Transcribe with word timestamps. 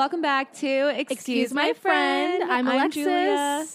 Welcome 0.00 0.22
back 0.22 0.54
to 0.54 0.88
Excuse, 0.98 1.10
Excuse 1.10 1.52
my 1.52 1.74
friend. 1.74 2.50
I'm 2.50 2.66
Alexis. 2.66 3.04
Julia. 3.04 3.66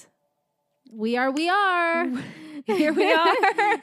We 0.91 1.17
are, 1.17 1.29
we 1.29 1.49
are. 1.49 2.07
Here 2.65 2.91
we 2.93 3.13
are. 3.13 3.35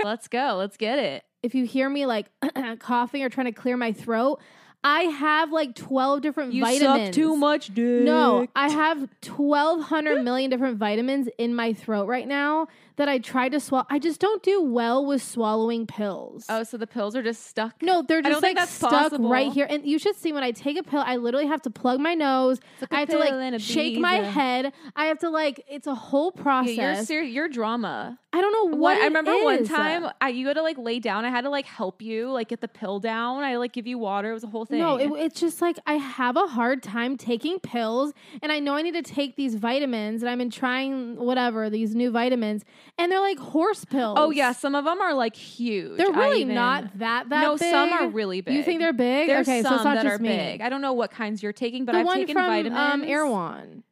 Let's 0.03 0.27
go. 0.27 0.57
Let's 0.59 0.77
get 0.77 0.99
it. 0.99 1.23
if 1.45 1.55
you 1.55 1.65
hear 1.67 1.89
me 1.89 2.05
like 2.05 2.27
coughing 2.81 3.23
or 3.23 3.29
trying 3.29 3.47
to 3.47 3.53
clear 3.53 3.77
my 3.77 3.93
throat, 3.93 4.41
I 4.83 5.03
have 5.03 5.53
like 5.53 5.77
12 5.77 6.21
different 6.21 6.53
You 6.53 6.65
vitamins. 6.65 7.05
suck 7.07 7.15
too 7.15 7.37
much 7.37 7.73
dick. 7.73 8.03
No, 8.03 8.49
I 8.57 8.71
have 8.71 8.99
1,200 9.25 10.25
million 10.25 10.51
different 10.51 10.79
vitamins 10.79 11.29
in 11.39 11.55
my 11.55 11.73
throat 11.75 12.09
right 12.09 12.27
now 12.27 12.67
that 12.97 13.09
I 13.09 13.19
tried 13.19 13.53
to 13.53 13.61
swallow. 13.61 13.87
I 13.91 13.99
just 13.99 14.21
don't 14.21 14.43
do 14.43 14.63
well 14.63 15.05
with 15.05 15.23
swallowing 15.23 15.87
pills. 15.87 16.47
Oh, 16.49 16.63
so 16.63 16.77
the 16.77 16.87
pills 16.87 17.17
are 17.17 17.23
just 17.23 17.47
stuck. 17.47 17.83
No, 17.83 18.03
they're 18.03 18.23
just 18.23 18.43
like 18.43 18.59
stuck 18.69 18.91
possible. 18.91 19.29
right 19.29 19.53
here. 19.53 19.67
And 19.69 19.87
you 19.87 19.99
should 19.99 20.17
see 20.17 20.33
when 20.33 20.43
I 20.43 20.51
take 20.51 20.79
a 20.79 20.83
pill, 20.83 21.03
I 21.05 21.17
literally 21.17 21.47
have 21.47 21.63
to 21.63 21.71
plug 21.71 22.01
my 22.01 22.15
nose. 22.15 22.61
like 22.81 22.93
I 22.93 23.01
have 23.01 23.09
to 23.09 23.19
pill 23.19 23.23
and 23.23 23.55
a 23.55 23.59
like 23.59 23.61
shake 23.61 23.99
my 23.99 24.15
head. 24.17 24.73
I 24.97 25.07
have 25.07 25.19
to 25.21 25.31
like 25.31 25.65
it's 25.69 25.87
a 25.87 25.95
whole 25.95 26.33
process. 26.33 27.09
Yeah, 27.11 27.17
you're 27.17 27.25
you're 27.25 27.49
drama. 27.49 28.19
I 28.35 28.41
don't 28.41 28.53
know 28.53 28.77
What, 28.77 28.97
what, 28.97 28.99
I 28.99 29.05
remember 29.05 29.33
one 29.45 29.65
time, 29.65 30.11
I, 30.23 30.31
you 30.31 30.47
had 30.47 30.55
to 30.55 30.63
like 30.63 30.79
lay 30.79 30.99
down. 30.99 31.27
I 31.27 31.29
had 31.29 31.43
to 31.43 31.51
like 31.51 31.67
help 31.67 32.01
you, 32.01 32.31
like 32.31 32.49
get 32.49 32.63
the 32.63 32.69
pill 32.69 32.99
down. 32.99 33.45
I 33.45 33.57
like 33.57 33.73
give 33.73 33.87
you 33.87 33.99
water. 33.99 34.31
It 34.31 34.35
was 34.35 34.45
a 34.45 34.47
whole 34.47 34.65
thing. 34.65 34.79
No, 34.79 34.97
it, 34.97 35.11
it's 35.17 35.39
just 35.39 35.61
like 35.61 35.79
I 35.87 35.95
have 35.95 36.39
a 36.39 36.47
hard 36.47 36.83
time 36.83 37.19
taking 37.19 37.61
pills, 37.61 38.15
and 38.41 38.51
I 38.51 38.59
know 38.59 38.75
I 38.75 38.81
need 38.83 38.95
to 38.95 39.03
take 39.03 39.37
these 39.37 39.57
vitamins, 39.57 40.23
and 40.23 40.31
I've 40.31 40.39
been 40.39 40.51
trying 40.51 41.17
whatever 41.17 41.69
these 41.69 41.95
new 41.95 42.11
vitamins, 42.11 42.65
and 42.99 43.11
they're 43.11 43.21
like 43.21 43.39
horse 43.39 43.85
pills. 43.85 44.17
oh 44.21 44.31
yeah, 44.31 44.53
some 44.53 44.75
of 44.75 44.85
them 44.85 45.01
are 45.01 45.15
like 45.15 45.35
huge. 45.35 45.97
they're 45.99 46.13
really 46.13 46.43
even- 46.43 46.55
not 46.55 46.99
that 46.99 47.29
that 47.31 47.41
no, 47.43 47.57
big. 47.57 47.71
some 47.71 47.93
are 47.93 48.09
really 48.09 48.41
big. 48.41 48.55
You 48.55 48.63
think 48.63 48.81
they're 48.81 48.93
big? 48.93 49.29
There's 49.29 49.49
okay, 49.49 49.63
some 49.63 49.71
so 49.71 49.77
it's 49.77 49.85
not 49.85 49.95
that 49.97 50.03
just 50.05 50.21
are 50.21 50.23
me. 50.23 50.29
big. 50.29 50.61
I 50.61 50.69
don't 50.69 50.83
know 50.83 50.93
what 50.93 51.11
kinds 51.11 51.43
you're 51.43 51.53
taking, 51.53 51.85
but 51.85 51.93
the 51.93 51.99
I've 51.99 52.07
one 52.07 52.19
taken 52.19 52.35
from 52.35 52.47
vitamins. 52.47 52.77
um, 52.95 53.05
Erewhon. 53.05 53.83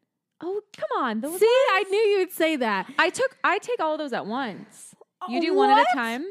Oh 0.43 0.61
come 0.77 1.03
on, 1.05 1.21
those 1.21 1.39
See, 1.39 1.47
I 1.47 1.85
knew 1.91 1.99
you 1.99 2.19
would 2.21 2.33
say 2.33 2.57
that 2.57 2.91
I 2.99 3.11
took 3.11 3.37
I 3.45 3.59
take 3.59 3.81
all 3.81 3.93
of 3.93 3.99
those 3.99 4.13
at 4.13 4.27
once. 4.27 4.95
You 5.29 5.41
do 5.41 5.55
one 5.55 5.71
at 5.71 5.79
a 5.81 5.87
time. 5.95 6.25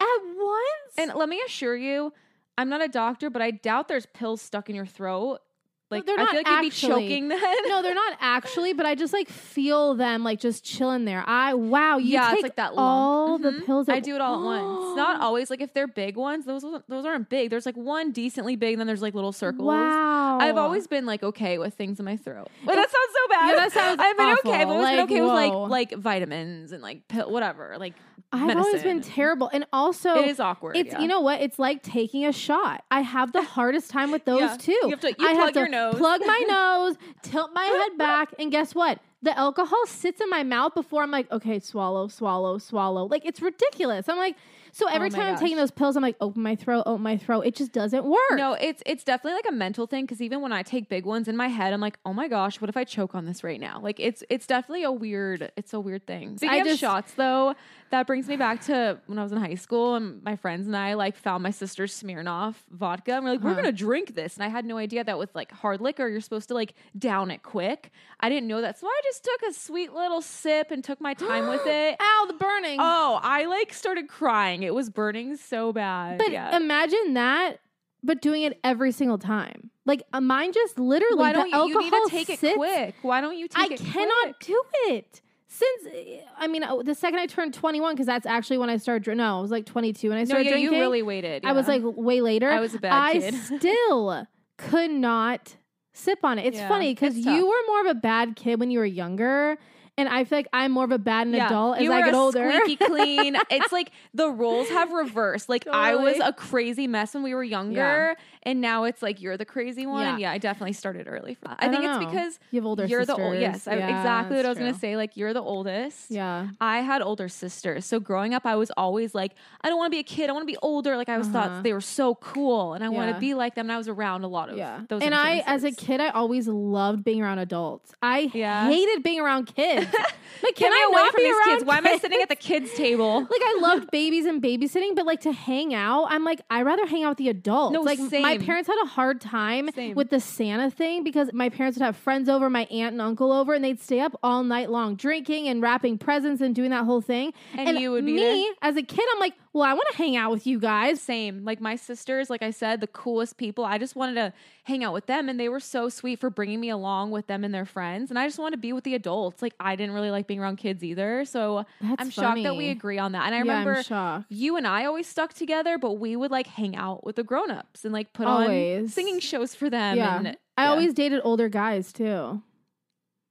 at 0.00 0.18
once. 0.36 0.94
And 0.96 1.12
let 1.14 1.28
me 1.28 1.42
assure 1.46 1.76
you, 1.76 2.12
I'm 2.56 2.68
not 2.70 2.82
a 2.82 2.88
doctor, 2.88 3.28
but 3.28 3.42
I 3.42 3.50
doubt 3.50 3.88
there's 3.88 4.06
pills 4.06 4.40
stuck 4.40 4.70
in 4.70 4.74
your 4.76 4.86
throat. 4.86 5.40
Like 5.90 6.06
they're 6.06 6.18
I 6.18 6.22
not 6.24 6.30
feel 6.30 6.40
like 6.40 6.46
you'd 6.48 6.60
be 6.62 6.66
actually. 6.68 7.02
choking 7.08 7.28
then. 7.28 7.40
no, 7.68 7.82
they're 7.82 7.94
not 7.94 8.16
actually, 8.20 8.72
but 8.72 8.84
I 8.86 8.94
just 8.94 9.12
like 9.12 9.28
feel 9.28 9.94
them 9.94 10.24
like 10.24 10.40
just 10.40 10.64
chilling 10.64 11.04
there. 11.04 11.22
I 11.26 11.54
wow, 11.54 11.98
you 11.98 12.12
yeah, 12.14 12.28
take 12.30 12.34
it's 12.38 12.42
like 12.42 12.56
that 12.56 12.74
lump. 12.74 12.78
all 12.78 13.38
the 13.38 13.50
Mhm. 13.50 13.66
pills. 13.66 13.88
I 13.88 14.00
do 14.00 14.14
it 14.14 14.20
all 14.20 14.34
at 14.40 14.44
once. 14.44 14.96
Not 14.96 15.20
always. 15.20 15.50
Like 15.50 15.60
if 15.60 15.72
they're 15.74 15.86
big 15.86 16.16
ones, 16.16 16.46
those 16.46 16.64
those 16.88 17.04
aren't 17.06 17.28
big. 17.28 17.50
There's 17.50 17.66
like 17.66 17.76
one 17.76 18.10
decently 18.12 18.56
big, 18.56 18.72
and 18.74 18.80
then 18.80 18.86
there's 18.86 19.02
like 19.02 19.14
little 19.14 19.32
circles. 19.32 19.66
Wow, 19.66 20.38
I've 20.40 20.56
always 20.56 20.86
been 20.86 21.06
like 21.06 21.22
okay 21.22 21.58
with 21.58 21.74
things 21.74 21.98
in 21.98 22.04
my 22.04 22.16
throat. 22.16 22.48
But 22.64 22.74
that 22.74 22.90
sounds 22.90 23.12
so 23.12 23.28
bad. 23.28 23.48
Yeah, 23.50 23.54
that 23.56 23.72
sounds 23.72 24.00
I've 24.00 24.16
been 24.16 24.26
okay. 24.38 24.60
I've 24.62 24.68
awful. 24.68 24.72
always 24.72 24.84
Like, 24.84 25.08
been 25.08 25.16
okay 25.16 25.20
whoa. 25.20 25.62
with 25.62 25.70
like 25.70 25.90
like 25.92 26.00
vitamins 26.00 26.72
and 26.72 26.82
like 26.82 27.06
pill, 27.08 27.30
whatever. 27.30 27.76
Like 27.78 27.94
I've 28.34 28.56
always 28.56 28.82
been 28.82 29.00
terrible, 29.00 29.48
and 29.52 29.66
also 29.72 30.14
it 30.16 30.28
is 30.28 30.40
awkward. 30.40 30.76
It's 30.76 30.92
yeah. 30.92 31.00
you 31.00 31.08
know 31.08 31.20
what? 31.20 31.40
It's 31.40 31.58
like 31.58 31.82
taking 31.82 32.24
a 32.26 32.32
shot. 32.32 32.84
I 32.90 33.00
have 33.00 33.32
the 33.32 33.42
hardest 33.42 33.90
time 33.90 34.10
with 34.10 34.24
those 34.24 34.40
Yeah. 34.40 34.56
too. 34.56 34.72
You 34.82 34.90
have 34.90 35.00
to- 35.00 35.08
you 35.18 35.28
I 35.28 35.32
plug 35.34 35.44
have 35.46 35.52
to 35.54 35.58
your 35.60 35.68
nose. 35.68 35.94
plug 35.96 36.20
my 36.26 36.44
nose, 36.48 36.96
tilt 37.22 37.50
my 37.54 37.64
head 37.64 37.98
back, 37.98 38.34
and 38.38 38.50
guess 38.50 38.74
what? 38.74 38.98
The 39.22 39.36
alcohol 39.38 39.86
sits 39.86 40.20
in 40.20 40.28
my 40.28 40.42
mouth 40.42 40.74
before 40.74 41.02
I'm 41.02 41.10
like, 41.10 41.30
okay, 41.32 41.58
swallow, 41.58 42.08
swallow, 42.08 42.58
swallow. 42.58 43.06
Like 43.06 43.24
it's 43.24 43.40
ridiculous. 43.40 44.06
I'm 44.10 44.18
like, 44.18 44.36
so 44.70 44.86
every 44.88 45.06
Oh 45.06 45.10
time 45.12 45.32
I'm 45.32 45.38
taking 45.38 45.56
those 45.56 45.70
pills, 45.70 45.96
I'm 45.96 46.02
like, 46.02 46.16
open 46.20 46.42
my 46.42 46.56
throat, 46.56 46.82
open 46.84 47.02
my 47.02 47.16
throat. 47.16 47.46
It 47.46 47.54
just 47.54 47.72
doesn't 47.72 48.04
work. 48.04 48.18
No, 48.32 48.52
it's 48.52 48.82
it's 48.84 49.02
definitely 49.02 49.36
like 49.36 49.46
a 49.48 49.52
mental 49.52 49.86
thing 49.86 50.04
because 50.04 50.20
even 50.20 50.42
when 50.42 50.52
I 50.52 50.62
take 50.62 50.90
big 50.90 51.06
ones 51.06 51.26
in 51.26 51.38
my 51.38 51.48
head, 51.48 51.72
I'm 51.72 51.80
like, 51.80 51.98
oh 52.04 52.12
my 52.12 52.28
gosh, 52.28 52.60
what 52.60 52.68
if 52.68 52.76
I 52.76 52.84
choke 52.84 53.14
on 53.14 53.24
this 53.24 53.42
right 53.42 53.58
now? 53.60 53.80
Like 53.82 53.98
it's 53.98 54.22
it's 54.28 54.46
definitely 54.46 54.82
a 54.82 54.92
weird 54.92 55.50
it's 55.56 55.72
a 55.72 55.80
weird 55.80 56.06
thing. 56.06 56.36
Speaking 56.36 56.54
I 56.56 56.58
of 56.58 56.66
just- 56.66 56.80
shots 56.80 57.14
though, 57.14 57.54
that 57.94 58.08
brings 58.08 58.26
me 58.26 58.36
back 58.36 58.60
to 58.64 58.98
when 59.06 59.20
I 59.20 59.22
was 59.22 59.30
in 59.30 59.38
high 59.38 59.54
school 59.54 59.94
and 59.94 60.20
my 60.24 60.34
friends 60.34 60.66
and 60.66 60.76
I 60.76 60.94
like 60.94 61.16
found 61.16 61.44
my 61.44 61.52
sister's 61.52 61.94
Smirnoff 62.02 62.56
vodka 62.70 63.12
and 63.14 63.24
we're 63.24 63.30
like, 63.32 63.40
we're 63.40 63.50
Uh-huh. 63.52 63.60
gonna 63.62 63.72
drink 63.72 64.16
this. 64.16 64.34
And 64.36 64.42
I 64.42 64.48
had 64.48 64.64
no 64.64 64.78
idea 64.78 65.04
that 65.04 65.16
with 65.16 65.32
like 65.34 65.52
hard 65.52 65.80
liquor, 65.80 66.08
you're 66.08 66.20
supposed 66.20 66.48
to 66.48 66.54
like 66.54 66.74
down 66.98 67.30
it 67.30 67.44
quick. 67.44 67.92
I 68.18 68.28
didn't 68.28 68.48
know 68.48 68.60
that. 68.60 68.78
So 68.78 68.88
I 68.88 69.00
just 69.04 69.22
took 69.22 69.42
a 69.48 69.52
sweet 69.52 69.92
little 69.92 70.20
sip 70.22 70.72
and 70.72 70.82
took 70.82 71.00
my 71.00 71.14
time 71.14 71.48
with 71.48 71.62
it. 71.66 71.96
Ow, 72.00 72.24
the 72.26 72.34
burning. 72.34 72.78
Oh, 72.80 73.20
I 73.22 73.44
like 73.46 73.72
started 73.72 74.08
crying. 74.08 74.64
It 74.64 74.74
was 74.74 74.90
burning 74.90 75.36
so 75.36 75.72
bad. 75.72 76.18
but 76.18 76.32
yeah. 76.32 76.56
imagine 76.56 77.14
that, 77.14 77.58
but 78.02 78.20
doing 78.20 78.42
it 78.42 78.58
every 78.64 78.90
single 78.90 79.18
time. 79.18 79.70
Like 79.86 80.02
uh, 80.12 80.20
mine 80.20 80.52
just 80.52 80.78
literally 80.78 81.16
Why 81.18 81.32
don't 81.32 81.48
you, 81.50 81.56
you 81.56 81.60
alcohol 81.60 81.82
need 81.82 81.90
to 81.90 82.10
take 82.10 82.30
it 82.42 82.56
quick? 82.56 82.94
Why 83.02 83.20
don't 83.20 83.36
you 83.36 83.46
take 83.48 83.70
it? 83.70 83.80
I 83.80 83.84
it 83.84 83.92
cannot 83.92 84.24
quick? 84.24 84.40
do 84.40 84.62
it. 84.86 85.20
Since 85.54 85.94
I 86.38 86.46
mean, 86.48 86.64
uh, 86.64 86.82
the 86.82 86.94
second 86.94 87.20
I 87.20 87.26
turned 87.26 87.54
21, 87.54 87.94
because 87.94 88.06
that's 88.06 88.26
actually 88.26 88.58
when 88.58 88.70
I 88.70 88.76
started. 88.76 89.16
No, 89.16 89.38
I 89.38 89.40
was 89.40 89.50
like 89.52 89.66
22 89.66 90.08
when 90.08 90.18
I 90.18 90.24
started 90.24 90.44
No, 90.44 90.50
yeah, 90.50 90.56
drinking. 90.56 90.74
you 90.74 90.80
really 90.80 91.02
waited. 91.02 91.44
I 91.44 91.52
was 91.52 91.68
like 91.68 91.82
way 91.84 92.20
later. 92.20 92.50
I 92.50 92.60
was 92.60 92.74
a 92.74 92.78
bad 92.78 92.92
I 93.02 93.12
kid. 93.20 93.34
still 93.60 94.26
could 94.58 94.90
not 94.90 95.56
sip 95.92 96.18
on 96.24 96.38
it. 96.38 96.46
It's 96.46 96.58
Yeah, 96.58 96.68
funny 96.68 96.92
because 96.92 97.16
you 97.16 97.46
were 97.46 97.60
more 97.68 97.80
of 97.82 97.86
a 97.86 97.94
bad 97.94 98.34
kid 98.36 98.58
when 98.58 98.70
you 98.72 98.80
were 98.80 98.84
younger, 98.84 99.56
and 99.96 100.08
I 100.08 100.24
feel 100.24 100.38
like 100.38 100.48
I'm 100.52 100.72
more 100.72 100.84
of 100.84 100.90
a 100.90 100.98
bad 100.98 101.28
Yeah, 101.28 101.46
adult 101.46 101.76
as 101.78 101.84
you 101.84 101.92
I 101.92 102.02
get 102.02 102.14
older. 102.14 102.50
Squeaky 102.52 102.76
clean. 102.84 103.36
it's 103.48 103.70
like 103.72 103.92
the 104.12 104.28
roles 104.28 104.68
have 104.70 104.90
reversed. 104.92 105.48
Like 105.48 105.68
I 105.68 105.94
was 105.94 106.18
a 106.18 106.32
crazy 106.32 106.88
mess 106.88 107.14
when 107.14 107.22
we 107.22 107.32
were 107.32 107.44
younger, 107.44 108.16
and 108.46 108.60
now 108.60 108.84
it's 108.84 109.02
like 109.02 109.20
you're 109.20 109.36
the 109.36 109.44
crazy 109.44 109.86
one. 109.86 110.02
Yeah. 110.02 110.18
Yeah, 110.18 110.32
I 110.32 110.38
definitely 110.38 110.72
started 110.74 111.06
early. 111.08 111.34
For 111.34 111.48
that. 111.48 111.58
I 111.60 111.66
I, 111.66 111.68
think 111.70 111.84
it's 111.84 112.00
know. 112.00 112.06
because 112.06 112.38
you 112.50 112.60
have 112.60 112.66
older 112.66 112.84
you're 112.86 113.00
sisters. 113.02 113.16
the 113.16 113.22
old. 113.22 113.38
Yes, 113.38 113.66
I, 113.68 113.74
exactly 113.74 114.36
what 114.36 114.46
I 114.46 114.48
was 114.48 114.58
gonna 114.58 114.74
say. 114.78 114.96
Like 114.96 115.16
you're 115.16 115.32
the 115.34 115.42
oldest. 115.42 116.10
Yeah. 116.10 116.48
I 116.60 116.80
had 116.80 117.02
older 117.02 117.28
sisters. 117.28 117.84
So 117.86 118.00
growing 118.00 118.34
up, 118.34 118.46
I 118.46 118.56
was 118.56 118.70
always 118.76 119.14
like, 119.14 119.32
I 119.62 119.68
don't 119.68 119.78
want 119.78 119.90
to 119.92 119.96
be 119.96 120.00
a 120.00 120.04
kid. 120.04 120.30
I 120.30 120.32
want 120.32 120.42
to 120.46 120.52
be 120.52 120.58
older. 120.62 120.96
Like 120.96 121.08
I 121.08 121.14
always 121.14 121.28
Uh-huh. 121.28 121.48
thought 121.48 121.62
they 121.62 121.72
were 121.72 121.80
so 121.80 122.14
cool, 122.16 122.74
and 122.74 122.84
I 122.84 122.88
want 122.88 123.12
to 123.14 123.18
be 123.20 123.34
like 123.34 123.54
them. 123.54 123.66
And 123.66 123.72
I 123.72 123.78
was 123.78 123.88
around 123.88 124.24
a 124.24 124.28
lot 124.28 124.48
of 124.50 124.56
Yeah. 124.56 124.80
those. 124.88 125.02
and 125.02 125.14
I, 125.14 125.42
as 125.46 125.64
a 125.64 125.72
kid, 125.72 126.00
I 126.00 126.08
always 126.10 126.46
loved 126.48 127.04
being 127.04 127.22
around 127.22 127.38
adults. 127.38 127.92
I 128.02 128.30
Yeah. 128.34 128.68
hated 128.68 129.02
being 129.02 129.20
around 129.20 129.46
kids. 129.54 129.86
like, 130.42 130.54
can 130.54 130.72
I 130.72 130.86
away 130.90 131.02
not 131.02 131.12
from 131.12 131.18
be 131.20 131.24
these 131.24 131.34
around 131.36 131.48
kids. 131.58 131.64
Why 131.64 131.78
am 131.78 131.86
I 131.86 131.96
sitting 131.98 132.20
at 132.20 132.28
the 132.28 132.36
kids' 132.36 132.72
table? 132.74 133.20
like 133.20 133.30
I 133.42 133.58
loved 133.60 133.90
babies 133.90 134.26
and 134.26 134.42
babysitting, 134.42 134.94
but 134.94 135.06
like 135.06 135.20
to 135.22 135.32
hang 135.32 135.74
out, 135.74 136.06
I'm 136.10 136.24
like 136.24 136.40
I'd 136.50 136.62
rather 136.66 136.86
hang 136.86 137.04
out 137.04 137.10
with 137.10 137.18
the 137.18 137.28
adults. 137.30 137.72
No, 137.74 137.80
like 137.82 137.98
my 137.98 138.33
same. 138.38 138.46
parents 138.46 138.68
had 138.68 138.82
a 138.82 138.86
hard 138.86 139.20
time 139.20 139.70
Same. 139.74 139.94
with 139.94 140.10
the 140.10 140.20
Santa 140.20 140.70
thing 140.70 141.04
because 141.04 141.30
my 141.32 141.48
parents 141.48 141.78
would 141.78 141.84
have 141.84 141.96
friends 141.96 142.28
over, 142.28 142.48
my 142.50 142.64
aunt 142.70 142.92
and 142.92 143.02
uncle 143.02 143.32
over, 143.32 143.54
and 143.54 143.64
they'd 143.64 143.80
stay 143.80 144.00
up 144.00 144.18
all 144.22 144.42
night 144.42 144.70
long 144.70 144.94
drinking 144.96 145.48
and 145.48 145.62
wrapping 145.62 145.98
presents 145.98 146.40
and 146.40 146.54
doing 146.54 146.70
that 146.70 146.84
whole 146.84 147.00
thing. 147.00 147.32
And 147.56 147.78
you 147.78 147.90
would 147.92 148.04
be 148.04 148.14
me 148.14 148.20
there? 148.20 148.52
as 148.70 148.76
a 148.76 148.82
kid, 148.82 149.04
I'm 149.12 149.20
like, 149.20 149.34
well, 149.54 149.62
I 149.62 149.72
want 149.72 149.86
to 149.92 149.96
hang 149.96 150.16
out 150.16 150.32
with 150.32 150.48
you 150.48 150.58
guys. 150.58 151.00
Same. 151.00 151.44
Like 151.44 151.60
my 151.60 151.76
sisters, 151.76 152.28
like 152.28 152.42
I 152.42 152.50
said, 152.50 152.80
the 152.80 152.88
coolest 152.88 153.36
people. 153.36 153.64
I 153.64 153.78
just 153.78 153.94
wanted 153.94 154.14
to 154.16 154.32
hang 154.64 154.82
out 154.82 154.92
with 154.92 155.06
them, 155.06 155.28
and 155.28 155.38
they 155.38 155.48
were 155.48 155.60
so 155.60 155.88
sweet 155.88 156.18
for 156.18 156.28
bringing 156.28 156.60
me 156.60 156.70
along 156.70 157.12
with 157.12 157.28
them 157.28 157.44
and 157.44 157.54
their 157.54 157.64
friends. 157.64 158.10
And 158.10 158.18
I 158.18 158.26
just 158.26 158.36
wanted 158.38 158.56
to 158.56 158.60
be 158.60 158.72
with 158.72 158.82
the 158.82 158.96
adults. 158.96 159.42
Like 159.42 159.54
I 159.60 159.76
didn't 159.76 159.94
really 159.94 160.10
like 160.10 160.26
being 160.26 160.40
around 160.40 160.56
kids 160.56 160.82
either. 160.82 161.24
So 161.24 161.64
That's 161.80 161.94
I'm 162.02 162.10
shocked 162.10 162.42
that 162.42 162.56
we 162.56 162.68
agree 162.70 162.98
on 162.98 163.12
that. 163.12 163.26
And 163.26 163.34
I 163.34 163.38
Yeah, 163.38 163.58
remember 163.60 164.24
you 164.28 164.56
and 164.56 164.66
I 164.66 164.86
always 164.86 165.06
stuck 165.06 165.34
together, 165.34 165.78
but 165.78 165.92
we 166.00 166.16
would 166.16 166.32
like 166.32 166.48
hang 166.48 166.74
out 166.74 167.04
with 167.04 167.14
the 167.14 167.22
grown-ups 167.22 167.84
and 167.84 167.92
like 167.94 168.12
put 168.12 168.26
Always. 168.26 168.82
on 168.82 168.88
singing 168.88 169.20
shows 169.20 169.54
for 169.54 169.70
them. 169.70 169.96
Yeah. 169.96 170.18
And, 170.18 170.36
I 170.56 170.64
yeah. 170.64 170.70
always 170.70 170.94
dated 170.94 171.20
older 171.24 171.48
guys 171.48 171.92
too. 171.92 172.42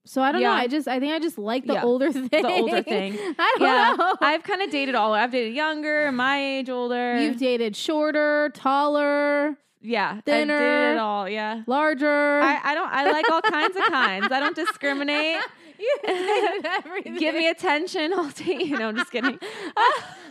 So 0.06 0.22
I 0.22 0.32
don't 0.34 0.42
know. 0.42 0.52
I 0.52 0.68
just 0.68 0.88
I 0.88 1.00
think 1.00 1.14
I 1.14 1.20
just 1.20 1.38
like 1.38 1.66
the 1.66 1.74
Yeah. 1.74 1.84
older 1.84 2.12
thing. 2.12 2.28
the 2.30 2.46
older 2.48 2.84
thing. 2.94 3.14
I 3.40 3.56
don't 3.58 3.68
yeah, 3.68 3.96
know. 3.98 4.16
I've 4.22 4.44
kind 4.44 4.62
of 4.62 4.70
dated 4.70 4.96
all. 4.96 5.14
I've 5.14 5.32
dated 5.32 5.54
younger, 5.56 6.12
my 6.12 6.40
age, 6.44 6.70
older. 6.70 7.18
You've 7.22 7.38
dated 7.38 7.76
shorter, 7.76 8.52
taller, 8.54 9.58
yeah, 9.82 10.16
I 10.18 10.22
thinner. 10.22 10.60
did 10.60 10.96
it 10.96 11.00
all. 11.00 11.30
Yeah, 11.30 11.64
larger. 11.68 12.42
I, 12.42 12.60
I 12.64 12.74
don't. 12.76 12.92
I 12.92 13.10
like 13.12 13.30
all 13.32 13.42
kinds 13.42 13.76
of 13.78 13.84
kinds. 13.84 14.28
I 14.32 14.40
don't 14.40 14.56
discriminate. 14.56 15.38
You 15.84 16.62
everything. 16.66 17.16
Give 17.18 17.36
me 17.36 17.50
attention. 17.50 18.14
I'll 18.14 18.32
take 18.32 18.66
you. 18.66 18.78
know, 18.78 18.88
I'm 18.90 18.96
just 18.96 19.12
kidding. 19.12 19.38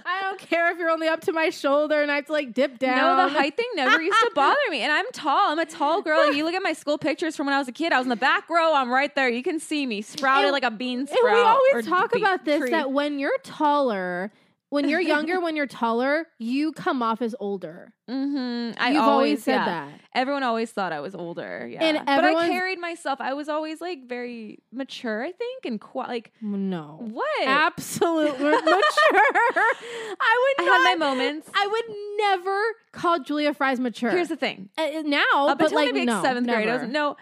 I 0.04 0.20
don't 0.22 0.38
care 0.40 0.70
if 0.72 0.78
you're 0.78 0.90
only 0.90 1.08
up 1.08 1.20
to 1.22 1.32
my 1.32 1.50
shoulder 1.50 2.00
and 2.02 2.10
I 2.10 2.16
have 2.16 2.26
to 2.26 2.32
like 2.32 2.52
dip 2.54 2.78
down. 2.78 2.96
No, 3.18 3.28
the 3.28 3.32
height 3.38 3.56
thing 3.56 3.66
never 3.74 4.00
used 4.00 4.18
to 4.20 4.30
bother 4.34 4.56
me. 4.70 4.80
And 4.80 4.90
I'm 4.92 5.04
tall. 5.12 5.52
I'm 5.52 5.58
a 5.58 5.66
tall 5.66 6.02
girl. 6.02 6.26
Like, 6.26 6.36
you 6.36 6.44
look 6.44 6.54
at 6.54 6.62
my 6.62 6.72
school 6.72 6.98
pictures 6.98 7.36
from 7.36 7.46
when 7.46 7.54
I 7.54 7.58
was 7.58 7.68
a 7.68 7.72
kid. 7.72 7.92
I 7.92 7.98
was 7.98 8.06
in 8.06 8.10
the 8.10 8.16
back 8.16 8.48
row. 8.48 8.74
I'm 8.74 8.90
right 8.90 9.14
there. 9.14 9.28
You 9.28 9.42
can 9.42 9.60
see 9.60 9.86
me 9.86 10.02
sprouted 10.02 10.46
And- 10.46 10.52
like 10.52 10.64
a 10.64 10.70
bean 10.70 11.00
And 11.00 11.08
sprout. 11.08 11.34
we 11.34 11.40
always 11.40 11.86
talk 11.86 12.14
about 12.16 12.44
this 12.44 12.60
tree. 12.60 12.70
that 12.70 12.90
when 12.90 13.18
you're 13.18 13.38
taller, 13.42 14.30
when 14.72 14.88
you're 14.88 15.00
younger, 15.00 15.38
when 15.44 15.54
you're 15.54 15.66
taller, 15.66 16.26
you 16.38 16.72
come 16.72 17.02
off 17.02 17.20
as 17.20 17.34
older. 17.38 17.92
Mhm. 18.08 18.74
I 18.78 18.92
You've 18.92 19.02
always 19.02 19.42
said 19.44 19.56
yeah. 19.56 19.64
that. 19.66 20.00
Everyone 20.14 20.42
always 20.42 20.70
thought 20.70 20.92
I 20.92 21.00
was 21.00 21.14
older. 21.14 21.68
Yeah. 21.70 21.84
And 21.84 22.06
but 22.06 22.24
I 22.24 22.48
carried 22.48 22.78
myself. 22.78 23.20
I 23.20 23.34
was 23.34 23.48
always 23.50 23.80
like 23.82 24.08
very 24.08 24.60
mature, 24.72 25.22
I 25.22 25.32
think, 25.32 25.64
and 25.66 25.78
qui- 25.80 26.02
like 26.08 26.32
No. 26.40 26.98
what? 27.02 27.46
Absolutely 27.46 28.44
mature. 28.50 28.62
I 28.74 30.54
would 30.56 30.64
I 30.64 30.64
not. 30.66 30.80
had 30.88 30.98
my 30.98 31.06
moments. 31.06 31.50
I 31.54 31.66
would 31.66 31.96
never 32.18 32.60
call 32.92 33.20
Julia 33.20 33.52
Fries 33.54 33.78
mature. 33.78 34.10
Here's 34.10 34.28
the 34.28 34.36
thing. 34.36 34.70
Uh, 34.78 35.02
now, 35.04 35.48
Up 35.48 35.58
but 35.58 35.64
until 35.66 35.78
like 35.84 35.92
maybe 35.94 36.06
no, 36.06 36.22
seventh 36.22 36.46
grade, 36.48 36.68
I 36.68 36.78
was 36.78 36.88
no. 36.90 37.16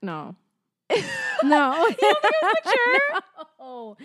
No. 0.00 0.36
No. 1.44 1.74
You 1.88 1.96
don't 2.00 2.22
think 2.22 2.34
I 2.40 2.46
was 2.46 2.56
mature? 2.64 3.46
no. 3.60 3.96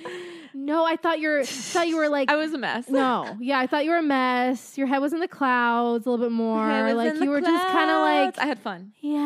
No, 0.55 0.85
I 0.85 0.95
thought 0.95 1.19
you're 1.19 1.43
thought 1.45 1.87
you 1.87 1.97
were 1.97 2.09
like 2.09 2.31
I 2.31 2.35
was 2.35 2.53
a 2.53 2.57
mess. 2.57 2.89
No. 2.89 3.37
Yeah, 3.39 3.59
I 3.59 3.67
thought 3.67 3.85
you 3.85 3.91
were 3.91 3.97
a 3.97 4.03
mess. 4.03 4.75
Your 4.77 4.87
head 4.87 4.99
was 4.99 5.13
in 5.13 5.19
the 5.19 5.27
clouds 5.27 6.05
a 6.05 6.09
little 6.09 6.25
bit 6.25 6.31
more. 6.31 6.65
Was 6.67 6.95
like 6.95 7.21
you 7.21 7.29
were 7.29 7.41
just 7.41 7.67
kind 7.67 7.91
of 7.91 8.01
like 8.01 8.39
I 8.39 8.47
had 8.47 8.59
fun. 8.59 8.93
Yeah. 9.01 9.19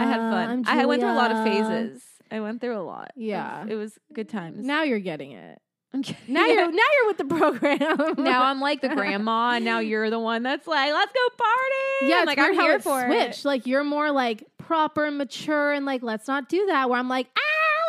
I 0.00 0.04
had 0.04 0.18
fun. 0.18 0.64
I 0.66 0.86
went 0.86 1.02
through 1.02 1.12
a 1.12 1.14
lot 1.14 1.30
of 1.30 1.44
phases. 1.44 2.02
I 2.30 2.40
went 2.40 2.60
through 2.60 2.76
a 2.76 2.82
lot. 2.82 3.12
Yeah. 3.14 3.64
it 3.68 3.76
was 3.76 3.98
good 4.12 4.28
times. 4.28 4.66
Now 4.66 4.82
you're 4.82 4.98
getting 4.98 5.32
it. 5.32 5.60
Kidding. 6.02 6.16
Now 6.34 6.46
you're 6.46 6.70
now 6.70 6.82
you're 6.98 7.06
with 7.06 7.18
the 7.18 7.24
program. 7.24 8.14
now 8.24 8.44
I'm 8.44 8.60
like 8.60 8.80
the 8.80 8.88
grandma, 8.94 9.52
and 9.56 9.64
now 9.64 9.78
you're 9.80 10.10
the 10.10 10.18
one 10.18 10.42
that's 10.42 10.66
like, 10.66 10.92
let's 10.92 11.12
go 11.12 11.20
party. 11.36 12.10
yeah, 12.10 12.18
it's 12.18 12.26
like 12.26 12.38
I'm 12.38 12.54
here 12.54 12.78
for 12.80 13.04
switched. 13.06 13.40
it. 13.40 13.44
Like 13.44 13.66
you're 13.66 13.84
more 13.84 14.10
like 14.10 14.44
proper 14.58 15.04
and 15.04 15.16
mature 15.18 15.72
and 15.72 15.86
like 15.86 16.02
let's 16.02 16.26
not 16.28 16.48
do 16.48 16.66
that. 16.66 16.90
Where 16.90 16.98
I'm 16.98 17.08
like 17.08 17.28
ah, 17.36 17.40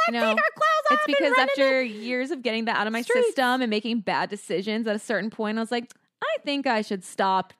let's 0.07 0.13
No. 0.13 0.19
take 0.21 0.37
our 0.37 0.51
clothes 0.55 0.91
off. 0.91 0.91
It's 0.91 1.05
and 1.07 1.15
because 1.19 1.37
after 1.37 1.81
years 1.83 2.31
of 2.31 2.41
getting 2.43 2.65
that 2.65 2.77
out 2.77 2.87
of 2.87 2.93
my 2.93 3.01
streets. 3.01 3.27
system 3.27 3.61
and 3.61 3.69
making 3.69 4.01
bad 4.01 4.29
decisions, 4.29 4.87
at 4.87 4.95
a 4.95 4.99
certain 4.99 5.29
point, 5.29 5.57
I 5.57 5.61
was 5.61 5.71
like, 5.71 5.91
I 6.21 6.37
think 6.45 6.65
I 6.67 6.81
should 6.81 7.03
stop 7.03 7.53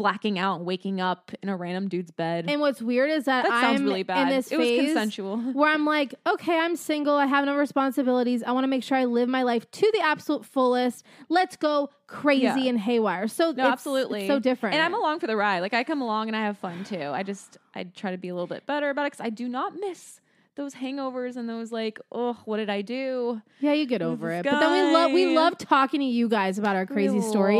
blacking 0.00 0.38
out 0.38 0.56
and 0.56 0.66
waking 0.66 1.00
up 1.00 1.30
in 1.42 1.48
a 1.48 1.56
random 1.56 1.88
dude's 1.88 2.10
bed. 2.10 2.46
And 2.48 2.60
what's 2.60 2.80
weird 2.82 3.10
is 3.10 3.24
that, 3.26 3.44
that 3.44 3.60
sounds 3.60 3.80
I'm 3.80 3.86
really 3.86 4.02
bad. 4.02 4.28
in 4.28 4.36
this 4.36 4.50
it 4.50 4.58
was 4.58 4.66
phase 4.68 4.86
consensual. 4.86 5.36
where 5.52 5.70
I'm 5.72 5.84
like, 5.84 6.14
okay, 6.26 6.58
I'm 6.58 6.74
single. 6.76 7.14
I 7.16 7.26
have 7.26 7.44
no 7.44 7.56
responsibilities. 7.56 8.42
I 8.42 8.52
want 8.52 8.64
to 8.64 8.68
make 8.68 8.82
sure 8.82 8.96
I 8.98 9.04
live 9.04 9.28
my 9.28 9.42
life 9.42 9.70
to 9.70 9.90
the 9.92 10.00
absolute 10.00 10.44
fullest. 10.44 11.04
Let's 11.28 11.56
go 11.56 11.90
crazy 12.06 12.42
Yeah. 12.44 12.64
and 12.70 12.78
haywire. 12.80 13.28
So 13.28 13.44
No, 13.46 13.50
it's- 13.50 13.72
absolutely. 13.72 14.20
it's 14.22 14.28
so 14.28 14.38
different. 14.40 14.74
And 14.74 14.82
I'm 14.84 14.94
along 14.94 15.20
for 15.20 15.26
the 15.26 15.36
ride. 15.36 15.60
Like 15.60 15.74
I 15.74 15.84
come 15.84 16.00
along 16.02 16.28
and 16.28 16.36
I 16.36 16.40
have 16.40 16.58
fun 16.58 16.84
too. 16.84 17.10
I 17.12 17.22
just 17.22 17.58
I 17.74 17.84
try 17.84 18.10
to 18.10 18.18
be 18.18 18.28
a 18.28 18.34
little 18.34 18.46
bit 18.48 18.66
better 18.66 18.90
about 18.90 19.02
it 19.06 19.12
because 19.12 19.24
I 19.24 19.30
do 19.30 19.48
not 19.48 19.74
miss 19.78 20.20
those 20.56 20.74
hangovers 20.74 21.36
and 21.36 21.48
those 21.48 21.70
like, 21.70 22.00
oh, 22.10 22.36
what 22.44 22.56
did 22.58 22.68
I 22.68 22.82
do? 22.82 23.40
yeah, 23.60 23.72
you 23.72 23.86
get 23.86 24.02
over 24.02 24.30
it. 24.32 24.42
But 24.44 24.58
then 24.58 24.72
we 24.72 24.92
love 24.92 25.12
we 25.12 25.26
love 25.36 25.56
talking 25.56 26.00
to 26.00 26.06
you 26.06 26.28
guys 26.28 26.58
about 26.58 26.74
our 26.76 26.84
crazy 26.86 27.14
We 27.20 27.22
stories. 27.22 27.56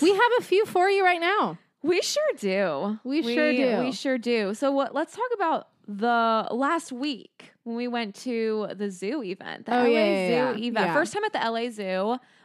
We 0.00 0.10
have 0.10 0.32
a 0.38 0.42
few 0.42 0.64
for 0.66 0.88
you 0.88 1.04
right 1.04 1.20
now. 1.20 1.58
We 1.82 2.02
sure 2.02 2.22
do. 2.38 2.98
We 3.04 3.22
sure 3.22 3.52
do. 3.52 3.78
We 3.80 3.92
sure 3.92 4.18
do. 4.18 4.54
So 4.54 4.70
what? 4.70 4.94
Let's 4.94 5.14
talk 5.14 5.30
about 5.34 5.68
the 5.88 6.46
last 6.50 6.92
week 6.92 7.52
when 7.64 7.74
we 7.76 7.88
went 7.88 8.14
to 8.16 8.68
the 8.76 8.90
zoo 8.90 9.22
event. 9.22 9.66
The 9.66 9.74
Oh, 9.74 9.82
LA 9.82 9.88
yeah, 9.88 10.04
yeah, 10.28 10.52
Zoo 10.54 10.60
yeah. 10.60 10.68
event. 10.68 10.92
First 10.92 11.12
time 11.12 11.24
at 11.24 11.32
the 11.32 11.38
LA 11.38 11.70
Zoo. 11.70 11.82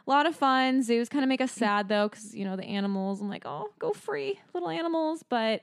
A 0.08 0.10
lot 0.10 0.26
of 0.26 0.34
fun. 0.36 0.82
Zoos 0.82 1.08
kind 1.08 1.22
of 1.24 1.28
make 1.28 1.40
us 1.40 1.52
sad 1.64 1.88
though, 1.88 2.08
because 2.08 2.34
you 2.34 2.44
know 2.44 2.56
the 2.56 2.64
animals. 2.64 3.20
I'm 3.20 3.28
like, 3.28 3.44
oh, 3.44 3.68
go 3.78 3.92
free, 3.92 4.40
little 4.54 4.70
animals. 4.70 5.22
But 5.28 5.62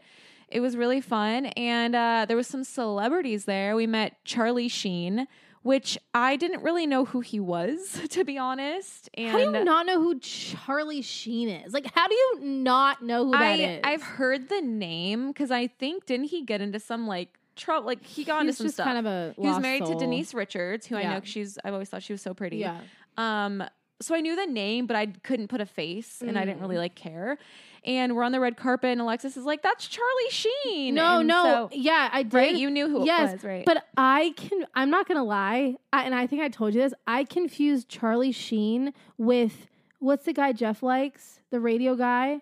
it 0.49 0.59
was 0.59 0.77
really 0.77 1.01
fun, 1.01 1.47
and 1.47 1.95
uh, 1.95 2.25
there 2.27 2.37
was 2.37 2.45
some 2.47 2.63
celebrities 2.63 3.45
there. 3.45 3.75
We 3.75 3.87
met 3.87 4.23
Charlie 4.23 4.67
Sheen. 4.67 5.27
Which 5.63 5.97
I 6.13 6.35
didn't 6.35 6.61
really 6.61 6.85
know 6.85 7.05
who 7.05 7.21
he 7.21 7.39
was, 7.39 7.99
to 8.09 8.23
be 8.23 8.37
honest. 8.37 9.09
And 9.15 9.29
How 9.29 9.37
do 9.37 9.43
you 9.57 9.63
not 9.63 9.85
know 9.85 9.99
who 10.01 10.19
Charlie 10.19 11.01
Sheen 11.01 11.47
is? 11.49 11.73
Like, 11.73 11.87
how 11.95 12.07
do 12.07 12.13
you 12.15 12.39
not 12.41 13.01
know 13.01 13.25
who 13.25 13.31
that 13.31 13.41
I 13.41 13.53
is? 13.55 13.81
I've 13.83 14.03
heard 14.03 14.49
the 14.49 14.61
name 14.61 15.29
because 15.29 15.51
I 15.51 15.67
think 15.67 16.05
didn't 16.05 16.25
he 16.27 16.43
get 16.43 16.59
into 16.61 16.79
some 16.79 17.07
like 17.07 17.37
trouble? 17.55 17.87
Like 17.87 18.05
he 18.05 18.23
got 18.25 18.41
into 18.41 18.49
He's 18.51 18.57
some 18.57 18.65
just 18.65 18.75
stuff. 18.75 18.85
kind 18.85 18.97
of 18.97 19.05
a. 19.05 19.33
he 19.39 19.47
was 19.47 19.59
married 19.59 19.85
soul. 19.85 19.93
to 19.93 19.99
Denise 19.99 20.33
Richards, 20.33 20.85
who 20.85 20.95
I 20.97 21.01
Yeah. 21.01 21.13
know 21.13 21.21
she's. 21.23 21.57
I've 21.63 21.73
always 21.73 21.89
thought 21.89 22.03
she 22.03 22.13
was 22.13 22.21
so 22.21 22.33
pretty. 22.33 22.57
Yeah. 22.57 22.81
Um. 23.17 23.63
So 24.01 24.13
I 24.15 24.21
knew 24.21 24.35
the 24.35 24.45
name, 24.45 24.85
but 24.87 24.95
I 24.97 25.05
couldn't 25.07 25.47
put 25.47 25.61
a 25.61 25.65
face, 25.65 26.21
and 26.21 26.37
I 26.37 26.43
didn't 26.45 26.59
Mm. 26.59 26.63
really 26.63 26.77
like 26.77 26.95
care. 26.95 27.37
And 27.85 28.15
we're 28.15 28.23
on 28.23 28.31
the 28.31 28.39
red 28.39 28.55
carpet, 28.57 28.91
and 28.91 29.01
Alexis 29.01 29.35
is 29.37 29.45
like, 29.45 29.61
"That's 29.61 29.87
Charlie 29.87 30.29
Sheen." 30.29 30.95
No, 30.95 31.19
And 31.19 31.27
no, 31.27 31.43
so- 31.43 31.69
yeah, 31.73 32.09
I 32.11 32.23
did. 32.23 32.33
right? 32.33 32.55
You 32.55 32.69
knew 32.69 32.89
who 32.89 33.05
yes, 33.05 33.29
it 33.29 33.33
was, 33.35 33.43
right? 33.43 33.65
But 33.65 33.85
I 33.97 34.33
can. 34.37 34.65
I'm 34.75 34.89
not 34.89 35.07
gonna 35.07 35.23
lie, 35.23 35.75
I, 35.91 36.03
and 36.03 36.15
I 36.15 36.27
think 36.27 36.41
I 36.41 36.47
told 36.49 36.73
you 36.73 36.81
this. 36.81 36.93
I 37.07 37.23
confused 37.23 37.89
Charlie 37.89 38.31
Sheen 38.31 38.93
with 39.17 39.67
what's 39.99 40.25
the 40.25 40.33
guy 40.33 40.51
Jeff 40.53 40.81
likes, 40.83 41.39
the 41.49 41.59
radio 41.59 41.95
guy, 41.95 42.41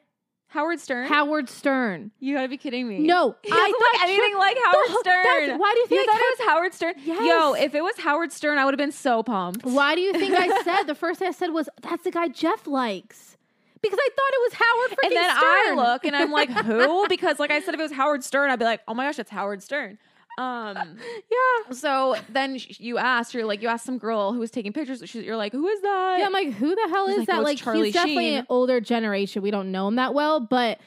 Howard 0.52 0.80
Stern. 0.80 1.08
Howard 1.08 1.50
Stern. 1.50 2.12
you 2.20 2.36
gotta 2.36 2.48
be 2.50 2.58
kidding 2.58 2.88
me. 2.88 3.00
No, 3.00 3.36
He 3.44 3.52
I 3.52 3.56
doesn't 3.56 3.72
look 3.72 4.02
anything 4.04 4.38
like 4.38 4.58
Howard 4.66 5.00
Stern. 5.00 5.24
that's- 5.24 5.60
why 5.60 5.74
do 5.74 5.80
you 5.80 5.88
think 5.88 6.06
you 6.06 6.14
I 6.14 6.14
thought 6.14 6.22
it 6.22 6.40
was 6.40 6.48
Howard 6.50 6.74
Stern? 6.74 6.94
Yes. 7.04 7.26
Yo, 7.26 7.54
if 7.54 7.74
it 7.76 7.82
was 7.84 7.98
Howard 8.00 8.32
Stern, 8.32 8.58
I 8.58 8.66
would 8.66 8.74
have 8.74 8.78
been 8.78 8.92
so 8.92 9.24
pumped. 9.24 9.66
Why 9.66 9.96
do 9.96 10.02
you 10.02 10.14
think 10.14 10.34
I 10.38 10.62
said 10.64 10.84
the 10.84 10.96
first 10.96 11.20
thing 11.20 11.28
I 11.30 11.32
said 11.32 11.52
was 11.52 11.70
that's 11.82 12.04
the 12.04 12.12
guy 12.12 12.28
Jeff 12.28 12.68
likes? 12.68 13.38
Because 13.82 13.98
I 14.00 14.10
thought 14.16 14.34
it 14.34 14.42
was 14.44 14.54
Howard 14.54 14.92
freaking 14.92 15.08
And 15.08 15.16
then 15.16 15.38
Stern. 15.38 15.80
I 15.80 15.92
look 15.92 16.06
and 16.06 16.16
I'm 16.16 16.32
like, 16.32 16.50
who? 16.66 17.08
Because 17.08 17.40
like 17.40 17.50
I 17.50 17.62
said, 17.62 17.74
if 17.74 17.80
it 17.80 17.84
was 17.84 17.92
Howard 17.94 18.24
Stern, 18.24 18.52
I'd 18.52 18.60
be 18.60 18.66
like, 18.66 18.82
oh 18.88 18.94
my 18.94 19.06
gosh, 19.06 19.18
it's 19.20 19.32
Howard 19.32 19.64
Stern. 19.64 19.98
Um. 20.42 20.98
yeah. 21.32 21.74
So 21.74 22.16
then 22.30 22.58
sh- 22.58 22.80
you 22.80 22.98
asked, 22.98 23.34
you're 23.34 23.46
like, 23.46 23.62
you 23.62 23.68
asked 23.68 23.86
some 23.86 23.98
girl 23.98 24.34
who 24.34 24.40
was 24.40 24.52
taking 24.52 24.74
pictures. 24.74 25.04
She, 25.06 25.22
you're 25.24 25.38
like, 25.38 25.52
who 25.52 25.68
is 25.68 25.82
that? 25.82 26.18
Yeah, 26.20 26.26
I'm 26.26 26.34
like, 26.34 26.54
who 26.54 26.74
the 26.74 26.88
hell 26.90 27.08
She's 27.08 27.14
is 27.14 27.20
like, 27.20 27.28
that? 27.28 27.36
"Oh, 27.38 27.40
it's 27.42 27.46
Like, 27.46 27.58
Charlie 27.60 27.86
he's 27.86 27.94
definitely 27.94 28.30
Sheen." 28.32 28.40
an 28.40 28.46
older 28.50 28.80
generation. 28.82 29.42
We 29.42 29.52
don't 29.52 29.72
know 29.72 29.88
him 29.88 29.96
that 29.96 30.14
well, 30.14 30.40
but 30.40 30.80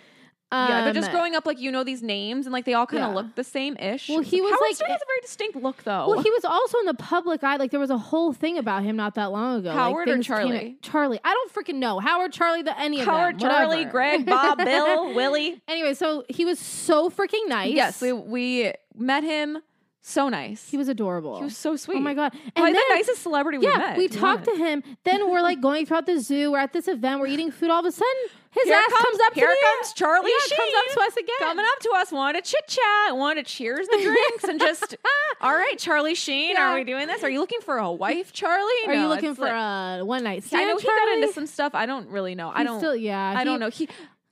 um, 0.55 0.69
yeah, 0.69 0.85
but 0.85 0.95
just 0.95 1.11
growing 1.11 1.35
up, 1.35 1.47
like 1.47 1.59
you 1.61 1.71
know 1.73 1.85
these 1.85 2.03
names 2.03 2.47
and 2.47 2.53
like 2.53 2.65
they 2.65 2.75
all 2.75 2.87
kind 2.87 3.03
of 3.03 3.11
Yeah. 3.11 3.15
look 3.17 3.35
the 3.35 3.45
same 3.45 3.77
ish. 3.79 4.09
Well, 4.09 4.21
he 4.21 4.41
was, 4.41 4.51
Howard 4.51 4.61
like- 4.63 4.77
Stern 4.77 4.91
has 4.91 5.01
a 5.03 5.07
very 5.07 5.21
distinct 5.23 5.57
look 5.57 5.83
though. 5.85 6.09
Well, 6.09 6.23
he 6.23 6.31
was 6.31 6.45
also 6.45 6.79
in 6.79 6.87
the 6.87 6.95
public 6.95 7.43
eye. 7.43 7.57
Like 7.57 7.71
there 7.71 7.81
was 7.81 7.91
a 7.91 7.99
whole 7.99 8.33
thing 8.33 8.59
about 8.59 8.83
him 8.85 8.97
not 8.97 9.15
that 9.17 9.33
long 9.33 9.59
ago. 9.61 9.69
Like, 9.71 9.77
Howard 9.79 10.09
or 10.09 10.13
things 10.15 10.27
came 10.27 10.37
Charlie? 10.37 10.77
Charlie. 10.83 11.21
I 11.25 11.33
don't 11.35 11.53
freaking 11.53 11.77
know. 11.77 11.99
Howard, 11.99 12.33
Charlie, 12.33 12.63
the 12.63 12.79
any 12.79 13.01
of 13.01 13.07
Howard, 13.07 13.41
them. 13.41 13.51
Charlie, 13.51 13.77
whatever. 13.79 13.91
Greg, 13.91 14.27
Bob, 14.27 14.59
Bill, 14.59 15.15
Willie. 15.15 15.61
Anyway, 15.69 15.95
so 15.95 16.25
he 16.29 16.45
was 16.45 16.59
so 16.59 17.11
freaking 17.11 17.49
nice. 17.49 17.73
Yes, 17.73 18.01
we 18.01 18.13
we 18.13 18.73
met 18.97 19.25
him. 19.25 19.59
So 20.07 20.29
nice. 20.29 20.69
he 20.69 20.77
was 20.77 20.89
adorable. 20.89 21.39
He 21.39 21.45
was 21.45 21.57
so 21.57 21.77
sweet. 21.77 21.97
Oh 21.97 22.01
my 22.01 22.13
god! 22.13 22.35
And 22.35 22.53
Probably 22.55 22.73
then, 22.75 22.83
the 22.91 22.95
nicest 22.97 23.23
celebrity 23.23 23.57
we 23.57 23.67
yeah, 23.69 23.79
met. 23.79 23.97
we 23.97 24.07
talked 24.07 24.45
to 24.45 24.55
him. 24.55 24.83
Then 25.05 25.31
we're 25.31 25.41
like 25.41 25.63
going 25.63 25.87
throughout 25.87 26.05
the 26.05 26.21
zoo. 26.21 26.53
We're 26.53 26.59
at 26.59 26.75
this 26.75 26.89
event. 26.89 27.21
We're 27.21 27.27
eating 27.29 27.51
food. 27.51 27.71
All 27.71 27.81
of 27.81 27.87
a 27.87 27.91
sudden, 27.91 28.13
his 28.51 28.65
Here 28.65 28.75
ass 28.77 28.85
comes, 28.93 29.03
comes, 29.03 29.21
up 29.21 29.33
here 29.35 29.47
to 29.47 29.51
me. 29.53 29.59
comes 29.79 29.93
Charlie 29.95 30.31
yeah, 30.31 30.57
comes 30.59 30.73
up 30.77 30.95
to 30.95 31.01
us 31.01 31.17
again. 31.17 31.37
coming 31.39 31.65
up 31.75 31.81
to 31.81 31.91
us, 31.97 32.13
wanted 32.13 32.45
to 32.45 32.51
chit 32.51 32.69
chat, 32.69 33.17
wanted 33.17 33.47
to 33.47 33.51
cheers 33.51 33.89
the 33.89 33.97
drinks, 34.03 34.45
and 34.45 34.61
just, 34.61 34.95
all 35.41 35.55
right, 35.55 35.79
Charlie 35.79 36.15
Sheen, 36.15 36.51
Yeah. 36.55 36.71
are 36.73 36.75
we 36.75 36.85
doing 36.85 37.07
this? 37.07 37.25
Are 37.25 37.31
you 37.31 37.41
looking 37.41 37.63
for 37.63 37.79
a 37.79 37.91
wife, 37.91 38.31
Charlie? 38.35 38.63
Are 38.87 38.95
you 38.95 39.09
looking 39.09 39.35
for 39.35 39.47
like- 39.47 40.01
a 40.01 40.05
one 40.05 40.23
night 40.23 40.45
stand? 40.45 40.63
I 40.63 40.69
know 40.71 40.77
he 40.77 40.85
Charlie? 40.87 41.01
got 41.01 41.19
into 41.23 41.33
some 41.33 41.47
stuff. 41.47 41.75
I 41.75 41.87
don't 41.87 42.09
really 42.11 42.35
know. 42.35 42.53
I 42.55 42.63
don't. 42.63 42.79
Still, 42.79 42.95
yeah, 42.95 43.33
I 43.35 43.39
he- 43.39 43.45
don't 43.47 43.59
know. 43.59 43.71
He. 43.71 43.89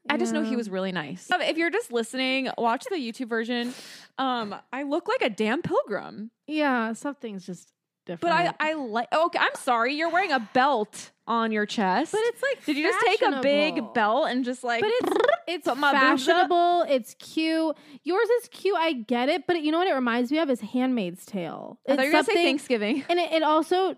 I 0.08 0.16
just 0.16 0.32
know 0.32 0.42
he 0.42 0.56
was 0.56 0.68
really 0.68 0.92
nice. 0.92 1.28
If 1.30 1.56
you're 1.56 1.70
just 1.70 1.92
listening, 1.92 2.50
watch 2.58 2.84
the 2.90 2.96
YouTube 2.96 3.28
version. 3.28 3.72
Um, 4.18 4.54
I 4.72 4.82
look 4.82 5.08
like 5.08 5.22
a 5.22 5.30
damn 5.30 5.62
pilgrim, 5.62 6.30
Yeah, 6.46 6.92
something's 6.92 7.46
just 7.46 7.72
different. 8.06 8.34
but. 8.36 8.56
I 8.60 8.70
I 8.70 8.74
like. 8.74 9.08
Okay, 9.12 9.38
I'm 9.38 9.54
sorry. 9.56 9.94
You're 9.94 10.10
wearing 10.10 10.32
a 10.32 10.40
belt 10.52 11.10
on 11.26 11.52
your 11.52 11.66
chest. 11.66 12.10
But 12.12 12.20
it's 12.24 12.42
like 12.42 12.64
Did 12.66 12.76
you 12.76 12.82
just 12.90 12.98
take 13.06 13.22
a 13.22 13.40
big 13.40 13.94
belt 13.94 14.28
and 14.28 14.44
just 14.44 14.64
like? 14.64 14.80
But 14.82 14.90
it's 14.92 15.12
it's 15.46 15.64
Put 15.68 15.78
my 15.78 15.92
boobs 15.92 16.28
up? 16.28 16.34
fashionable. 16.36 16.86
It's 16.88 17.14
cute. 17.20 17.76
Yours 18.02 18.28
is 18.42 18.48
cute. 18.48 18.76
I 18.76 18.92
get 18.94 19.28
it. 19.28 19.46
But 19.46 19.62
you 19.62 19.70
know 19.70 19.78
what 19.78 19.86
it 19.86 19.94
reminds 19.94 20.30
me 20.32 20.38
of 20.40 20.50
is 20.50 20.60
Handmaid's 20.60 21.24
Tale. 21.24 21.78
I 21.88 21.94
thought 21.96 22.02
you 22.02 22.08
were 22.08 22.12
gonna 22.12 22.24
say 22.24 22.32
something- 22.32 22.44
Thanksgiving. 22.44 23.04
and 23.08 23.18
it, 23.20 23.32
it 23.32 23.42
also 23.44 23.96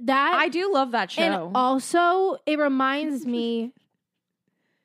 that 0.00 0.34
I 0.36 0.48
do 0.48 0.72
love 0.72 0.92
that 0.92 1.10
show. 1.10 1.22
and 1.22 1.56
also 1.56 2.38
it 2.46 2.58
reminds 2.58 3.24
me 3.26 3.72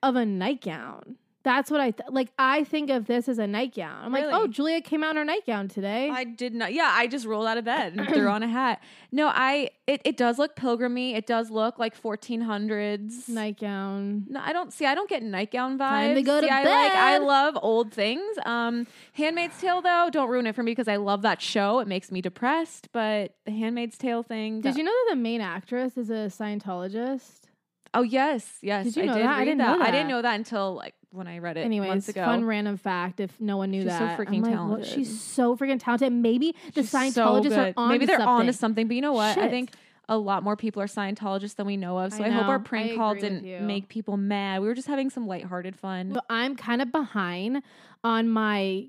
of 0.03 0.15
a 0.15 0.25
nightgown. 0.25 1.17
That's 1.41 1.71
what 1.71 1.79
I 1.79 1.91
th- 1.91 2.09
like. 2.11 2.27
I 2.37 2.65
think 2.65 2.89
of 2.89 3.07
this 3.07 3.29
as 3.29 3.39
a 3.39 3.47
nightgown. 3.47 4.03
I'm 4.03 4.11
like, 4.11 4.25
oh, 4.25 4.45
Julia 4.45 4.81
came 4.81 5.03
out 5.05 5.11
in 5.11 5.15
her 5.15 5.23
nightgown 5.23 5.69
today. 5.69 6.09
I 6.09 6.25
did 6.25 6.53
not. 6.53 6.73
Yeah, 6.73 6.91
I 6.93 7.07
just 7.07 7.25
rolled 7.25 7.47
out 7.47 7.57
of 7.57 7.63
bed 7.63 7.93
and 7.95 8.09
threw 8.13 8.27
on 8.27 8.43
a 8.43 8.47
hat. 8.47 8.83
No, 9.13 9.27
I. 9.27 9.69
It, 9.87 10.01
it 10.03 10.17
does 10.17 10.37
look 10.37 10.57
pilgrimy. 10.57 11.15
It 11.15 11.25
does 11.25 11.49
look 11.49 11.79
like 11.79 11.99
1400s. 11.99 13.29
nightgown. 13.29 14.25
No, 14.27 14.41
I 14.43 14.51
don't 14.51 14.73
see. 14.73 14.85
I 14.85 14.93
don't 14.93 15.09
get 15.09 15.23
nightgown 15.23 15.77
vibes. 15.77 15.89
Time 15.89 16.15
to 16.15 16.21
go 16.21 16.41
to 16.41 16.45
See, 16.45 16.51
I 16.51 16.63
like. 16.63 16.91
I 16.91 17.17
love 17.19 17.57
old 17.61 17.93
things. 17.93 18.37
Um, 18.45 18.85
Handmaid's 19.13 19.59
Tale 19.59 19.81
though, 19.81 20.09
don't 20.11 20.29
ruin 20.29 20.45
it 20.45 20.55
for 20.55 20.61
me 20.63 20.71
because 20.71 20.89
I 20.89 20.97
love 20.97 21.21
that 21.21 21.41
show. 21.41 21.79
It 21.79 21.87
makes 21.87 22.11
me 22.11 22.21
depressed. 22.21 22.89
But 22.91 23.35
the 23.45 23.51
Handmaid's 23.51 23.97
Tale 23.97 24.23
thing. 24.23 24.59
Did 24.59 24.75
you 24.75 24.83
know 24.83 24.91
that 24.91 25.11
the 25.11 25.15
main 25.21 25.39
actress 25.39 25.97
is 25.97 26.09
a 26.09 26.27
Scientologist? 26.27 27.48
Oh 27.93 28.01
yes, 28.01 28.47
yes. 28.61 28.85
Did 28.85 28.95
you 28.97 29.03
I 29.03 29.05
know 29.05 29.13
did 29.15 29.23
that? 29.25 29.37
I 29.37 29.45
didn't 29.45 29.57
that. 29.59 29.79
know 29.79 29.83
I 29.85 29.91
didn't 29.91 30.07
know 30.09 30.21
that 30.21 30.35
until 30.35 30.75
like 30.75 30.93
when 31.11 31.27
I 31.27 31.39
read 31.39 31.57
it 31.57 31.61
months 31.61 31.65
Anyways, 31.65 32.09
ago. 32.09 32.25
fun 32.25 32.45
random 32.45 32.77
fact. 32.77 33.19
If 33.19 33.39
no 33.39 33.57
one 33.57 33.71
knew 33.71 33.83
that. 33.85 33.99
She's 33.99 34.17
so 34.17 34.23
freaking 34.23 34.35
I'm 34.37 34.41
like, 34.43 34.53
talented. 34.53 34.87
What? 34.87 34.87
She's 34.87 35.21
so 35.21 35.57
freaking 35.57 35.79
talented. 35.83 36.13
Maybe 36.13 36.55
the 36.73 36.81
She's 36.83 36.91
so 36.91 36.97
Scientologists 36.99 37.57
are 37.57 37.73
on. 37.77 37.89
Maybe 37.89 38.05
they're 38.05 38.17
something. 38.17 38.27
on 38.29 38.45
to 38.45 38.53
something. 38.53 38.87
But 38.87 38.95
you 38.95 39.01
know 39.01 39.13
what? 39.13 39.37
I 39.37 39.49
think 39.49 39.71
a 40.07 40.17
lot 40.17 40.43
more 40.43 40.55
people 40.55 40.81
are 40.81 40.87
Scientologists 40.87 41.55
than 41.55 41.65
we 41.65 41.77
know 41.77 41.97
of. 41.99 42.13
So 42.13 42.23
I 42.23 42.27
I, 42.27 42.29
hope 42.31 42.45
our 42.47 42.59
prank 42.59 42.91
I 42.91 42.95
call 42.95 43.15
didn't 43.15 43.65
make 43.65 43.89
people 43.89 44.17
mad. 44.17 44.61
We 44.61 44.67
were 44.67 44.75
just 44.75 44.87
having 44.87 45.09
some 45.09 45.27
lighthearted 45.27 45.75
fun. 45.75 46.13
But 46.13 46.25
I'm 46.29 46.55
kind 46.55 46.81
of 46.81 46.91
behind 46.91 47.63
on 48.03 48.29
my 48.29 48.87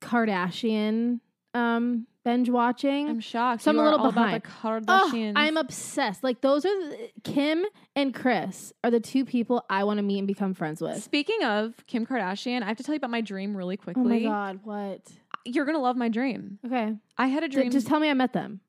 Kardashian 0.00 1.20
um, 1.54 2.06
binge 2.24 2.50
watching. 2.50 3.08
I'm 3.08 3.20
shocked. 3.20 3.62
So 3.62 3.70
I'm 3.70 3.76
You 3.76 3.82
a 3.82 3.84
little 3.84 4.00
all 4.00 4.12
behind. 4.12 4.36
About 4.36 4.82
the 5.12 5.28
Oh, 5.28 5.32
I'm 5.36 5.56
obsessed. 5.56 6.22
Like 6.24 6.40
those 6.40 6.64
are 6.64 6.68
the, 6.90 7.10
Kim 7.22 7.64
and 7.94 8.12
Kris 8.14 8.72
are 8.82 8.90
the 8.90 9.00
two 9.00 9.24
people 9.24 9.64
I 9.70 9.84
want 9.84 9.98
to 9.98 10.02
meet 10.02 10.18
and 10.18 10.26
become 10.26 10.54
friends 10.54 10.80
with. 10.80 11.02
Speaking 11.02 11.42
of 11.44 11.74
Kim 11.86 12.04
Kardashian, 12.06 12.62
I 12.62 12.66
have 12.66 12.76
to 12.78 12.82
tell 12.82 12.94
you 12.94 12.98
about 12.98 13.10
my 13.10 13.20
dream 13.20 13.56
really 13.56 13.76
quickly. 13.76 14.02
Oh 14.04 14.08
my 14.08 14.20
god, 14.20 14.60
what? 14.64 15.00
you're 15.44 15.66
gonna 15.66 15.78
love 15.80 15.96
my 15.96 16.08
dream. 16.08 16.58
Okay. 16.66 16.94
I 17.18 17.26
had 17.26 17.42
a 17.44 17.48
dream. 17.48 17.70
just 17.70 17.86
tell 17.86 18.00
me 18.00 18.08
I 18.10 18.14
met 18.14 18.32
them. 18.32 18.60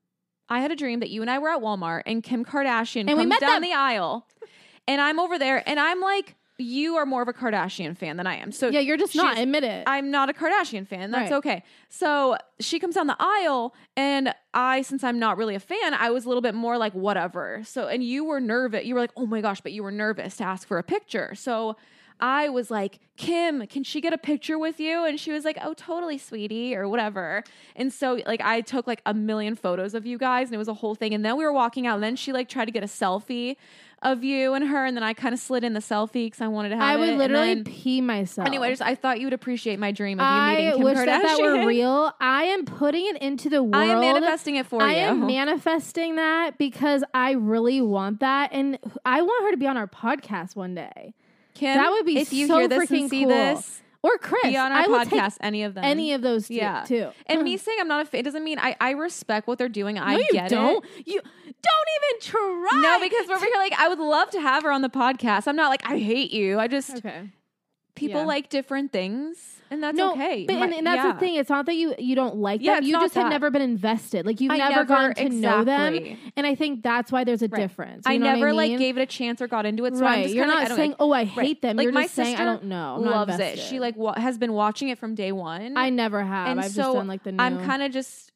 I 0.50 0.60
had 0.60 0.72
a 0.72 0.75
dream 0.75 1.00
that 1.00 1.10
you 1.10 1.22
and 1.22 1.32
I 1.32 1.39
were 1.39 1.50
at 1.50 1.60
Walmart 1.62 2.04
and 2.06 2.22
Kim 2.22 2.46
Kardashian 2.46 3.10
And 3.10 3.18
we 3.18 3.25
met 3.25 3.39
down 3.39 3.62
them. 3.62 3.70
the 3.70 3.74
aisle, 3.74 4.27
and 4.88 5.01
I'm 5.01 5.20
over 5.20 5.39
there, 5.39 5.68
and 5.68 5.80
I'm 5.80 6.01
like, 6.01 6.36
you 6.57 6.95
are 6.95 7.05
more 7.05 7.21
of 7.21 7.27
a 7.27 7.33
Kardashian 7.33 7.97
fan 7.97 8.17
than 8.17 8.27
I 8.27 8.35
am. 8.38 8.51
So 8.51 8.69
Yeah, 8.69 8.79
you're 8.79 8.97
just 8.97 9.15
not. 9.15 9.38
Admit 9.38 9.63
it. 9.63 9.83
I'm 9.88 10.09
not 10.12 10.29
a 10.29 10.33
Kardashian 10.33 10.88
fan. 10.88 11.12
That's 11.12 11.31
Right. 11.31 11.38
okay. 11.38 11.63
So 11.89 12.38
she 12.59 12.79
comes 12.79 12.95
down 12.95 13.07
the 13.07 13.17
aisle, 13.19 13.74
and 13.97 14.33
I, 14.53 14.81
since 14.81 15.03
I'm 15.03 15.19
not 15.19 15.38
really 15.38 15.55
a 15.55 15.59
fan, 15.59 15.93
I 15.93 16.12
was 16.12 16.25
a 16.25 16.29
little 16.29 16.41
bit 16.41 16.55
more 16.55 16.77
like, 16.77 16.93
whatever. 16.93 17.62
So, 17.65 17.88
and 17.88 18.03
you 18.03 18.24
were 18.24 18.39
nervous. 18.39 18.85
You 18.85 18.93
were 18.95 19.01
like, 19.01 19.12
oh 19.17 19.25
my 19.25 19.41
gosh, 19.41 19.59
but 19.62 19.71
you 19.74 19.83
were 19.83 19.91
nervous 19.91 20.38
to 20.38 20.43
ask 20.45 20.67
for 20.67 20.77
a 20.77 20.83
picture. 20.83 21.35
So 21.35 21.75
I 22.21 22.47
was 22.47 22.71
like, 22.71 23.00
Kim, 23.17 23.67
can 23.67 23.83
she 23.83 24.00
get 24.00 24.13
a 24.13 24.17
picture 24.17 24.57
with 24.57 24.79
you? 24.79 25.03
And 25.03 25.19
she 25.19 25.33
was 25.33 25.43
like, 25.43 25.57
oh, 25.62 25.74
totally, 25.74 26.17
sweetie, 26.17 26.74
or 26.74 26.88
whatever. 26.88 27.43
And 27.75 27.91
so, 27.91 28.19
like, 28.25 28.39
I 28.39 28.62
took 28.62 28.88
like 28.88 29.01
a 29.05 29.13
million 29.13 29.55
photos 29.55 29.93
of 29.93 30.05
you 30.05 30.17
guys, 30.17 30.47
and 30.47 30.55
it 30.55 30.57
was 30.57 30.69
a 30.69 30.74
whole 30.74 30.95
thing. 30.95 31.13
And 31.13 31.25
then 31.25 31.35
we 31.38 31.43
were 31.43 31.51
walking 31.51 31.85
out, 31.85 31.95
and 31.95 32.03
then 32.03 32.15
she 32.15 32.31
like 32.31 32.47
tried 32.47 32.65
to 32.65 32.71
get 32.71 32.83
a 32.83 32.88
selfie 32.88 33.57
of 34.02 34.24
you 34.24 34.54
and 34.54 34.68
her, 34.68 34.86
and 34.86 34.96
then 34.96 35.04
I 35.04 35.14
kind 35.14 35.34
of 35.34 35.40
slid 35.40 35.64
in 35.64 35.74
the 35.74 35.80
selfie 35.80 36.25
because 36.28 36.42
I 36.42 36.48
wanted 36.48 36.70
to 36.70 36.75
have 36.75 36.84
I 36.84 36.96
would 36.98 37.18
literally 37.18 37.54
then- 37.56 37.64
pee 37.64 38.02
myself. 38.02 38.48
Anyway, 38.48 38.68
I 38.68 38.72
just 38.72 38.82
I 38.82 38.96
thought 38.96 39.20
you 39.20 39.25
would 39.25 39.34
appreciate 39.34 39.80
my 39.80 39.92
dream 39.92 40.20
of 40.20 40.24
you 40.24 40.30
I 40.30 40.56
meeting 40.56 40.74
Kim 40.74 40.84
wish 40.84 40.98
Kardashian. 40.98 41.06
that 41.06 41.38
that 41.38 41.42
were 41.42 41.66
real. 41.68 42.12
I 42.20 42.44
am 42.44 42.66
putting 42.66 43.06
it 43.08 43.22
into 43.22 43.50
the 43.50 43.64
world. 43.64 43.75
I 43.75 43.86
am 43.86 44.00
manifesting 44.02 44.56
it 44.58 44.66
for 44.66 44.82
I 44.82 44.92
you. 44.92 44.98
I 44.98 45.00
am 45.02 45.25
manifesting 45.25 46.16
that 46.18 46.58
because 46.58 47.04
I 47.14 47.32
really 47.32 47.82
want 47.82 48.20
that, 48.20 48.50
and 48.54 48.78
I 49.06 49.22
want 49.22 49.44
her 49.46 49.52
to 49.52 49.58
be 49.58 49.68
on 49.68 49.78
our 49.78 49.88
podcast 49.88 50.56
one 50.56 50.75
day, 50.75 51.14
Kim, 51.54 51.75
that 51.78 51.90
would 51.92 52.06
be 52.06 52.18
if 52.20 52.32
you 52.34 52.48
so 52.48 52.60
hear 52.60 52.68
this 52.68 52.90
freaking 52.90 53.02
and 53.02 53.10
see 53.10 53.22
cool. 53.22 53.30
this, 53.30 53.82
or 54.05 54.17
Kris. 54.19 54.43
be 54.43 54.55
on 54.55 54.71
our 54.71 54.81
I 54.81 54.85
podcast. 54.85 55.38
Any 55.41 55.63
of 55.63 55.74
them, 55.74 55.83
any 55.83 56.13
of 56.13 56.21
those 56.21 56.47
two, 56.47 56.55
Yeah. 56.55 56.83
too. 56.88 57.09
And 57.25 57.39
hmm. 57.39 57.45
me 57.45 57.57
saying 57.57 57.77
I'm 57.81 57.88
not 57.88 58.01
a 58.01 58.05
fan 58.05 58.24
doesn't 58.24 58.43
mean 58.43 58.59
I 58.59 58.75
I 58.79 58.91
respect 58.91 59.47
what 59.47 59.57
they're 59.57 59.67
doing. 59.67 59.97
I 59.97 60.13
no, 60.13 60.19
you 60.19 60.27
get 60.31 60.50
don't. 60.50 60.85
it. 60.97 61.07
You 61.07 61.21
don't 61.21 61.89
even 61.97 62.21
try. 62.21 62.81
No, 62.81 63.00
because 63.00 63.27
we're 63.27 63.35
over 63.35 63.45
here 63.45 63.55
like 63.57 63.74
I 63.74 63.88
would 63.88 64.00
love 64.00 64.29
to 64.31 64.41
have 64.41 64.63
her 64.63 64.71
on 64.71 64.81
the 64.83 64.89
podcast. 64.89 65.47
I'm 65.47 65.55
not 65.55 65.69
like 65.69 65.81
I 65.89 65.97
hate 65.97 66.31
you. 66.31 66.59
I 66.59 66.67
just 66.67 66.97
okay. 66.97 67.29
People 67.96 68.22
Yeah. 68.22 68.25
like 68.28 68.50
different 68.50 68.92
things, 68.92 69.62
and 69.72 69.82
that's 69.82 69.98
no, 69.98 70.12
okay. 70.14 70.46
But 70.46 70.56
My- 70.58 70.66
and, 70.66 70.74
and 70.75 70.88
that's 70.88 71.04
yeah. 71.04 71.14
the 71.14 71.20
thing. 71.20 71.36
It's 71.36 71.50
not 71.50 71.66
that 71.66 71.75
you 71.75 71.96
you 71.98 72.16
don't 72.16 72.36
like 72.38 72.62
Yeah, 72.62 72.75
them. 72.75 72.84
You 72.84 72.94
just 73.00 73.14
that. 73.16 73.30
never 73.30 73.50
been 73.50 73.62
invested. 73.62 74.25
Like 74.25 74.40
you've 74.42 74.52
I 74.52 74.58
never, 74.58 74.72
never- 74.75 74.86
gotten 74.86 75.30
to 75.32 75.36
know 75.36 75.64
them. 75.64 76.18
And 76.36 76.46
I 76.46 76.56
think 76.56 76.84
that's 76.84 77.12
why 77.12 77.24
there's 77.24 77.42
a 77.42 77.48
Right. 77.48 77.62
difference. 77.62 78.06
You 78.06 78.14
I 78.14 78.18
know 78.18 78.25
what 78.28 78.34
never 78.36 78.48
mean? 78.48 78.56
like 78.58 78.78
gave 78.78 78.98
it 78.98 79.02
a 79.02 79.06
chance 79.06 79.42
or 79.42 79.48
got 79.48 79.66
into 79.66 79.86
it. 79.86 79.96
So 79.96 80.02
right. 80.02 80.18
I'm 80.18 80.24
just 80.24 80.36
You're 80.36 80.46
not 80.46 80.64
like, 80.64 80.72
I 80.72 80.75
saying, 80.75 80.90
like, 80.92 80.98
"Oh, 81.00 81.12
I 81.12 81.24
hate 81.25 81.62
them." 81.62 81.78
Like, 81.78 81.86
You're 81.86 81.94
my 81.94 82.04
just 82.04 82.16
saying, 82.16 82.36
"I 82.36 82.46
don't 82.46 82.66
know." 82.66 82.96
I'm 82.98 83.04
not 83.06 83.28
loves 83.30 83.40
it. 83.40 83.58
She 83.60 83.80
like 83.80 83.96
wa- 83.96 84.14
has 84.20 84.38
been 84.38 84.54
watching 84.54 84.90
it 84.90 85.00
from 85.00 85.16
day 85.16 85.32
one. 85.32 85.78
I 85.78 85.90
never 85.90 86.24
have. 86.24 86.50
and 86.50 86.60
I've 86.60 86.72
so 86.72 86.82
just 86.84 86.94
done 86.94 87.08
like 87.08 87.24
the 87.24 87.32
new. 87.32 87.44
I'm 87.44 87.64
kind 87.66 87.82
of 87.82 87.92
just. 87.92 88.32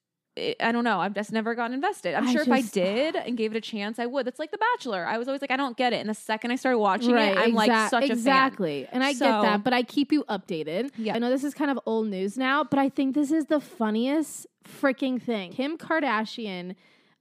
I- 0.60 0.72
don't 0.72 0.84
know. 0.84 1.00
I've 1.00 1.14
just 1.14 1.32
never 1.32 1.56
gotten 1.56 1.74
invested. 1.74 2.14
I'm 2.16 2.28
I 2.28 2.32
sure 2.32 2.42
if 2.42 2.50
I 2.52 2.62
did 2.74 3.16
and 3.16 3.38
gave 3.38 3.52
it 3.54 3.58
a 3.58 3.62
chance, 3.62 4.00
I 4.00 4.06
would. 4.06 4.26
That's 4.26 4.40
like 4.40 4.52
The 4.52 4.58
Bachelor. 4.58 5.06
I 5.06 5.18
was 5.18 5.28
always 5.28 5.42
like, 5.42 5.52
I 5.52 5.58
don't 5.58 5.78
get 5.78 5.94
it. 5.94 5.98
And 5.98 6.10
the 6.10 6.14
second 6.14 6.52
I 6.52 6.56
started 6.56 6.80
watching 6.80 7.12
right. 7.14 7.32
it, 7.32 7.38
I'm 7.38 7.54
like 7.54 7.68
exact- 7.70 7.90
such 7.92 8.04
a 8.06 8.08
fan. 8.08 8.18
exactly. 8.18 8.88
And 8.92 9.04
I 9.04 9.14
get 9.14 9.20
that, 9.20 9.64
but 9.64 9.74
I 9.74 9.84
keep 9.84 10.12
you 10.12 10.24
updated. 10.26 10.92
Yeah. 10.98 11.16
I 11.16 11.20
know 11.20 11.30
this 11.30 11.44
is 11.44 11.54
kind 11.54 11.72
of 11.72 11.80
old 11.86 12.08
news 12.08 12.38
now, 12.38 12.64
but 12.64 12.80
I 12.80 12.90
think 12.90 13.16
this 13.16 13.32
is 13.32 13.46
the 13.46 13.60
funniest 13.60 14.48
freaking 14.66 15.22
thing. 15.22 15.52
Kim 15.52 15.78
Kardashian. 15.78 16.76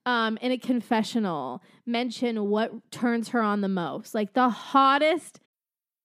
Um, 0.07 0.39
in 0.41 0.53
a 0.53 0.57
confessional, 0.57 1.63
mentioned 1.85 2.47
what 2.47 2.91
turns 2.91 3.29
her 3.31 3.43
on 3.43 3.61
the 3.61 3.69
most, 3.69 4.15
like 4.15 4.33
the 4.33 4.49
hottest 4.49 5.39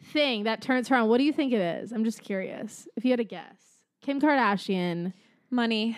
Thing 0.00 0.44
that 0.44 0.60
turns 0.62 0.88
her 0.88 0.96
on. 0.96 1.08
What 1.08 1.18
do 1.18 1.24
you 1.24 1.32
think 1.32 1.52
it 1.52 1.60
is? 1.60 1.92
I'm 1.92 2.04
just 2.04 2.22
curious. 2.22 2.86
If 2.96 3.04
you 3.04 3.10
had 3.10 3.20
a 3.20 3.24
guess, 3.24 3.56
Kim 4.02 4.20
Kardashian. 4.20 5.12
Money. 5.50 5.96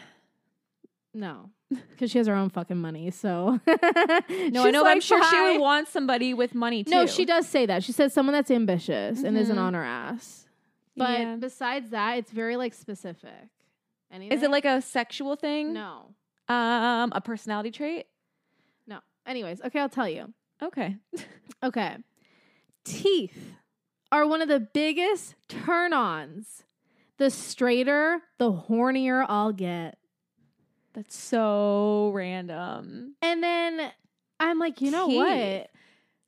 No, 1.12 1.50
because 1.90 2.10
she 2.12 2.18
has 2.18 2.28
her 2.28 2.34
own 2.34 2.50
fucking 2.50 2.76
money. 2.76 3.10
So 3.10 3.58
No, 3.68 4.64
I 4.64 4.70
know, 4.70 4.82
but 4.84 4.90
I'm 4.90 5.00
sure 5.00 5.22
she 5.28 5.40
would 5.40 5.60
want 5.60 5.88
somebody 5.88 6.34
with 6.34 6.54
money 6.54 6.84
too. 6.84 6.90
No, 6.90 7.06
she 7.06 7.24
does 7.24 7.48
say 7.48 7.66
that. 7.66 7.82
She 7.82 7.90
says 7.92 8.12
someone 8.14 8.32
that's 8.32 8.50
ambitious 8.50 9.22
and 9.24 9.36
isn't 9.36 9.58
on 9.58 9.74
her 9.74 9.82
ass. 9.82 10.46
But 10.96 11.20
Yeah. 11.20 11.36
besides 11.36 11.90
that, 11.90 12.18
it's 12.18 12.30
very 12.30 12.56
like 12.56 12.74
specific. 12.74 13.48
Anything? 14.12 14.36
Is 14.38 14.42
it 14.44 14.50
like 14.52 14.64
a 14.64 14.80
sexual 14.80 15.34
thing? 15.36 15.72
no, 15.72 16.14
Um, 16.48 17.12
a 17.12 17.20
personality 17.24 17.70
trait? 17.72 18.06
no? 18.86 19.00
Anyways, 19.26 19.60
okay, 19.62 19.80
I'll 19.80 19.88
tell 19.88 20.08
you. 20.08 20.32
Okay. 20.62 20.96
Okay, 21.62 21.96
teeth 22.84 23.52
are 24.12 24.26
one 24.26 24.42
of 24.42 24.48
the 24.48 24.60
biggest 24.60 25.34
turn-ons. 25.48 26.64
The 27.18 27.30
straighter, 27.30 28.22
the 28.38 28.50
hornier 28.52 29.24
I'll 29.28 29.52
get. 29.52 29.98
That's 30.94 31.16
so 31.16 32.10
random. 32.14 33.14
And 33.22 33.42
then 33.42 33.92
I'm 34.40 34.58
like, 34.58 34.80
you 34.80 34.90
know 34.90 35.06
Teeth. 35.06 35.16
what? 35.16 35.70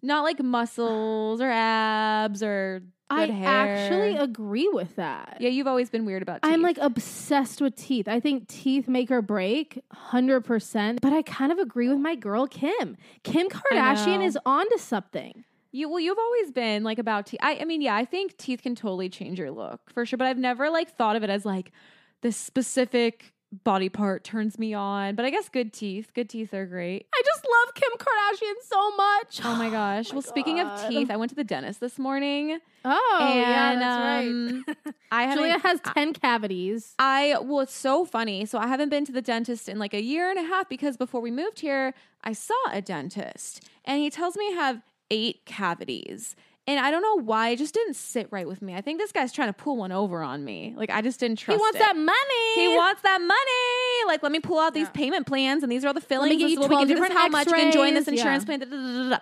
Not 0.02 0.22
like 0.22 0.42
muscles 0.42 1.40
or 1.40 1.50
abs 1.50 2.42
or 2.42 2.82
I 3.08 3.26
good 3.26 3.34
hair. 3.34 3.48
I 3.48 3.68
actually 3.68 4.16
agree 4.16 4.68
with 4.72 4.96
that. 4.96 5.38
yeah, 5.40 5.48
you've 5.48 5.66
always 5.66 5.90
been 5.90 6.04
weird 6.04 6.22
about 6.22 6.42
teeth. 6.42 6.52
I'm 6.52 6.62
like 6.62 6.78
obsessed 6.78 7.60
with 7.60 7.74
teeth. 7.76 8.06
I 8.08 8.20
think 8.20 8.48
teeth 8.48 8.86
make 8.88 9.10
or 9.10 9.22
break 9.22 9.80
100%. 10.10 11.00
But 11.00 11.12
I 11.12 11.22
kind 11.22 11.52
of 11.52 11.58
agree 11.58 11.88
with 11.88 11.98
my 11.98 12.14
girl, 12.14 12.46
Kim. 12.46 12.96
Kim 13.22 13.48
Kardashian 13.48 14.24
is 14.24 14.38
onto 14.44 14.78
something. 14.78 15.44
You 15.72 15.88
well, 15.88 16.00
you've 16.00 16.18
always 16.18 16.50
been 16.50 16.84
like 16.84 16.98
about 16.98 17.26
teeth. 17.26 17.40
I, 17.42 17.58
I 17.60 17.64
mean, 17.64 17.80
yeah, 17.80 17.96
I 17.96 18.04
think 18.04 18.36
teeth 18.36 18.62
can 18.62 18.74
totally 18.74 19.08
change 19.08 19.38
your 19.38 19.50
look 19.50 19.90
for 19.90 20.04
sure. 20.04 20.18
But 20.18 20.26
I've 20.26 20.38
never 20.38 20.70
like 20.70 20.96
thought 20.96 21.16
of 21.16 21.22
it 21.22 21.30
as 21.30 21.44
like 21.44 21.72
this 22.20 22.36
specific 22.36 23.32
body 23.64 23.88
part 23.88 24.24
turns 24.24 24.58
me 24.58 24.74
on. 24.74 25.14
But 25.14 25.24
I 25.24 25.30
guess 25.30 25.48
good 25.48 25.72
teeth, 25.72 26.12
good 26.14 26.28
teeth 26.28 26.54
are 26.54 26.66
great. 26.66 27.06
I 27.14 27.22
just 27.24 27.44
love 27.44 27.74
Kim 27.74 27.90
Kardashian 27.98 28.54
so 28.62 28.96
much. 28.96 29.40
Oh 29.52 29.56
my 29.56 29.70
gosh. 29.70 30.08
my 30.10 30.16
well, 30.16 30.22
speaking 30.22 30.60
of 30.60 30.88
teeth, 30.88 31.10
I 31.10 31.16
went 31.16 31.30
to 31.30 31.34
the 31.34 31.44
dentist 31.44 31.80
this 31.80 31.98
morning. 31.98 32.58
Oh, 32.84 33.34
yeah, 33.34 33.74
that's 33.76 34.26
um, 34.26 34.64
right. 34.66 34.94
I 35.12 35.34
Julia 35.34 35.58
has 35.58 35.80
10 35.94 36.14
cavities. 36.14 36.94
I 36.98 37.36
well, 37.42 37.60
it's 37.60 37.74
so 37.74 38.04
funny. 38.04 38.46
So 38.46 38.58
I 38.58 38.66
haven't 38.66 38.88
been 38.88 39.04
to 39.04 39.12
the 39.12 39.22
dentist 39.22 39.68
in 39.68 39.78
like 39.78 39.94
a 39.94 40.02
year 40.02 40.30
and 40.30 40.38
a 40.38 40.42
half 40.42 40.68
because 40.68 40.96
before 40.96 41.20
we 41.20 41.30
moved 41.30 41.60
here, 41.60 41.92
I 42.24 42.32
saw 42.32 42.54
a 42.70 42.80
dentist 42.80 43.68
and 43.84 44.00
he 44.00 44.10
tells 44.10 44.36
me 44.36 44.46
I 44.48 44.54
have 44.56 44.82
eight 45.12 45.44
cavities. 45.46 46.34
And 46.68 46.78
I 46.78 46.92
don't 46.92 47.02
know 47.02 47.20
why 47.20 47.48
it 47.48 47.56
just 47.56 47.74
didn't 47.74 47.94
sit 47.96 48.28
right 48.30 48.46
with 48.46 48.62
me. 48.62 48.72
I 48.72 48.80
think 48.82 49.00
this 49.00 49.10
guy's 49.10 49.32
trying 49.32 49.48
to 49.48 49.52
pull 49.52 49.76
one 49.76 49.90
over 49.90 50.22
on 50.22 50.44
me. 50.44 50.74
Like 50.76 50.90
I 50.90 51.02
just 51.02 51.18
didn't 51.18 51.40
trust. 51.40 51.58
He 51.58 51.60
wants 51.60 51.74
it. 51.76 51.80
that 51.80 51.96
money. 51.96 52.54
He 52.54 52.68
wants 52.76 53.02
that 53.02 53.20
money. 53.20 54.06
Like, 54.12 54.22
let 54.22 54.30
me 54.30 54.38
pull 54.38 54.60
out 54.60 54.72
these 54.72 54.86
Yeah. 54.86 54.90
payment 54.92 55.26
plans, 55.26 55.64
and 55.64 55.72
these 55.72 55.84
are 55.84 55.88
all 55.88 55.94
the 55.94 55.98
me 56.00 56.06
fillings. 56.06 56.30
get 56.36 56.38
This 56.38 56.52
you 56.52 56.58
is 56.58 56.58
what 56.60 56.70
we 56.70 56.76
12 56.76 56.80
can 56.82 56.88
do. 56.88 56.94
This 56.94 57.02
is 57.02 57.08
different 57.08 57.20
how 57.20 57.28
much 57.36 57.46
you 57.48 57.52
can 57.54 57.72
join 57.72 57.94
this 57.94 58.06
insurance 58.06 58.44
Yeah. 58.48 58.56
plan. 58.58 58.60
da, 58.60 58.66
da, 58.66 59.08
da. 59.10 59.18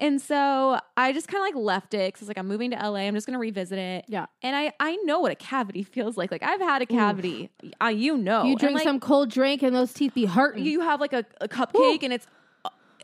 And 0.00 0.20
so 0.20 0.80
I 0.96 1.12
just 1.12 1.28
kind 1.28 1.40
of 1.40 1.46
like 1.54 1.64
left 1.64 1.94
it 1.94 2.12
because 2.12 2.26
like 2.26 2.38
I'm 2.38 2.48
moving 2.48 2.72
to 2.72 2.76
LA. 2.76 3.00
I'm 3.06 3.14
just 3.14 3.26
gonna 3.28 3.38
revisit 3.38 3.78
it. 3.78 4.04
Yeah. 4.08 4.26
And 4.42 4.56
I 4.56 4.72
I 4.80 4.96
know 5.04 5.20
what 5.20 5.30
a 5.30 5.36
cavity 5.36 5.82
feels 5.94 6.16
like. 6.16 6.32
Like 6.32 6.42
I've 6.42 6.60
had 6.60 6.82
a 6.82 6.86
cavity. 6.86 7.50
I 7.80 7.90
you 7.90 8.16
know. 8.16 8.42
You 8.46 8.56
drink 8.56 8.74
like, 8.74 8.82
some 8.84 8.98
cold 8.98 9.30
drink 9.30 9.62
and 9.62 9.76
those 9.76 9.92
teeth 9.92 10.14
be 10.14 10.24
hurting. 10.24 10.64
You 10.64 10.80
have 10.80 11.00
like 11.00 11.12
a, 11.12 11.24
a 11.40 11.46
cupcake, 11.46 12.02
and 12.02 12.12
it's. 12.12 12.26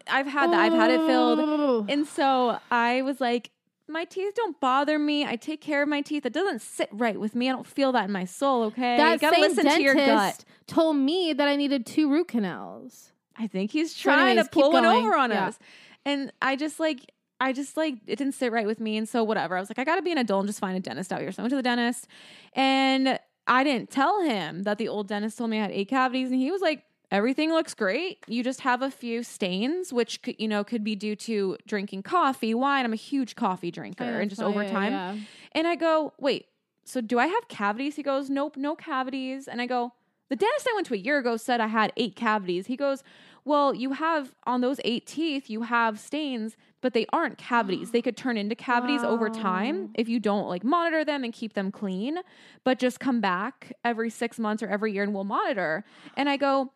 I've 0.08 0.26
had 0.26 0.52
that. 0.52 0.60
I've 0.60 0.72
had 0.72 0.90
it 0.90 1.06
filled. 1.06 1.38
Oh. 1.40 1.86
And 1.88 2.06
so 2.06 2.58
I 2.70 3.02
was 3.02 3.20
like, 3.20 3.50
my 3.88 4.04
teeth 4.04 4.34
don't 4.34 4.58
bother 4.60 4.98
me. 4.98 5.24
I 5.24 5.36
take 5.36 5.60
care 5.60 5.82
of 5.82 5.88
my 5.88 6.00
teeth. 6.00 6.26
It 6.26 6.32
doesn't 6.32 6.60
sit 6.60 6.88
right 6.92 7.18
with 7.18 7.34
me. 7.34 7.48
I 7.48 7.52
don't 7.52 7.66
feel 7.66 7.92
that 7.92 8.04
in 8.06 8.12
my 8.12 8.24
soul. 8.24 8.64
Okay, 8.64 8.96
that 8.96 9.12
you 9.12 9.18
gotta 9.18 9.36
same 9.36 9.42
listen 9.42 9.64
dentist 9.64 9.76
to 9.76 9.82
your 9.82 9.94
gut. 9.94 10.44
told 10.66 10.96
me 10.96 11.32
that 11.32 11.46
I 11.46 11.54
needed 11.56 11.86
two 11.86 12.10
root 12.10 12.28
canals. 12.28 13.12
I 13.36 13.46
think 13.46 13.70
he's 13.70 13.94
trying 13.94 14.26
anyways, 14.30 14.46
to 14.46 14.50
pull 14.50 14.72
one 14.72 14.84
over 14.84 15.14
on 15.14 15.30
Yeah. 15.30 15.48
us. 15.48 15.58
And 16.04 16.32
I 16.40 16.56
just 16.56 16.80
like, 16.80 17.12
I 17.40 17.52
just 17.52 17.76
like, 17.76 17.96
it 18.06 18.16
didn't 18.16 18.34
sit 18.34 18.50
right 18.50 18.66
with 18.66 18.80
me. 18.80 18.96
And 18.96 19.08
so 19.08 19.22
whatever. 19.22 19.56
I 19.56 19.60
was 19.60 19.68
like, 19.70 19.78
I 19.78 19.84
gotta 19.84 20.02
be 20.02 20.10
an 20.10 20.18
adult 20.18 20.40
and 20.40 20.48
just 20.48 20.58
find 20.58 20.76
a 20.76 20.80
dentist 20.80 21.12
out 21.12 21.20
here. 21.20 21.30
So 21.32 21.42
I 21.42 21.44
went 21.44 21.50
to 21.50 21.56
the 21.56 21.62
dentist 21.62 22.08
and 22.54 23.18
I 23.46 23.62
didn't 23.62 23.90
tell 23.90 24.22
him 24.22 24.64
that 24.64 24.78
the 24.78 24.88
old 24.88 25.06
dentist 25.06 25.38
told 25.38 25.50
me 25.50 25.58
I 25.58 25.62
had 25.62 25.70
eight 25.70 25.88
cavities. 25.88 26.30
And 26.32 26.40
he 26.40 26.50
was 26.50 26.60
like, 26.62 26.82
everything 27.10 27.52
looks 27.52 27.74
great. 27.74 28.18
You 28.26 28.42
just 28.42 28.60
have 28.60 28.82
a 28.82 28.90
few 28.90 29.22
stains, 29.22 29.92
which 29.92 30.22
could, 30.22 30.36
you 30.38 30.48
know, 30.48 30.64
could 30.64 30.84
be 30.84 30.96
due 30.96 31.16
to 31.16 31.56
drinking 31.66 32.02
coffee, 32.02 32.54
wine. 32.54 32.84
I'm 32.84 32.92
a 32.92 32.96
huge 32.96 33.36
coffee 33.36 33.70
drinker 33.70 34.04
oh, 34.04 34.20
and 34.20 34.30
just 34.30 34.42
over 34.42 34.64
time. 34.68 35.26
And 35.52 35.66
I 35.66 35.76
go, 35.76 36.12
wait, 36.18 36.46
So 36.84 37.00
do 37.00 37.18
I 37.18 37.26
have 37.26 37.48
cavities? 37.48 37.96
He 37.96 38.02
goes, 38.02 38.30
Nope, 38.30 38.56
no 38.56 38.74
cavities. 38.76 39.48
And 39.48 39.60
I 39.60 39.66
go, 39.66 39.92
The 40.28 40.36
dentist 40.36 40.68
I 40.70 40.74
went 40.74 40.86
to 40.88 40.94
a 40.94 40.98
year 40.98 41.18
ago 41.18 41.36
said 41.36 41.60
I 41.60 41.68
had 41.68 41.92
eight 41.96 42.16
cavities. 42.16 42.66
He 42.66 42.76
goes, 42.76 43.02
Well, 43.44 43.74
you 43.74 43.92
have 43.92 44.34
on 44.44 44.60
those 44.60 44.80
eight 44.84 45.06
teeth, 45.06 45.48
you 45.48 45.62
have 45.62 45.98
stains, 45.98 46.56
but 46.80 46.92
they 46.92 47.06
aren't 47.12 47.38
cavities. 47.38 47.90
They 47.90 48.02
could 48.06 48.16
turn 48.16 48.36
into 48.36 48.54
cavities 48.54 49.02
over 49.02 49.28
time 49.28 49.90
if 49.94 50.08
you 50.08 50.20
don't 50.20 50.48
like 50.48 50.64
monitor 50.64 51.04
them 51.04 51.24
and 51.24 51.32
keep 51.32 51.54
them 51.54 51.70
clean, 51.72 52.18
but 52.62 52.78
just 52.78 53.00
come 53.00 53.20
back 53.20 53.72
every 53.84 54.10
six 54.10 54.38
months 54.38 54.62
or 54.62 54.68
every 54.68 54.92
year 54.92 55.02
and 55.02 55.14
we'll 55.14 55.24
monitor. 55.24 55.84
And 56.16 56.28
I 56.28 56.36
go, 56.36 56.72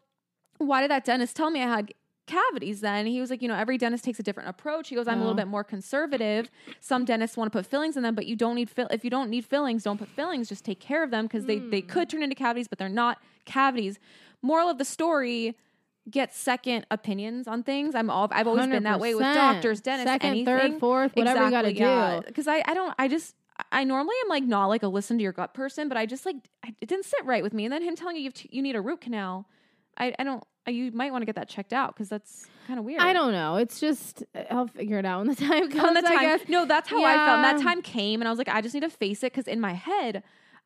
Why 0.60 0.82
did 0.82 0.90
that 0.90 1.04
dentist 1.04 1.36
tell 1.36 1.50
me 1.50 1.62
I 1.62 1.68
had 1.68 1.94
cavities 2.26 2.80
then? 2.80 3.06
He 3.06 3.20
was 3.20 3.30
like 3.30 3.40
you 3.40 3.48
know 3.48 3.54
every 3.54 3.78
dentist 3.78 4.04
takes 4.04 4.18
a 4.20 4.22
different 4.22 4.50
approach. 4.50 4.88
He 4.88 4.94
goes 4.94 5.08
i'm 5.08 5.18
a 5.18 5.20
little 5.20 5.32
Oh. 5.32 5.36
bit 5.36 5.48
more 5.48 5.64
conservative. 5.64 6.50
Some 6.80 7.04
dentists 7.04 7.36
want 7.36 7.50
to 7.50 7.58
put 7.58 7.66
fillings 7.66 7.96
in 7.96 8.02
them 8.02 8.14
but 8.14 8.26
you 8.26 8.36
don't 8.36 8.54
need 8.54 8.68
fill 8.68 8.88
if 8.90 9.04
you 9.04 9.10
don't 9.10 9.30
need 9.30 9.44
fillings 9.44 9.84
don't 9.84 9.98
put 9.98 10.08
fillings 10.08 10.48
just 10.48 10.64
take 10.64 10.80
care 10.80 11.02
of 11.02 11.10
them 11.10 11.26
because 11.26 11.46
they 11.46 11.58
they 11.58 11.80
hmm. 11.80 11.88
could 11.88 12.10
turn 12.10 12.22
into 12.22 12.36
cavities 12.36 12.68
but 12.68 12.78
they're 12.78 12.88
not 12.88 13.18
cavities. 13.46 13.98
Moral 14.42 14.68
of 14.68 14.78
the 14.78 14.84
story 14.84 15.56
get 16.10 16.34
second 16.34 16.86
opinions 16.90 17.48
on 17.48 17.62
things. 17.62 17.94
I'm 17.94 18.10
all 18.10 18.28
i've 18.32 18.46
always 18.46 18.66
been 18.66 18.82
that 18.82 19.00
way 19.00 19.14
with 19.14 19.22
doctors 19.22 19.80
dentists 19.80 20.10
Second, 20.10 20.30
anything. 20.30 20.44
third, 20.72 20.80
fourth, 20.80 21.16
whatever 21.16 21.44
you 21.44 21.50
gotta 21.50 21.72
do. 21.72 22.26
because 22.26 22.46
i 22.48 22.62
i 22.66 22.74
don't 22.74 22.94
i 22.98 23.08
just 23.08 23.34
I 23.72 23.84
normally 23.84 24.14
am 24.24 24.28
like 24.28 24.44
not 24.44 24.66
like 24.66 24.82
a 24.82 24.88
listen 24.88 25.18
to 25.18 25.22
your 25.22 25.32
gut 25.32 25.54
person, 25.54 25.88
but 25.88 25.96
I 25.96 26.06
just 26.06 26.24
like 26.24 26.36
I, 26.64 26.74
it 26.80 26.88
didn't 26.88 27.04
sit 27.04 27.24
right 27.24 27.42
with 27.42 27.52
me. 27.52 27.64
And 27.64 27.72
then 27.72 27.82
him 27.82 27.96
telling 27.96 28.16
you 28.16 28.22
you, 28.22 28.30
you 28.50 28.62
need 28.62 28.76
a 28.76 28.80
root 28.80 29.00
canal, 29.00 29.46
I, 30.00 30.14
I 30.19 30.25
don't. 30.25 30.42
You 30.66 30.90
might 30.92 31.11
want 31.12 31.23
to 31.23 31.26
get 31.26 31.35
that 31.37 31.49
checked 31.49 31.73
out 31.73 31.95
because 31.95 32.09
that's 32.09 32.47
kind 32.66 32.78
of 32.78 32.85
weird. 32.85 33.00
I 33.00 33.12
don't 33.12 33.33
know. 33.33 33.57
It's 33.57 33.80
just 33.80 34.23
I'll 34.50 34.66
figure 34.69 34.99
it 34.99 35.04
out 35.04 35.19
when 35.19 35.28
the 35.28 35.35
time 35.47 35.71
comes. 35.71 35.95
The 35.95 36.02
time, 36.02 36.40
no, 36.49 36.64
that's 36.66 36.88
how 36.88 37.02
I 37.04 37.14
felt. 37.14 37.37
And 37.38 37.45
that 37.45 37.61
time 37.62 37.83
came, 37.83 38.21
and 38.21 38.28
I 38.28 38.30
was 38.33 38.38
like, 38.38 38.49
I 38.49 38.61
just 38.61 38.75
need 38.75 38.80
to 38.83 38.90
face 38.90 39.23
it 39.23 39.33
because 39.33 39.47
in 39.49 39.61
my 39.61 39.73
head, 39.75 40.23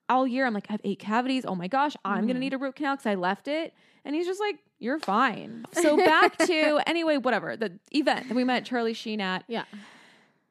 all 0.09 0.27
year 0.27 0.47
I'm 0.47 0.55
like, 0.55 0.67
I 0.69 0.73
have 0.73 0.81
eight 0.85 0.99
cavities. 0.99 1.45
Oh 1.47 1.55
my 1.55 1.69
gosh, 1.69 1.95
I'm 2.05 2.19
Mm-hmm. 2.19 2.27
gonna 2.29 2.39
need 2.39 2.55
a 2.55 2.59
root 2.59 2.77
canal 2.77 2.95
because 2.97 3.07
I 3.07 3.15
left 3.15 3.49
it. 3.49 3.75
And 4.05 4.15
he's 4.15 4.27
just 4.27 4.41
like, 4.41 4.59
You're 4.79 4.99
fine. 4.99 5.65
So 5.73 5.97
back 5.97 6.37
to 6.39 6.81
anyway, 6.87 7.17
whatever 7.17 7.57
the 7.57 7.79
event 7.93 8.29
that 8.29 8.35
we 8.35 8.45
met 8.45 8.65
Charlie 8.67 8.95
Sheen 8.95 9.21
at. 9.21 9.45
Yeah. 9.49 9.65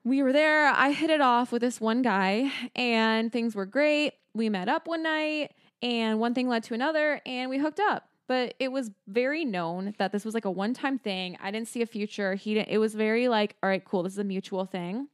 we 0.03 0.23
were 0.23 0.33
there. 0.33 0.67
I 0.67 0.91
hit 0.91 1.09
it 1.09 1.21
off 1.21 1.51
with 1.51 1.61
this 1.61 1.79
one 1.79 2.01
guy, 2.01 2.51
and 2.75 3.31
things 3.31 3.55
were 3.55 3.65
great. 3.65 4.13
We 4.33 4.49
met 4.49 4.67
up 4.69 4.87
one 4.87 5.03
night, 5.03 5.51
and 5.83 6.19
one 6.19 6.33
thing 6.33 6.47
led 6.47 6.63
to 6.63 6.73
another, 6.73 7.21
and 7.25 7.49
we 7.51 7.59
hooked 7.59 7.79
up. 7.79 8.07
But 8.33 8.55
it 8.57 8.71
was 8.71 8.89
very 9.07 9.45
known 9.45 9.93
that 9.99 10.11
this 10.11 10.25
was 10.25 10.33
like 10.33 10.45
a 10.45 10.49
one 10.49 10.73
time 10.73 10.97
thing. 10.97 11.37
I 11.39 11.51
didn't 11.51 11.67
see 11.67 11.83
a 11.83 11.85
future. 11.85 12.33
He 12.33 12.55
didn't, 12.55 12.69
it 12.69 12.79
was 12.79 12.95
very 12.95 13.27
like, 13.27 13.55
all 13.61 13.69
right, 13.69 13.85
cool, 13.85 14.01
this 14.01 14.13
is 14.13 14.17
a 14.17 14.23
mutual 14.23 14.65
thing. 14.65 15.07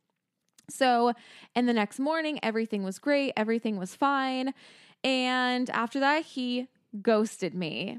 So, 0.70 1.12
and 1.54 1.68
the 1.68 1.74
next 1.74 2.00
morning, 2.00 2.40
everything 2.42 2.82
was 2.82 2.98
great, 2.98 3.34
everything 3.36 3.76
was 3.78 3.94
fine. 3.94 4.54
And 5.04 5.70
after 5.72 6.00
that, 6.00 6.24
he 6.24 6.70
ghosted 7.02 7.54
me. 7.54 7.98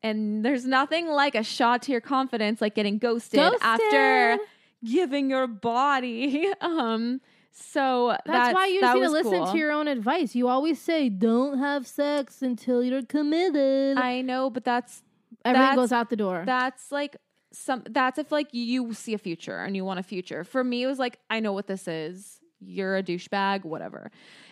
And 0.00 0.44
there's 0.44 0.64
nothing 0.64 1.08
like 1.08 1.34
a 1.34 1.42
shot 1.42 1.82
to 1.82 1.90
your 1.90 2.00
confidence 2.00 2.60
like 2.60 2.76
getting 2.76 2.98
ghosted, 2.98 3.40
after 3.62 4.38
giving 4.84 5.28
your 5.28 5.48
body. 5.48 6.52
Um, 6.60 7.20
so 7.54 8.16
That's, 8.26 8.54
why 8.54 8.66
you 8.66 8.80
just 8.80 8.94
need 8.94 9.02
to 9.02 9.10
listen 9.10 9.32
cool. 9.44 9.52
to 9.52 9.58
your 9.58 9.72
own 9.72 9.86
advice. 9.88 10.34
You 10.34 10.48
always 10.48 10.80
say, 10.80 11.08
"Don't 11.08 11.58
have 11.58 11.86
sex 11.86 12.42
until 12.42 12.82
you're 12.82 13.02
committed." 13.02 13.98
I 13.98 14.22
know, 14.22 14.48
but 14.50 14.64
that's 14.64 15.02
Everything 15.44 15.60
that's- 15.62 15.76
goes 15.76 15.92
out 15.92 16.08
the 16.10 16.16
door. 16.16 16.44
that's 16.46 16.90
like 16.90 17.16
some 17.52 17.82
that's 17.90 18.18
if 18.18 18.32
like 18.32 18.48
you 18.52 18.94
see 18.94 19.12
a 19.14 19.18
future 19.18 19.58
and 19.58 19.76
you 19.76 19.84
want 19.84 20.00
a 20.00 20.02
future. 20.02 20.44
For 20.44 20.64
me, 20.64 20.82
it 20.82 20.86
was 20.86 20.98
like 20.98 21.18
I 21.28 21.40
know 21.40 21.52
what 21.52 21.66
this 21.66 21.86
is. 21.86 22.38
You're 22.64 22.96
a 22.96 23.02
douchebag, 23.02 23.64
whatever. 23.64 24.10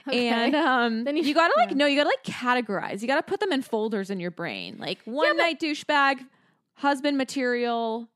Okay. 0.09 0.29
And 0.29 0.55
um, 0.57 1.05
Then 1.05 1.17
you, 1.17 1.23
you- 1.23 1.33
gotta 1.35 1.55
like 1.57 1.71
yeah. 1.71 1.77
no, 1.77 1.87
you 1.87 1.97
gotta 1.97 2.09
like 2.11 2.25
categorize. 2.25 3.01
You 3.03 3.07
gotta 3.09 3.23
put 3.23 3.41
them 3.41 3.53
in 3.53 3.63
folders 3.63 4.11
in 4.11 4.21
your 4.21 4.31
brain. 4.33 4.77
Like 4.79 4.99
one 5.05 5.37
night 5.37 5.61
douchebag, 5.61 6.19
husband 6.75 7.17
material, 7.17 8.09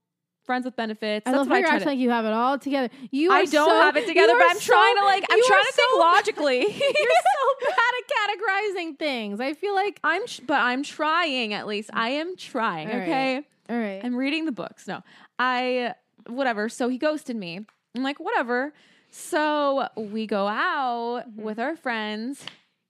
friends 0.45 0.65
with 0.65 0.77
benefits. 0.77 1.27
I 1.27 1.31
That's 1.33 1.39
love 1.41 1.49
how 1.49 1.55
I 1.55 1.59
you're 1.59 1.69
acting 1.69 1.81
to. 1.81 1.89
like 1.91 1.99
you 1.99 2.11
have 2.11 2.25
it 2.25 2.33
all 2.33 2.59
together. 2.59 2.89
You 3.11 3.31
I 3.33 3.45
don't 3.47 3.69
so- 3.69 3.81
have 3.81 3.97
it 3.97 4.07
together, 4.07 4.33
but 4.39 4.47
I'm 4.51 4.59
trying 4.61 4.97
to 4.97 5.03
like 5.05 5.25
I'm 5.31 5.41
trying 5.47 5.65
to 5.65 5.73
think 5.73 5.91
so- 5.93 5.99
logically. 6.11 6.61
You're 6.61 6.69
so 6.71 7.67
bad 7.69 7.93
at 7.99 8.39
categorizing 8.39 8.99
things. 8.99 9.41
I 9.41 9.55
feel 9.55 9.75
like 9.75 9.99
I'm, 10.05 10.27
sh- 10.27 10.41
but 10.47 10.61
I'm 10.61 10.83
trying 10.83 11.53
at 11.55 11.67
least. 11.67 11.91
I 11.93 12.11
am 12.11 12.37
trying. 12.37 12.89
All 12.91 12.95
right. 12.99 13.03
okay. 13.09 13.43
all 13.71 13.77
right. 13.79 14.01
I'm 14.05 14.15
reading 14.17 14.45
the 14.45 14.53
books. 14.53 14.87
No, 14.87 15.03
I, 15.39 15.95
whatever. 16.29 16.69
So 16.69 16.89
he 16.89 16.99
ghosted 16.99 17.37
me. 17.37 17.61
I'm 17.97 18.03
like, 18.03 18.19
whatever. 18.21 18.73
So 19.11 19.89
we 19.97 20.27
go 20.27 20.49
out 20.49 21.25
Mm-hmm. 21.29 21.43
with 21.43 21.59
our 21.61 21.77
friends, 21.77 22.45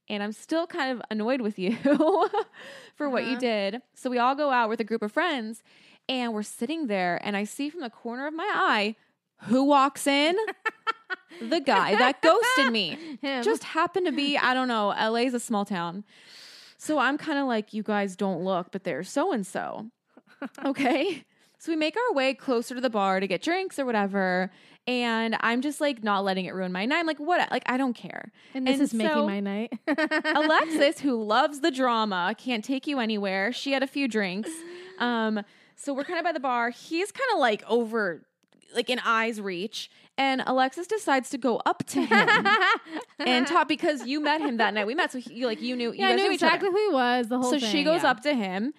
and 0.08 0.22
I'm 0.22 0.32
still 0.32 0.66
kind 0.66 0.90
of 0.92 1.02
annoyed 1.10 1.40
with 1.42 1.58
you 1.58 1.76
for 2.96 3.08
what 3.10 3.24
you 3.24 3.32
Uh-huh. 3.32 3.40
did. 3.40 3.82
So 3.94 4.08
we 4.10 4.18
all 4.18 4.34
go 4.34 4.50
out 4.50 4.68
with 4.68 4.80
a 4.80 4.84
group 4.84 5.02
of 5.02 5.12
friends, 5.12 5.62
and 6.08 6.32
we're 6.32 6.42
sitting 6.42 6.86
there, 6.86 7.20
and 7.22 7.36
I 7.36 7.44
see 7.44 7.70
from 7.70 7.80
the 7.80 7.90
corner 7.90 8.26
of 8.26 8.34
my 8.34 8.50
eye 8.54 8.96
who 9.44 9.64
walks 9.64 10.06
in. 10.06 10.36
the 11.40 11.60
guy 11.60 11.96
that 11.96 12.22
ghosted 12.22 12.72
me 12.72 13.18
Him. 13.22 13.42
just 13.42 13.64
happened 13.64 14.06
to 14.06 14.12
be, 14.12 14.38
I 14.38 14.54
don't 14.54 14.68
know, 14.68 14.88
LA's 14.88 15.34
a 15.34 15.40
small 15.40 15.64
town. 15.64 16.04
So 16.78 16.98
I'm 16.98 17.18
kind 17.18 17.38
of 17.38 17.46
like, 17.46 17.72
you 17.72 17.82
guys 17.82 18.14
don't 18.16 18.44
look, 18.44 18.70
but 18.70 18.84
they're 18.84 19.04
so 19.04 19.32
and 19.32 19.46
so. 19.46 19.86
Okay. 20.64 21.24
So 21.58 21.72
we 21.72 21.76
make 21.76 21.96
our 21.96 22.14
way 22.14 22.34
closer 22.34 22.74
to 22.74 22.80
the 22.80 22.90
bar 22.90 23.20
to 23.20 23.26
get 23.26 23.40
drinks 23.42 23.78
or 23.78 23.86
whatever. 23.86 24.50
And 24.86 25.34
I'm 25.40 25.62
just 25.62 25.80
like 25.80 26.04
not 26.04 26.22
letting 26.22 26.44
it 26.44 26.52
ruin 26.54 26.72
my 26.72 26.84
night. 26.84 26.98
I'm 26.98 27.06
like, 27.06 27.18
what? 27.18 27.50
Like, 27.50 27.62
I 27.64 27.78
don't 27.78 27.94
care. 27.94 28.30
and 28.52 28.66
this 28.66 28.74
and 28.74 28.82
is 28.82 28.92
making 28.92 29.24
my 29.24 29.40
night. 29.40 29.72
Alexis, 29.88 31.00
who 31.00 31.22
loves 31.24 31.60
the 31.60 31.70
drama, 31.70 32.34
can't 32.36 32.62
take 32.62 32.86
you 32.86 33.00
anywhere. 33.00 33.50
She 33.50 33.72
had 33.72 33.82
a 33.82 33.86
few 33.86 34.08
drinks. 34.08 34.50
Um, 34.98 35.42
so 35.76 35.92
we're 35.94 36.04
kind 36.04 36.18
of 36.18 36.24
by 36.24 36.32
the 36.32 36.40
bar. 36.40 36.70
He's 36.70 37.10
kind 37.12 37.28
of 37.32 37.38
like 37.40 37.62
over, 37.68 38.22
like 38.74 38.90
in 38.90 38.98
eyes 39.04 39.40
reach. 39.40 39.90
And 40.16 40.42
Alexis 40.46 40.86
decides 40.86 41.28
to 41.30 41.38
go 41.38 41.60
up 41.66 41.84
to 41.88 42.04
him 42.04 42.46
and 43.18 43.46
talk 43.48 43.66
because 43.66 44.06
you 44.06 44.20
met 44.20 44.40
him 44.40 44.58
that 44.58 44.72
night. 44.72 44.86
We 44.86 44.94
met, 44.94 45.10
so 45.10 45.18
he, 45.18 45.44
like 45.44 45.60
you 45.60 45.74
knew, 45.74 45.92
you 45.92 45.98
yeah, 45.98 46.06
I 46.06 46.10
guys 46.10 46.16
knew 46.18 46.22
knew 46.28 46.32
each 46.34 46.42
other. 46.44 46.54
exactly 46.54 46.70
who 46.70 46.88
he 46.88 46.94
was. 46.94 47.28
The 47.28 47.38
whole 47.38 47.50
So 47.50 47.58
thing, 47.58 47.70
she 47.70 47.82
goes 47.82 48.04
yeah. 48.04 48.10
up 48.10 48.20
to 48.22 48.32
him, 48.32 48.72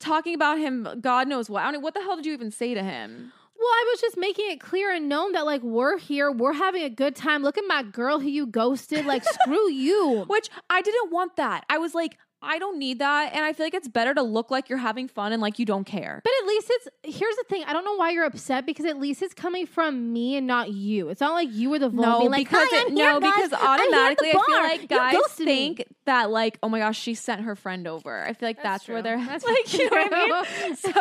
talking 0.00 0.34
about 0.34 0.58
him. 0.58 0.98
God 1.00 1.28
knows 1.28 1.48
what. 1.48 1.62
I 1.62 1.70
mean, 1.70 1.80
what 1.80 1.94
the 1.94 2.00
hell 2.00 2.16
did 2.16 2.26
you 2.26 2.32
even 2.32 2.50
say 2.50 2.74
to 2.74 2.82
him? 2.82 3.32
Well, 3.56 3.68
I 3.68 3.86
was 3.92 4.00
just 4.00 4.16
making 4.16 4.50
it 4.50 4.58
clear 4.58 4.90
and 4.92 5.08
known 5.08 5.30
that 5.32 5.46
like 5.46 5.62
we're 5.62 5.96
here, 5.98 6.32
we're 6.32 6.54
having 6.54 6.82
a 6.82 6.90
good 6.90 7.14
time. 7.14 7.42
Look 7.44 7.56
at 7.58 7.64
my 7.68 7.84
girl 7.84 8.18
who 8.18 8.28
you 8.28 8.46
ghosted. 8.46 9.06
Like 9.06 9.22
screw 9.22 9.70
you. 9.70 10.24
Which 10.26 10.48
I 10.70 10.82
didn't 10.82 11.12
want 11.12 11.36
that. 11.36 11.66
I 11.68 11.78
was 11.78 11.94
like, 11.94 12.18
I 12.42 12.58
don't 12.58 12.78
need 12.78 13.00
that, 13.00 13.32
and 13.34 13.44
I 13.44 13.52
feel 13.52 13.66
like 13.66 13.74
it's 13.74 13.88
better 13.88 14.14
to 14.14 14.22
look 14.22 14.50
like 14.50 14.68
you're 14.70 14.78
having 14.78 15.08
fun 15.08 15.32
and 15.32 15.42
like 15.42 15.58
you 15.58 15.66
don't 15.66 15.84
care. 15.84 16.20
But 16.24 16.32
at 16.42 16.46
least 16.48 16.70
it's 16.70 17.18
here's 17.18 17.36
the 17.36 17.44
thing. 17.48 17.64
I 17.66 17.72
don't 17.74 17.84
know 17.84 17.96
why 17.96 18.10
you're 18.10 18.24
upset 18.24 18.64
because 18.64 18.86
at 18.86 18.98
least 18.98 19.20
it's 19.22 19.34
coming 19.34 19.66
from 19.66 20.12
me 20.12 20.36
and 20.36 20.46
not 20.46 20.72
you. 20.72 21.10
It's 21.10 21.20
not 21.20 21.32
like 21.34 21.48
you 21.52 21.68
were 21.70 21.78
the 21.78 21.90
one 21.90 22.08
No, 22.08 22.18
like, 22.20 22.38
because 22.48 22.68
"Hi, 22.70 22.86
it, 22.86 22.92
no, 22.94 23.20
guys. 23.20 23.32
because 23.34 23.52
I'm 23.52 23.58
here 23.60 23.68
at 23.68 24.18
the 24.18 24.24
automatically 24.26 24.28
I 24.30 24.32
feel 24.32 24.54
like 24.78 24.88
guys 24.88 25.14
ghosted 25.14 25.46
me." 25.46 25.52
think 25.74 25.84
that 26.06 26.30
like, 26.30 26.58
oh 26.62 26.68
my 26.70 26.78
gosh, 26.78 26.98
she 26.98 27.12
sent 27.14 27.42
her 27.42 27.54
friend 27.54 27.86
over. 27.86 28.22
I 28.24 28.32
feel 28.32 28.48
like 28.48 28.56
that's, 28.62 28.86
That's 28.86 28.88
where 28.88 29.02
they're 29.02 29.18
That's 29.24 29.44
like, 29.44 29.72
you 29.74 29.90
know 29.90 29.96
what 29.96 30.12
I 30.12 30.66
mean? 30.66 30.76
So, 30.76 30.88
um, 30.88 30.94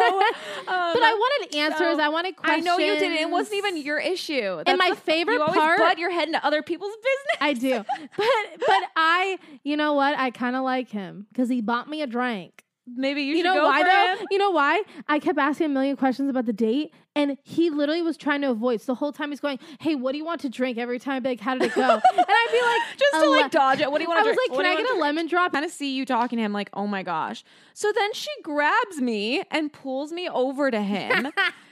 but 0.68 1.04
I 1.04 1.14
wanted 1.18 1.56
answers. 1.56 1.98
so- 1.98 2.02
I 2.04 2.10
wanted 2.10 2.36
questions. 2.36 2.68
I 2.68 2.70
know 2.70 2.78
you 2.78 3.00
didn't. 3.00 3.18
It 3.18 3.30
wasn't 3.30 3.56
even 3.58 3.78
your 3.78 3.98
issue. 4.00 4.62
That's 4.66 4.78
my 4.78 4.90
the- 4.90 4.96
favorite 4.98 5.36
you 5.36 5.42
always 5.42 5.56
part- 5.56 5.80
butt 5.80 5.98
your 5.98 6.12
head 6.12 6.28
into 6.28 6.46
other 6.46 6.62
people's 6.62 6.96
business. 6.96 7.38
I 7.40 7.54
do. 7.54 7.86
But 8.18 8.60
but 8.60 8.84
I, 8.98 9.40
you 9.64 9.78
know 9.78 9.94
what? 9.94 10.18
I 10.18 10.32
kind 10.32 10.56
of 10.58 10.64
like 10.64 10.90
him 10.90 11.28
because 11.32 11.50
he 11.50 11.62
bought 11.62 11.88
me 11.90 12.02
a 12.02 12.08
drink. 12.08 12.64
Maybe 12.96 13.22
you, 13.22 13.36
You 13.36 13.38
should 13.38 13.44
know 13.44 13.54
go 13.54 13.66
why 13.68 13.82
for 13.82 13.86
though? 13.88 14.16
him. 14.22 14.28
You 14.32 14.40
know 14.40 14.50
why? 14.50 14.82
I 15.08 15.20
kept 15.20 15.38
asking 15.38 15.68
a 15.68 15.70
million 15.70 15.96
questions 15.96 16.28
about 16.28 16.48
the 16.48 16.54
date, 16.54 16.92
and 17.16 17.38
he 17.44 17.70
literally 17.70 18.02
was 18.02 18.18
trying 18.18 18.42
to 18.42 18.50
avoid. 18.50 18.82
So 18.82 18.94
the 18.94 18.96
whole 18.96 19.12
time 19.12 19.30
he's 19.30 19.40
going, 19.40 19.60
"Hey, 19.80 19.94
what 19.94 20.14
do 20.14 20.18
you 20.18 20.26
want 20.26 20.42
to 20.42 20.50
drink?" 20.50 20.80
Every 20.80 20.98
time, 20.98 21.18
I'd 21.18 21.24
be 21.24 21.30
like, 21.30 21.40
"How 21.40 21.54
did 21.54 21.64
it 21.70 21.76
go?" 21.76 21.82
and 21.88 22.02
I'd 22.18 22.48
be 22.52 22.62
like, 22.62 22.98
Just 22.98 23.14
to 23.14 23.20
"A 23.20 23.30
like 23.30 23.44
le- 23.44 23.50
dodge 23.52 23.82
it. 23.82 23.92
What 23.92 24.00
do 24.00 24.04
you 24.06 24.10
want 24.10 24.22
I 24.22 24.24
was 24.24 24.36
drink? 24.36 24.40
like, 24.50 24.58
"Can 24.58 24.66
do 24.66 24.72
I 24.72 24.82
get 24.82 24.90
a 24.92 24.94
wanna 24.96 25.02
lemon 25.04 25.28
drop?" 25.28 25.54
kind 25.54 25.64
of 25.64 25.70
see 25.70 25.94
you 25.96 26.04
talking 26.04 26.38
to 26.38 26.44
him 26.44 26.52
like, 26.52 26.72
oh 26.74 26.88
my 26.88 27.04
gosh. 27.04 27.44
So 27.76 27.92
then 27.92 28.12
she 28.14 28.32
grabs 28.42 29.00
me 29.00 29.44
and 29.52 29.72
pulls 29.72 30.12
me 30.12 30.28
over 30.28 30.72
to 30.72 30.82
him. 30.82 31.28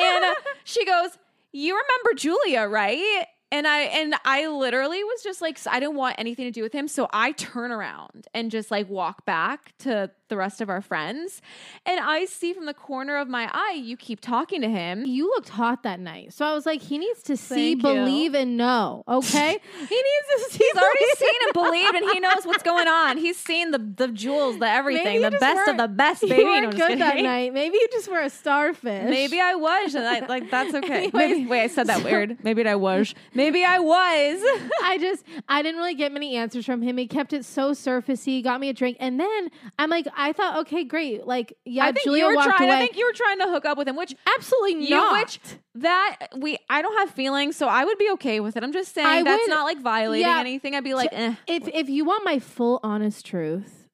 And 0.01 0.23
uh, 0.25 0.34
she 0.63 0.86
goes, 0.86 1.12
You 1.51 1.73
remember 1.75 2.17
Julia, 2.17 2.62
right? 2.63 3.25
And 3.51 3.67
I 3.67 3.79
and 3.81 4.15
I 4.23 4.47
literally 4.47 5.03
was 5.03 5.21
just 5.23 5.41
like 5.41 5.59
I 5.69 5.79
didn't 5.79 5.95
want 5.95 6.15
anything 6.17 6.45
to 6.45 6.51
do 6.51 6.63
with 6.63 6.73
him, 6.73 6.87
so 6.87 7.09
I 7.11 7.33
turn 7.33 7.71
around 7.71 8.27
and 8.33 8.49
just 8.49 8.71
like 8.71 8.89
walk 8.89 9.25
back 9.25 9.73
to 9.79 10.09
the 10.29 10.37
rest 10.37 10.61
of 10.61 10.69
our 10.69 10.81
friends, 10.81 11.41
and 11.85 11.99
I 11.99 12.23
see 12.23 12.53
from 12.53 12.65
the 12.65 12.73
corner 12.73 13.17
of 13.17 13.27
my 13.27 13.49
eye 13.53 13.73
you 13.83 13.97
keep 13.97 14.21
talking 14.21 14.61
to 14.61 14.69
him. 14.69 15.03
You 15.05 15.25
looked 15.25 15.49
hot 15.49 15.83
that 15.83 15.99
night. 15.99 16.31
So 16.31 16.45
I 16.45 16.53
was 16.53 16.65
like, 16.65 16.81
he 16.81 16.97
needs 16.97 17.21
to 17.23 17.35
see, 17.35 17.73
Thank 17.73 17.83
you. 17.83 17.99
believe, 17.99 18.33
and 18.33 18.55
know. 18.55 19.03
Okay? 19.09 19.49
he 19.89 19.95
needs 19.95 20.47
to 20.47 20.51
see. 20.51 20.63
He's 20.63 20.81
already 20.81 21.05
seen 21.17 21.35
and 21.43 21.53
believed, 21.53 21.95
and 21.95 22.11
he 22.13 22.19
knows 22.21 22.45
what's 22.45 22.63
going 22.63 22.87
on. 22.87 23.17
He's 23.17 23.37
seen 23.37 23.71
the 23.71 23.79
the 23.79 24.07
jewels, 24.07 24.59
the 24.59 24.69
everything, 24.69 25.21
the 25.21 25.31
best 25.31 25.69
of 25.69 25.75
the 25.75 25.89
best, 25.89 26.21
baby. 26.21 26.45
Weren't 26.45 26.67
I'm 26.67 26.71
just 26.71 26.87
good 26.87 26.99
that 26.99 27.17
night. 27.17 27.53
Maybe 27.53 27.75
you 27.75 27.87
just 27.91 28.09
were 28.09 28.21
a 28.21 28.29
starfish. 28.29 29.09
Maybe 29.09 29.41
I 29.41 29.55
was. 29.55 29.93
and 29.93 30.07
I, 30.07 30.25
like 30.27 30.49
that's 30.49 30.73
okay. 30.73 31.07
Anyways, 31.07 31.13
Maybe, 31.13 31.45
wait, 31.47 31.63
I 31.63 31.67
said 31.67 31.87
that 31.87 32.05
weird. 32.05 32.41
Maybe 32.43 32.65
I 32.65 32.75
was. 32.75 33.13
Maybe 33.33 33.40
I 33.41 33.80
was. 33.80 34.69
I 34.84 34.97
just 34.99 35.23
I 35.49 35.62
didn't 35.62 35.77
really 35.80 35.95
get 35.95 36.12
many 36.12 36.36
answers 36.36 36.65
from 36.65 36.82
him. 36.82 36.97
He 36.97 37.08
kept 37.08 37.34
it 37.34 37.43
so 37.45 37.71
surfacey, 37.71 38.43
got 38.43 38.60
me 38.60 38.69
a 38.69 38.73
drink, 38.73 38.97
and 38.99 39.19
then 39.19 39.49
I'm 39.80 39.89
like, 39.89 40.08
I 40.15 40.34
thought, 40.34 40.60
okay, 40.62 40.84
great. 40.84 41.25
Like, 41.25 41.58
yeah, 41.65 41.86
I 41.86 41.91
think 41.91 42.06
Julia 42.06 42.23
you 42.23 42.30
were 42.30 42.36
walked 42.36 42.58
trying. 42.58 42.69
away. 42.69 42.77
I 42.77 42.80
think 42.80 42.97
you 42.97 43.06
were 43.06 43.13
trying 43.13 43.39
to 43.39 43.45
hook 43.45 43.65
up 43.65 43.77
with 43.77 43.88
him, 43.88 43.95
which 43.95 44.13
Absolutely 44.38 44.86
you, 44.86 44.95
not. 44.95 45.19
which 45.19 45.39
that 45.75 46.17
we 46.38 46.58
I 46.69 46.82
don't 46.82 46.97
have 46.99 47.10
feelings, 47.12 47.56
so 47.56 47.67
I 47.67 47.84
would 47.86 47.97
be 47.97 48.10
okay 48.12 48.39
with 48.39 48.58
it. 48.58 48.63
I'm 48.63 48.73
just 48.73 48.93
saying 48.93 49.08
I 49.08 49.23
that's 49.23 49.41
would- 49.43 49.49
not 49.49 49.63
like 49.63 49.82
violating 49.82 50.27
yeah. 50.27 50.39
anything. 50.39 50.75
I'd 50.75 50.84
be 50.84 50.93
like, 50.93 51.10
eh. 51.12 51.36
if 51.47 51.67
if 51.67 51.89
you 51.89 52.06
want 52.06 52.23
my 52.23 52.39
full 52.39 52.80
honest 52.84 53.25
truth, 53.25 53.88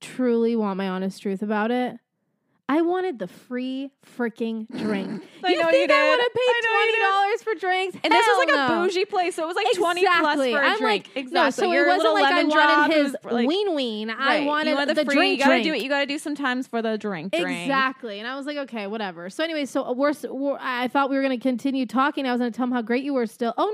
truly 0.00 0.56
want 0.56 0.76
my 0.76 0.88
honest 0.88 1.22
truth 1.22 1.42
about 1.42 1.70
it, 1.70 1.96
I 2.72 2.82
wanted 2.82 3.18
the 3.18 3.26
free 3.26 3.90
freaking 4.16 4.68
drink. 4.68 5.24
I 5.44 5.48
you 5.50 5.58
know 5.58 5.70
think 5.70 5.90
you 5.90 5.96
I 5.96 6.08
would 6.10 6.20
have 6.20 6.34
paid 6.34 6.68
twenty 6.68 6.98
dollars 7.00 7.42
for 7.42 7.54
drinks? 7.58 7.98
And 8.04 8.12
this 8.12 8.26
was 8.28 8.38
like 8.46 8.48
Hell 8.56 8.82
a 8.82 8.86
bougie 8.86 9.04
place, 9.06 9.34
so 9.34 9.42
it 9.42 9.46
was 9.46 9.56
like 9.56 9.66
twenty 9.74 10.02
plus 10.04 10.18
Exactly. 10.20 10.52
for 10.52 10.60
a 10.60 10.66
I'm 10.66 10.78
drink. 10.78 11.06
like, 11.08 11.16
exactly. 11.16 11.34
no, 11.34 11.50
so 11.50 11.72
Your 11.72 11.84
it 11.86 11.88
wasn't 11.88 12.14
like 12.14 12.32
I 12.32 12.44
wanted 12.44 12.96
his 12.96 13.16
like- 13.24 13.48
ween 13.48 13.74
ween. 13.74 14.10
I 14.10 14.14
Right. 14.38 14.46
wanted 14.46 14.70
you 14.70 14.76
want 14.76 14.88
the, 14.88 14.94
the, 14.94 15.04
free. 15.04 15.14
drink. 15.16 15.32
you 15.32 15.38
gotta 15.38 15.50
drink. 15.54 15.64
do 15.64 15.72
it. 15.74 15.82
You 15.82 15.88
gotta 15.88 16.06
do 16.06 16.18
sometimes 16.18 16.68
for 16.68 16.80
the 16.80 16.96
drink. 16.96 17.32
drink. 17.32 17.62
Exactly. 17.62 18.20
And 18.20 18.28
I 18.28 18.36
was 18.36 18.46
like, 18.46 18.56
okay, 18.58 18.86
whatever. 18.86 19.30
So 19.30 19.42
anyway, 19.42 19.64
so 19.66 19.84
uh, 19.84 19.92
we're, 19.92 20.12
we're 20.30 20.58
I 20.60 20.86
thought 20.88 21.10
we 21.10 21.16
were 21.16 21.22
going 21.22 21.36
to 21.36 21.42
continue 21.42 21.86
talking. 21.86 22.24
I 22.26 22.30
was 22.32 22.38
going 22.38 22.52
to 22.52 22.56
tell 22.56 22.66
him 22.66 22.72
how 22.72 22.82
great 22.82 23.02
you 23.02 23.14
were 23.14 23.26
still. 23.26 23.52
Oh 23.58 23.72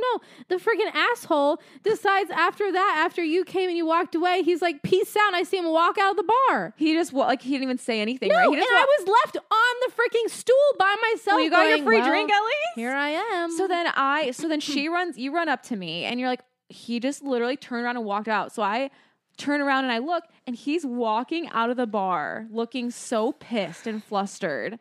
no, 0.49 0.57
the 0.57 0.63
freaking 0.63 0.91
asshole 0.95 1.61
decides 1.83 2.31
after 2.31 2.73
that, 2.73 3.03
after 3.05 3.23
you 3.23 3.45
came 3.45 3.69
and 3.69 3.77
you 3.77 3.85
walked 3.85 4.15
away, 4.15 4.43
he's 4.43 4.63
like, 4.63 4.83
peace 4.83 5.15
out. 5.17 5.27
And 5.29 5.37
I 5.37 5.43
see 5.43 5.59
him 5.59 5.71
walk 5.71 5.99
out 5.99 6.13
of 6.13 6.17
the 6.17 6.33
bar. 6.49 6.73
He 6.77 6.95
just 6.95 7.13
like 7.13 7.43
he 7.43 7.51
didn't 7.51 7.65
even 7.65 7.79
say 7.79 8.01
anything. 8.01 8.31
No, 8.31 8.37
right? 8.37 8.49
He 8.49 8.57
just 8.57 8.71
I 8.87 9.01
was 9.01 9.09
left 9.09 9.37
on 9.37 9.75
the 9.87 9.93
freaking 9.93 10.31
stool 10.31 10.57
by 10.79 10.95
myself. 11.11 11.37
Well, 11.37 11.41
you 11.41 11.51
got 11.51 11.69
your 11.69 11.85
free 11.85 11.99
well, 11.99 12.09
drink 12.09 12.31
at 12.31 12.41
least. 12.41 12.77
Here 12.77 12.93
I 12.93 13.11
am. 13.11 13.51
So 13.51 13.67
then 13.67 13.87
I, 13.95 14.31
so 14.31 14.49
then 14.49 14.61
she 14.73 14.89
runs, 14.89 15.19
you 15.19 15.35
run 15.35 15.49
up 15.49 15.63
to 15.65 15.77
me 15.77 16.05
and 16.05 16.21
you're 16.21 16.29
like, 16.29 16.43
he 16.69 17.01
just 17.01 17.23
literally 17.23 17.57
turned 17.57 17.85
around 17.85 17.97
and 17.97 18.05
walked 18.05 18.29
out. 18.29 18.53
So 18.53 18.63
I 18.63 18.91
turn 19.37 19.61
around 19.61 19.85
and 19.85 19.93
I 19.93 19.99
look 19.99 20.25
and 20.47 20.57
he's 20.57 20.85
walking 20.85 21.49
out 21.51 21.71
of 21.71 21.77
the 21.77 21.87
bar 21.87 22.47
looking 22.51 22.91
so 22.91 23.33
pissed 23.33 23.87
and 23.87 24.03
flustered. 24.03 24.79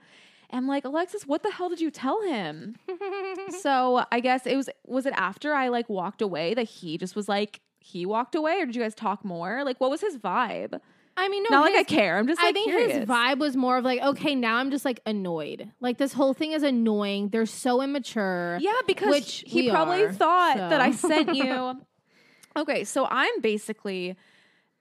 I'm 0.51 0.67
like, 0.67 0.85
Alexis, 0.85 1.25
what 1.25 1.43
the 1.43 1.51
hell 1.51 1.69
did 1.69 1.81
you 1.81 1.91
tell 1.91 2.21
him? 2.23 2.77
so 3.61 4.05
I 4.11 4.19
guess 4.19 4.45
it 4.45 4.55
was, 4.55 4.69
was 4.85 5.05
it 5.05 5.13
after 5.17 5.53
I 5.53 5.67
like 5.67 5.89
walked 5.89 6.21
away 6.21 6.53
that 6.53 6.63
he 6.63 6.97
just 6.97 7.15
was 7.15 7.27
like, 7.27 7.61
he 7.79 8.05
walked 8.05 8.35
away 8.35 8.61
or 8.61 8.65
did 8.65 8.75
you 8.75 8.81
guys 8.81 8.95
talk 8.95 9.25
more? 9.25 9.63
Like, 9.63 9.79
what 9.81 9.89
was 9.89 10.01
his 10.01 10.17
vibe? 10.17 10.79
I 11.17 11.29
mean, 11.29 11.43
no, 11.49 11.57
Not 11.57 11.71
like 11.71 11.75
I 11.75 11.83
care. 11.83 12.17
I'm 12.17 12.27
just 12.27 12.41
I 12.41 12.51
think 12.51 12.69
curious. 12.69 12.97
his 12.97 13.05
vibe 13.05 13.37
was 13.37 13.55
more 13.55 13.77
of 13.77 13.85
like, 13.85 14.01
okay, 14.01 14.35
now 14.35 14.57
I'm 14.57 14.69
just 14.69 14.83
like 14.83 14.99
annoyed. 15.05 15.71
Like 15.79 15.97
this 15.97 16.11
whole 16.13 16.33
thing 16.33 16.51
is 16.51 16.61
annoying. 16.61 17.29
They're 17.29 17.45
so 17.45 17.81
immature. 17.81 18.57
Yeah, 18.59 18.73
because 18.85 19.09
Which 19.09 19.43
he 19.47 19.69
probably 19.69 20.03
are, 20.03 20.11
thought 20.13 20.57
that 20.57 20.81
I 20.81 20.91
sent 20.91 21.33
you. 21.33 21.79
okay, 22.57 22.83
so 22.83 23.07
I'm 23.09 23.39
basically 23.41 24.17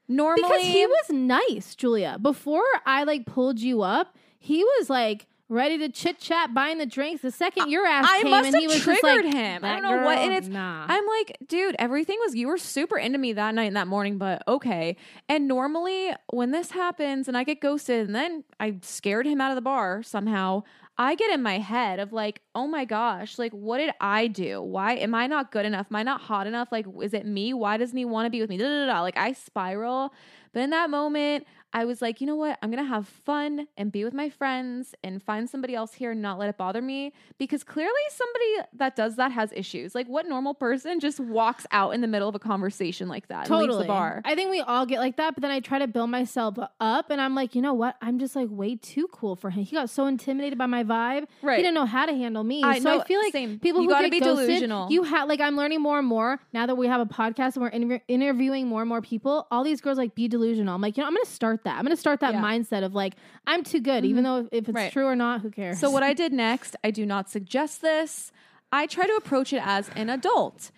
normally 0.08 0.42
Because 0.42 0.62
he 0.62 0.86
was 0.86 1.10
nice, 1.10 1.74
Julia. 1.76 2.18
Before 2.20 2.64
I 2.84 3.04
like 3.04 3.26
pulled 3.26 3.60
you 3.60 3.82
up, 3.82 4.16
he 4.38 4.64
was 4.64 4.90
like 4.90 5.26
ready 5.48 5.78
to 5.78 5.88
chit 5.88 6.18
chat, 6.18 6.54
buying 6.54 6.78
the 6.78 6.86
drinks. 6.86 7.22
The 7.22 7.30
second 7.30 7.70
your 7.70 7.86
ass 7.86 8.06
I 8.08 8.22
came 8.22 8.30
must 8.30 8.46
and 8.46 8.54
have 8.54 8.62
he 8.62 8.66
was 8.66 8.80
triggered 8.80 9.24
like, 9.24 9.34
him. 9.34 9.64
I 9.64 9.72
don't 9.74 9.82
know 9.82 10.04
what, 10.04 10.18
and 10.18 10.32
it's 10.32 10.48
nah. 10.48 10.86
I'm 10.88 11.06
like, 11.06 11.36
dude, 11.46 11.76
everything 11.78 12.18
was 12.24 12.34
you 12.34 12.48
were 12.48 12.58
super 12.58 12.96
into 12.96 13.18
me 13.18 13.32
that 13.34 13.54
night 13.54 13.64
and 13.64 13.76
that 13.76 13.86
morning, 13.86 14.18
but 14.18 14.42
okay. 14.48 14.96
And 15.28 15.46
normally 15.46 16.12
when 16.30 16.50
this 16.50 16.70
happens 16.70 17.28
and 17.28 17.36
I 17.36 17.44
get 17.44 17.60
ghosted 17.60 18.06
and 18.06 18.14
then 18.14 18.44
I 18.58 18.78
scared 18.82 19.26
him 19.26 19.40
out 19.40 19.50
of 19.50 19.56
the 19.56 19.62
bar 19.62 20.02
somehow, 20.02 20.62
I 20.96 21.16
get 21.16 21.32
in 21.32 21.42
my 21.42 21.58
head 21.58 21.98
of 21.98 22.12
like, 22.12 22.40
oh 22.54 22.68
my 22.68 22.84
gosh, 22.84 23.38
like 23.38 23.52
what 23.52 23.78
did 23.78 23.92
I 24.00 24.28
do? 24.28 24.62
Why 24.62 24.94
am 24.94 25.14
I 25.14 25.26
not 25.26 25.50
good 25.50 25.66
enough? 25.66 25.88
Am 25.90 25.96
I 25.96 26.04
not 26.04 26.20
hot 26.20 26.46
enough? 26.46 26.68
Like, 26.70 26.86
is 27.02 27.12
it 27.12 27.26
me? 27.26 27.52
Why 27.52 27.76
doesn't 27.76 27.96
he 27.96 28.04
want 28.04 28.26
to 28.26 28.30
be 28.30 28.40
with 28.40 28.48
me? 28.50 28.56
Da, 28.56 28.64
da, 28.64 28.86
da, 28.86 28.92
da. 28.92 29.02
Like 29.02 29.18
I 29.18 29.32
spiral. 29.32 30.12
But 30.52 30.62
in 30.62 30.70
that 30.70 30.88
moment, 30.88 31.46
I 31.74 31.84
was 31.84 32.00
like, 32.00 32.20
you 32.20 32.26
know 32.28 32.36
what? 32.36 32.56
I'm 32.62 32.70
going 32.70 32.82
to 32.82 32.88
have 32.88 33.08
fun 33.08 33.66
and 33.76 33.90
be 33.90 34.04
with 34.04 34.14
my 34.14 34.30
friends 34.30 34.94
and 35.02 35.20
find 35.20 35.50
somebody 35.50 35.74
else 35.74 35.92
here 35.94 36.12
and 36.12 36.22
not 36.22 36.38
let 36.38 36.48
it 36.48 36.56
bother 36.56 36.80
me 36.80 37.12
because 37.36 37.64
clearly 37.64 37.92
somebody 38.10 38.68
that 38.74 38.94
does 38.94 39.16
that 39.16 39.32
has 39.32 39.52
issues. 39.52 39.92
Like, 39.92 40.06
what 40.06 40.26
normal 40.26 40.54
person 40.54 41.00
just 41.00 41.18
walks 41.18 41.66
out 41.72 41.90
in 41.92 42.00
the 42.00 42.06
middle 42.06 42.28
of 42.28 42.34
a 42.36 42.38
conversation 42.38 43.08
like 43.08 43.26
that 43.26 43.50
and 43.50 43.58
leaves 43.58 43.76
the 43.76 43.84
bar? 43.84 44.22
I 44.24 44.36
think 44.36 44.50
we 44.52 44.60
all 44.60 44.86
get 44.86 45.00
like 45.00 45.16
that, 45.16 45.34
but 45.34 45.42
then 45.42 45.50
I 45.50 45.58
try 45.58 45.80
to 45.80 45.88
build 45.88 46.10
myself 46.10 46.56
up 46.78 47.10
and 47.10 47.20
I'm 47.20 47.34
like, 47.34 47.56
you 47.56 47.60
know 47.60 47.74
what? 47.74 47.96
I'm 48.00 48.20
just 48.20 48.36
like 48.36 48.48
way 48.50 48.76
too 48.76 49.08
cool 49.10 49.34
for 49.34 49.50
him. 49.50 49.64
He 49.64 49.74
got 49.74 49.90
so 49.90 50.06
intimidated 50.06 50.56
by 50.56 50.66
my 50.66 50.84
vibe. 50.84 51.26
Right. 51.42 51.56
He 51.56 51.62
didn't 51.62 51.74
know 51.74 51.86
how 51.86 52.06
to 52.06 52.12
handle 52.14 52.44
me. 52.44 52.62
I 52.62 52.78
so 52.78 52.84
know, 52.94 53.00
I 53.00 53.04
feel 53.04 53.20
like 53.20 53.32
same. 53.32 53.58
people 53.58 53.82
You 53.82 53.88
who 53.88 53.94
gotta 53.94 54.04
get 54.10 54.12
be 54.12 54.20
ghosted, 54.20 54.46
delusional. 54.46 54.92
You 54.92 55.02
have 55.02 55.28
like 55.28 55.40
I'm 55.40 55.56
learning 55.56 55.80
more 55.80 55.98
and 55.98 56.06
more 56.06 56.38
now 56.52 56.66
that 56.66 56.76
we 56.76 56.86
have 56.86 57.00
a 57.00 57.06
podcast 57.06 57.56
and 57.56 57.62
we're 57.62 57.70
interview- 57.70 57.98
interviewing 58.06 58.68
more 58.68 58.82
and 58.82 58.88
more 58.88 59.02
people. 59.02 59.48
All 59.50 59.64
these 59.64 59.80
girls 59.80 59.98
like 59.98 60.14
be 60.14 60.28
delusional. 60.28 60.72
I'm 60.72 60.80
like, 60.80 60.96
you 60.96 61.02
know, 61.02 61.08
I'm 61.08 61.14
gonna 61.14 61.24
start 61.26 61.63
that. 61.64 61.76
I'm 61.76 61.84
gonna 61.84 61.96
start 61.96 62.20
that 62.20 62.34
Yeah. 62.34 62.42
mindset 62.42 62.84
of 62.84 62.94
like 62.94 63.14
I'm 63.46 63.64
too 63.64 63.80
good, 63.80 64.04
even 64.04 64.24
mm-hmm. 64.24 64.42
though 64.44 64.48
if 64.52 64.68
it's 64.68 64.74
Right. 64.74 64.92
true 64.92 65.06
or 65.06 65.16
not, 65.16 65.40
who 65.40 65.50
cares? 65.50 65.78
So, 65.78 65.90
what 65.90 66.02
I 66.02 66.12
did 66.22 66.32
next, 66.32 66.76
I 66.84 66.90
do 66.90 67.04
not 67.04 67.28
suggest 67.30 67.82
this. 67.82 68.32
I 68.72 68.86
try 68.86 69.06
to 69.06 69.14
approach 69.14 69.52
it 69.52 69.62
as 69.64 69.90
an 69.96 70.10
adult. 70.10 70.70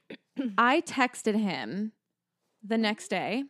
I 0.58 0.80
texted 0.82 1.34
him 1.34 1.92
the 2.62 2.78
next 2.78 3.08
day. 3.08 3.44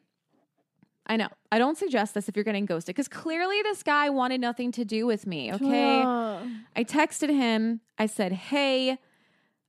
I 1.06 1.16
know. 1.16 1.28
I 1.50 1.58
don't 1.58 1.76
suggest 1.76 2.14
this 2.14 2.28
if 2.28 2.36
you're 2.36 2.44
getting 2.44 2.64
ghosted 2.64 2.94
because 2.94 3.08
clearly 3.08 3.60
this 3.62 3.82
guy 3.82 4.08
wanted 4.08 4.40
nothing 4.40 4.70
to 4.72 4.84
do 4.84 5.04
with 5.06 5.26
me. 5.26 5.52
Okay. 5.52 6.02
Ugh. 6.02 6.48
I 6.76 6.84
texted 6.84 7.28
him. 7.28 7.80
I 7.98 8.06
said, 8.06 8.32
Hey, 8.32 8.98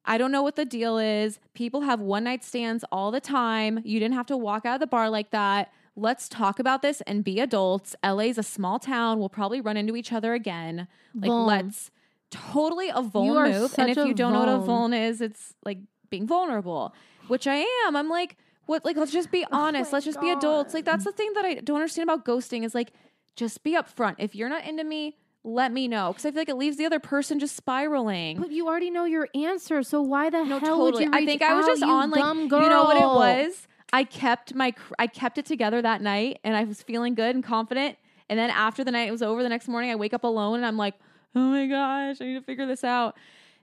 I 0.05 0.17
don't 0.17 0.31
know 0.31 0.43
what 0.43 0.55
the 0.55 0.65
deal 0.65 0.97
is. 0.97 1.39
People 1.53 1.81
have 1.81 2.01
one 2.01 2.25
night 2.25 2.43
stands 2.43 2.83
all 2.91 3.09
the 3.09 3.21
time. 3.21 3.79
You 3.83 3.99
didn't 3.99 4.15
have 4.15 4.27
to 4.27 4.37
walk 4.37 4.65
out 4.65 4.75
of 4.75 4.79
the 4.79 4.87
bar 4.87 5.09
like 5.09 5.31
that. 5.31 5.71
Let's 5.95 6.27
talk 6.27 6.59
about 6.59 6.81
this 6.81 7.01
and 7.01 7.23
be 7.23 7.39
adults. 7.39 7.95
LA's 8.03 8.37
a 8.37 8.43
small 8.43 8.79
town. 8.79 9.19
We'll 9.19 9.29
probably 9.29 9.61
run 9.61 9.77
into 9.77 9.95
each 9.95 10.11
other 10.11 10.33
again. 10.33 10.87
Like, 11.13 11.29
Vuln. 11.29 11.45
let's 11.47 11.91
totally 12.31 12.89
a 12.89 13.01
vuln 13.03 13.51
move. 13.51 13.75
And 13.77 13.91
if 13.91 13.97
you 13.97 14.13
don't 14.13 14.33
know 14.33 14.39
what 14.39 14.49
a 14.49 14.53
vuln. 14.53 14.89
vuln 14.91 15.07
is, 15.09 15.21
it's 15.21 15.53
like 15.63 15.77
being 16.09 16.25
vulnerable, 16.25 16.93
which 17.27 17.45
I 17.45 17.57
am. 17.85 17.95
I'm 17.95 18.09
like, 18.09 18.37
what? 18.65 18.83
Like, 18.85 18.97
let's 18.97 19.11
just 19.11 19.31
be 19.31 19.45
oh 19.45 19.49
honest. 19.51 19.91
my 19.91 19.97
let's 19.97 20.05
just 20.05 20.19
be 20.19 20.31
adults. 20.31 20.73
Like, 20.73 20.85
that's 20.85 21.03
the 21.03 21.11
thing 21.11 21.31
that 21.33 21.45
I 21.45 21.55
don't 21.55 21.75
understand 21.77 22.09
about 22.09 22.25
ghosting 22.25 22.63
is 22.63 22.73
like, 22.73 22.91
just 23.35 23.63
be 23.63 23.75
upfront. 23.75 24.15
If 24.17 24.35
you're 24.35 24.49
not 24.49 24.65
into 24.65 24.83
me, 24.83 25.17
let 25.43 25.71
me 25.71 25.87
know. 25.87 26.09
Because 26.11 26.25
I 26.25 26.31
feel 26.31 26.41
like 26.41 26.49
it 26.49 26.55
leaves 26.55 26.77
the 26.77 26.85
other 26.85 26.99
person 26.99 27.39
just 27.39 27.55
spiraling. 27.55 28.39
But 28.39 28.51
you 28.51 28.67
already 28.67 28.89
know 28.89 29.05
your 29.05 29.27
answer, 29.35 29.83
so 29.83 30.01
why 30.01 30.29
the 30.29 30.43
No, 30.43 30.59
hell 30.59 30.81
would 30.81 30.93
totally. 30.95 31.05
you 31.05 31.11
I 31.13 31.25
think 31.25 31.41
I 31.41 31.53
was 31.55 31.65
just 31.65 31.83
on 31.83 32.09
like 32.11 32.21
dumb 32.21 32.41
you 32.43 32.69
know 32.69 32.85
what 32.85 32.97
it 32.97 33.01
was. 33.45 33.67
I 33.93 34.03
kept 34.03 34.53
my 34.55 34.73
I 34.99 35.07
kept 35.07 35.37
it 35.37 35.45
together 35.45 35.81
that 35.81 36.01
night, 36.01 36.39
and 36.43 36.55
I 36.57 36.63
was 36.65 36.81
feeling 36.81 37.13
good 37.15 37.35
and 37.35 37.43
confident. 37.43 37.97
And 38.29 38.39
then 38.39 38.49
after 38.49 38.83
the 38.83 38.91
night 38.91 39.11
was 39.11 39.21
over, 39.21 39.43
the 39.43 39.49
next 39.49 39.67
morning 39.67 39.91
I 39.91 39.95
wake 39.95 40.13
up 40.13 40.23
alone, 40.23 40.55
and 40.57 40.65
I'm 40.65 40.77
like, 40.77 40.95
oh 41.35 41.39
my 41.39 41.67
gosh, 41.67 42.19
I 42.19 42.25
need 42.25 42.33
to 42.35 42.41
figure 42.41 42.65
this 42.65 42.83
out. 42.83 43.15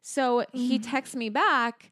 So 0.03 0.47
he 0.53 0.79
Mm. 0.79 0.91
texts 0.91 1.17
me 1.17 1.29
back, 1.29 1.91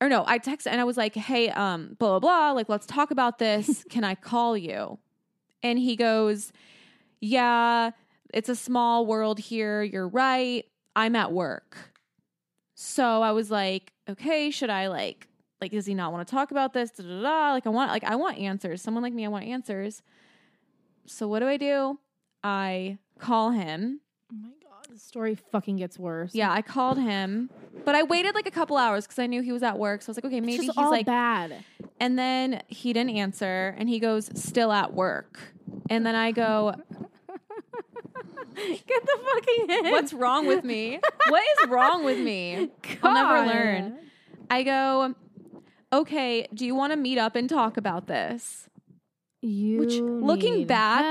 or 0.00 0.08
no, 0.08 0.24
I 0.26 0.38
text 0.38 0.66
and 0.66 0.80
I 0.80 0.84
was 0.84 0.96
like, 0.96 1.14
hey, 1.16 1.48
um, 1.50 1.96
blah 1.98 2.10
blah 2.10 2.20
blah, 2.20 2.52
like 2.52 2.68
let's 2.68 2.86
talk 2.86 3.10
about 3.10 3.38
this. 3.38 3.84
Can 3.90 4.04
I 4.04 4.14
call 4.14 4.56
you? 4.56 4.98
And 5.62 5.78
he 5.78 5.96
goes, 5.96 6.52
yeah, 7.20 7.92
it's 8.34 8.48
a 8.48 8.54
small 8.56 9.06
world 9.06 9.38
here. 9.40 9.82
You're 9.82 10.06
right. 10.08 10.64
I'm 10.94 11.16
at 11.16 11.32
work. 11.32 11.76
So 12.74 13.22
I 13.22 13.32
was 13.32 13.50
like, 13.50 13.92
okay, 14.08 14.50
should 14.50 14.70
I 14.70 14.88
like 14.88 15.27
like 15.60 15.72
does 15.72 15.86
he 15.86 15.94
not 15.94 16.12
want 16.12 16.26
to 16.26 16.30
talk 16.30 16.50
about 16.50 16.72
this? 16.72 16.90
Da, 16.90 17.02
da, 17.04 17.22
da. 17.22 17.52
Like 17.52 17.66
I 17.66 17.70
want 17.70 17.90
like 17.90 18.04
I 18.04 18.16
want 18.16 18.38
answers. 18.38 18.82
Someone 18.82 19.02
like 19.02 19.12
me, 19.12 19.24
I 19.24 19.28
want 19.28 19.44
answers. 19.46 20.02
So 21.06 21.26
what 21.28 21.40
do 21.40 21.46
I 21.48 21.56
do? 21.56 21.98
I 22.44 22.98
call 23.18 23.50
him. 23.50 24.00
Oh 24.32 24.36
my 24.40 24.50
god, 24.62 24.86
the 24.92 24.98
story 24.98 25.34
fucking 25.34 25.76
gets 25.76 25.98
worse. 25.98 26.34
Yeah, 26.34 26.52
I 26.52 26.62
called 26.62 26.98
him, 26.98 27.50
but 27.84 27.94
I 27.94 28.02
waited 28.02 28.34
like 28.34 28.46
a 28.46 28.50
couple 28.50 28.76
hours 28.76 29.06
because 29.06 29.18
I 29.18 29.26
knew 29.26 29.42
he 29.42 29.52
was 29.52 29.62
at 29.62 29.78
work. 29.78 30.02
So 30.02 30.10
I 30.10 30.12
was 30.12 30.16
like, 30.18 30.24
okay, 30.26 30.40
maybe 30.40 30.58
he's 30.64 30.76
all 30.76 30.90
like. 30.90 31.06
bad. 31.06 31.64
And 32.00 32.18
then 32.18 32.62
he 32.68 32.92
didn't 32.92 33.16
answer, 33.16 33.74
and 33.78 33.88
he 33.88 33.98
goes, 33.98 34.30
still 34.34 34.70
at 34.70 34.92
work. 34.94 35.40
And 35.90 36.06
then 36.06 36.14
I 36.14 36.30
go, 36.30 36.74
Get 38.56 38.86
the 39.06 39.18
fucking 39.32 39.68
hint. 39.68 39.90
what's 39.92 40.12
wrong 40.12 40.46
with 40.46 40.64
me? 40.64 41.00
What 41.28 41.42
is 41.62 41.68
wrong 41.68 42.04
with 42.04 42.18
me? 42.18 42.68
I'll 43.02 43.14
never 43.14 43.46
learn. 43.52 43.98
I 44.50 44.62
go, 44.62 45.14
okay, 45.92 46.46
do 46.52 46.66
you 46.66 46.74
want 46.74 46.92
to 46.92 46.96
meet 46.96 47.18
up 47.18 47.36
and 47.36 47.48
talk 47.48 47.76
about 47.76 48.06
this? 48.06 48.68
You 49.40 49.78
Which, 49.78 49.94
looking 50.00 50.66
back, 50.66 51.04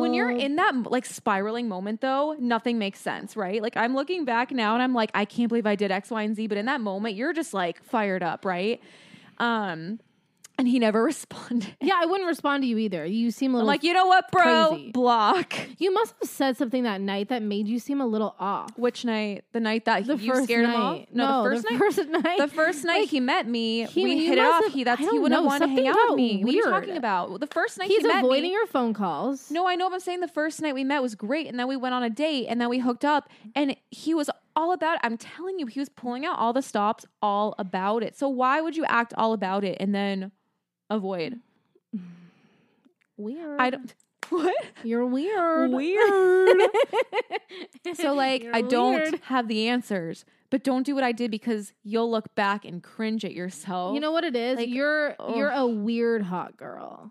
When 0.00 0.12
you're 0.12 0.30
in 0.30 0.56
that 0.56 0.74
like 0.90 1.06
spiraling 1.06 1.68
moment, 1.68 2.00
though, 2.00 2.34
nothing 2.38 2.78
makes 2.78 2.98
sense, 2.98 3.36
right? 3.36 3.62
Like 3.62 3.76
I'm 3.76 3.94
looking 3.94 4.24
back 4.24 4.50
now 4.50 4.74
and 4.74 4.82
I'm 4.82 4.94
like, 4.94 5.10
I 5.14 5.24
can't 5.24 5.48
believe 5.48 5.66
I 5.66 5.76
did 5.76 5.92
X, 5.92 6.10
Y, 6.10 6.22
and 6.22 6.34
Z. 6.34 6.48
But 6.48 6.58
in 6.58 6.66
that 6.66 6.80
moment, 6.80 7.14
you're 7.14 7.32
just 7.32 7.54
like 7.54 7.84
fired 7.84 8.24
up, 8.24 8.44
right? 8.44 8.80
Um, 9.38 10.00
and 10.60 10.68
he 10.68 10.78
never 10.78 11.02
responded. 11.12 11.74
yeah, 11.80 11.94
I 11.96 12.04
wouldn't 12.04 12.28
respond 12.28 12.62
to 12.62 12.66
you 12.66 12.76
either. 12.76 13.04
You 13.06 13.30
seem 13.30 13.54
a 13.54 13.60
I'm 13.60 13.64
like, 13.66 13.82
you 13.82 13.94
know 13.94 14.06
what, 14.06 14.30
bro? 14.30 14.68
crazy. 14.68 14.90
Block. 14.92 15.54
You 15.78 15.90
must 15.92 16.14
have 16.20 16.28
said 16.28 16.56
something 16.58 16.82
that 16.82 17.00
night 17.00 17.30
that 17.30 17.42
made 17.42 17.66
you 17.66 17.78
seem 17.78 18.00
a 18.02 18.06
little 18.06 18.36
off. 18.38 18.70
Which 18.76 19.04
night? 19.06 19.44
The 19.52 19.60
night 19.60 19.86
that 19.86 20.06
The 20.06 20.16
you 20.18 20.30
first 20.32 20.44
scared 20.44 20.64
night. 20.66 20.74
him 20.74 20.80
off? 20.82 21.00
No, 21.12 21.42
the 21.44 21.50
first 21.50 21.70
night. 21.70 21.78
First 21.78 22.08
night. 22.08 22.38
the 22.38 22.48
first 22.48 22.84
night 22.84 23.00
Like, 23.00 23.08
he 23.08 23.20
met 23.20 23.48
me, 23.48 23.86
he- 23.86 24.04
we 24.04 24.26
hit 24.26 24.36
it 24.36 24.42
off. 24.42 24.64
have- 24.64 24.72
he 24.74 24.84
that's 24.84 25.00
he 25.00 25.06
don't 25.06 25.22
would 25.22 25.32
have 25.32 25.44
wanted 25.44 25.66
to 25.66 25.72
hang 25.72 25.88
out 25.88 25.96
with 26.10 26.16
me. 26.16 26.44
What 26.44 26.52
are 26.52 26.56
you 26.56 26.64
talking 26.64 26.96
about? 26.98 27.40
The 27.40 27.46
first 27.46 27.78
night 27.78 27.88
He's 27.88 28.02
he 28.02 28.06
met 28.08 28.18
avoiding 28.22 28.50
me. 28.50 28.52
your 28.52 28.66
phone 28.66 28.92
calls. 28.92 29.50
No, 29.50 29.66
I 29.66 29.76
know. 29.76 29.86
What 29.86 29.94
I'm 29.94 30.00
saying 30.00 30.20
the 30.20 30.28
first 30.28 30.60
night 30.60 30.74
we 30.74 30.84
met 30.84 31.00
was 31.00 31.14
great, 31.14 31.46
and 31.46 31.58
then 31.58 31.66
we 31.68 31.76
went 31.76 31.94
on 31.94 32.02
a 32.02 32.10
date, 32.10 32.46
and 32.48 32.60
then 32.60 32.68
we 32.68 32.78
hooked 32.80 33.04
up, 33.04 33.28
and 33.54 33.74
he 33.90 34.12
was 34.14 34.28
all 34.54 34.72
about. 34.72 34.96
it. 34.96 35.00
I'm 35.04 35.16
telling 35.16 35.58
you, 35.58 35.66
he 35.66 35.80
was 35.80 35.88
pulling 35.88 36.26
out 36.26 36.38
all 36.38 36.52
the 36.52 36.60
stops, 36.62 37.06
all 37.22 37.54
about 37.58 38.02
it. 38.02 38.16
So 38.16 38.28
why 38.28 38.60
would 38.60 38.76
you 38.76 38.84
act 38.84 39.14
all 39.16 39.32
about 39.32 39.64
it 39.64 39.76
and 39.80 39.94
then 39.94 40.32
avoid? 40.90 41.40
Weird. 43.16 43.60
I 43.60 43.70
don't. 43.70 43.94
What? 44.30 44.54
You're 44.84 45.06
weird. 45.06 45.72
Weird. 45.72 46.56
So 47.96 48.14
like, 48.14 48.44
You're 48.44 48.54
I 48.54 48.60
don't 48.60 48.94
weird. 48.94 49.20
have 49.24 49.48
the 49.48 49.66
answers, 49.68 50.24
but 50.50 50.62
don't 50.62 50.84
do 50.84 50.94
what 50.94 51.02
I 51.02 51.10
did 51.10 51.30
because 51.32 51.72
you'll 51.82 52.08
look 52.10 52.32
back 52.36 52.64
and 52.64 52.80
cringe 52.80 53.24
at 53.24 53.32
yourself. 53.32 53.94
You 53.94 54.00
know 54.00 54.12
what 54.12 54.22
it 54.22 54.36
is? 54.36 54.56
Like, 54.56 54.68
you're 54.68 55.16
you're 55.34 55.50
a 55.50 55.66
weird 55.66 56.22
hot 56.22 56.56
girl. 56.56 57.10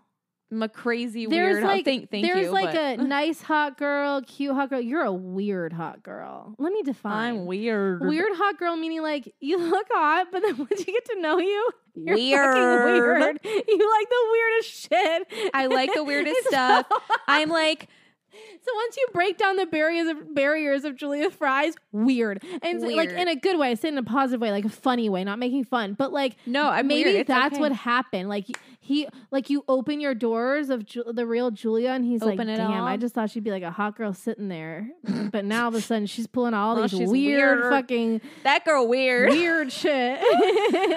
I'm 0.52 0.62
a 0.62 0.68
crazy 0.68 1.26
There's 1.26 1.54
weird. 1.54 1.64
like 1.64 1.84
thank, 1.84 2.10
thank 2.10 2.26
there's 2.26 2.46
you. 2.46 2.50
like 2.50 2.72
but 2.72 2.98
a 2.98 3.04
nice 3.04 3.40
hot 3.40 3.78
girl, 3.78 4.20
cute 4.22 4.52
hot 4.54 4.70
girl. 4.70 4.80
You're 4.80 5.04
a 5.04 5.12
weird 5.12 5.72
hot 5.72 6.02
girl. 6.02 6.54
Let 6.58 6.72
me 6.72 6.82
define. 6.82 7.34
I'm 7.34 7.46
weird. 7.46 8.00
Weird 8.00 8.32
hot 8.32 8.58
girl 8.58 8.76
meaning 8.76 9.02
like 9.02 9.32
you 9.40 9.58
look 9.58 9.86
hot, 9.90 10.26
but 10.32 10.42
then 10.42 10.56
once 10.58 10.78
you 10.86 10.92
get 10.92 11.04
to 11.06 11.20
know 11.20 11.38
you, 11.38 11.70
you're 11.94 12.16
Weird. 12.16 12.54
fucking 12.54 12.92
weird. 12.92 13.40
You 13.68 13.90
like 13.98 14.08
the 14.08 14.28
weirdest 14.32 14.70
shit. 14.90 15.50
I 15.54 15.66
like 15.66 15.94
the 15.94 16.02
weirdest 16.10 16.46
stuff. 16.48 16.86
I'm 17.28 17.48
like, 17.48 17.88
So 18.32 18.74
once 18.74 18.96
you 18.96 19.06
break 19.12 19.38
down 19.38 19.56
the 19.56 19.66
barriers 19.66 20.08
of 20.08 20.34
barriers 20.34 20.84
of 20.84 20.96
Julia 20.96 21.30
Fry's, 21.30 21.74
weird 21.92 22.42
and 22.62 22.80
like 22.80 23.10
in 23.10 23.28
a 23.28 23.36
good 23.36 23.58
way, 23.58 23.70
I 23.70 23.74
say 23.74 23.88
in 23.88 23.98
a 23.98 24.02
positive 24.02 24.40
way, 24.40 24.50
like 24.50 24.64
a 24.64 24.68
funny 24.70 25.08
way, 25.08 25.22
not 25.24 25.38
making 25.38 25.64
fun, 25.64 25.94
but 25.94 26.12
like 26.12 26.36
no, 26.46 26.68
I'm 26.68 26.86
maybe 26.88 27.12
weird. 27.12 27.26
That's 27.26 27.54
okay. 27.54 27.60
what 27.60 27.72
happened. 27.72 28.28
Like 28.28 28.46
he, 28.90 29.06
like 29.30 29.48
you 29.50 29.64
open 29.68 30.00
your 30.00 30.14
doors 30.14 30.68
of 30.70 30.84
Ju- 30.84 31.04
the 31.06 31.24
real 31.26 31.50
Julia, 31.50 31.90
and 31.90 32.04
he's 32.04 32.22
Open 32.22 32.36
like, 32.38 32.48
it 32.48 32.56
"Damn, 32.56 32.82
I 32.84 32.96
just 32.96 33.14
thought 33.14 33.30
she'd 33.30 33.44
be 33.44 33.50
like 33.50 33.62
a 33.62 33.70
hot 33.70 33.96
girl 33.96 34.12
sitting 34.12 34.48
there, 34.48 34.88
but 35.32 35.44
now 35.44 35.62
all 35.62 35.68
of 35.68 35.74
a 35.76 35.80
sudden 35.80 36.06
she's 36.06 36.26
pulling 36.26 36.54
all 36.54 36.76
Oh, 36.78 36.82
these 36.86 37.08
weird, 37.08 37.60
weird. 37.60 37.72
fucking 37.72 38.20
that 38.42 38.64
girl 38.64 38.88
weird. 38.88 39.30
weird 39.30 39.72
shit." 39.82 40.20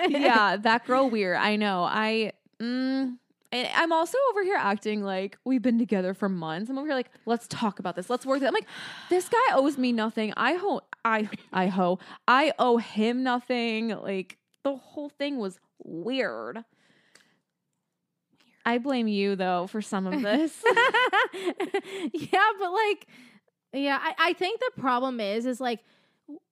yeah, 0.10 0.58
that 0.62 0.86
girl 0.86 1.10
weird. 1.10 1.38
I 1.38 1.56
know. 1.56 1.84
I. 1.84 2.34
Mm, 2.60 3.18
and 3.52 3.68
I'm 3.76 3.92
also 3.92 4.18
over 4.32 4.42
here 4.44 4.56
acting 4.58 5.04
like 5.04 5.38
we've 5.46 5.62
been 5.62 5.78
together 5.78 6.14
for 6.16 6.28
months. 6.30 6.70
I'm 6.72 6.78
over 6.80 6.88
here 6.88 6.96
like, 6.96 7.12
let's 7.28 7.48
talk 7.48 7.78
about 7.80 7.96
this. 7.96 8.10
Let's 8.10 8.26
work. 8.26 8.40
This. 8.40 8.48
I'm 8.48 8.54
like, 8.54 8.68
this 9.10 9.30
guy 9.30 9.38
owes 9.56 9.78
me 9.78 9.92
nothing. 9.92 10.34
I 10.36 10.56
ho. 10.56 10.82
I 11.06 11.30
I 11.52 11.68
ho. 11.68 12.00
I 12.28 12.54
owe 12.58 12.78
him 12.78 13.22
nothing. 13.24 13.90
Like 13.90 14.38
the 14.64 14.76
whole 14.76 15.10
thing 15.10 15.38
was 15.38 15.60
weird. 15.84 16.64
I 18.66 18.78
blame 18.78 19.08
you 19.08 19.36
though 19.36 19.68
for 19.68 19.82
some 19.82 20.08
of 20.08 20.22
this. 20.22 20.64
yeah, 22.14 22.52
but 22.60 22.72
like, 22.72 23.08
yeah, 23.74 24.00
I, 24.02 24.14
I 24.20 24.34
think 24.34 24.60
the 24.60 24.82
problem 24.82 25.20
is, 25.20 25.46
is 25.46 25.60
like, 25.60 25.80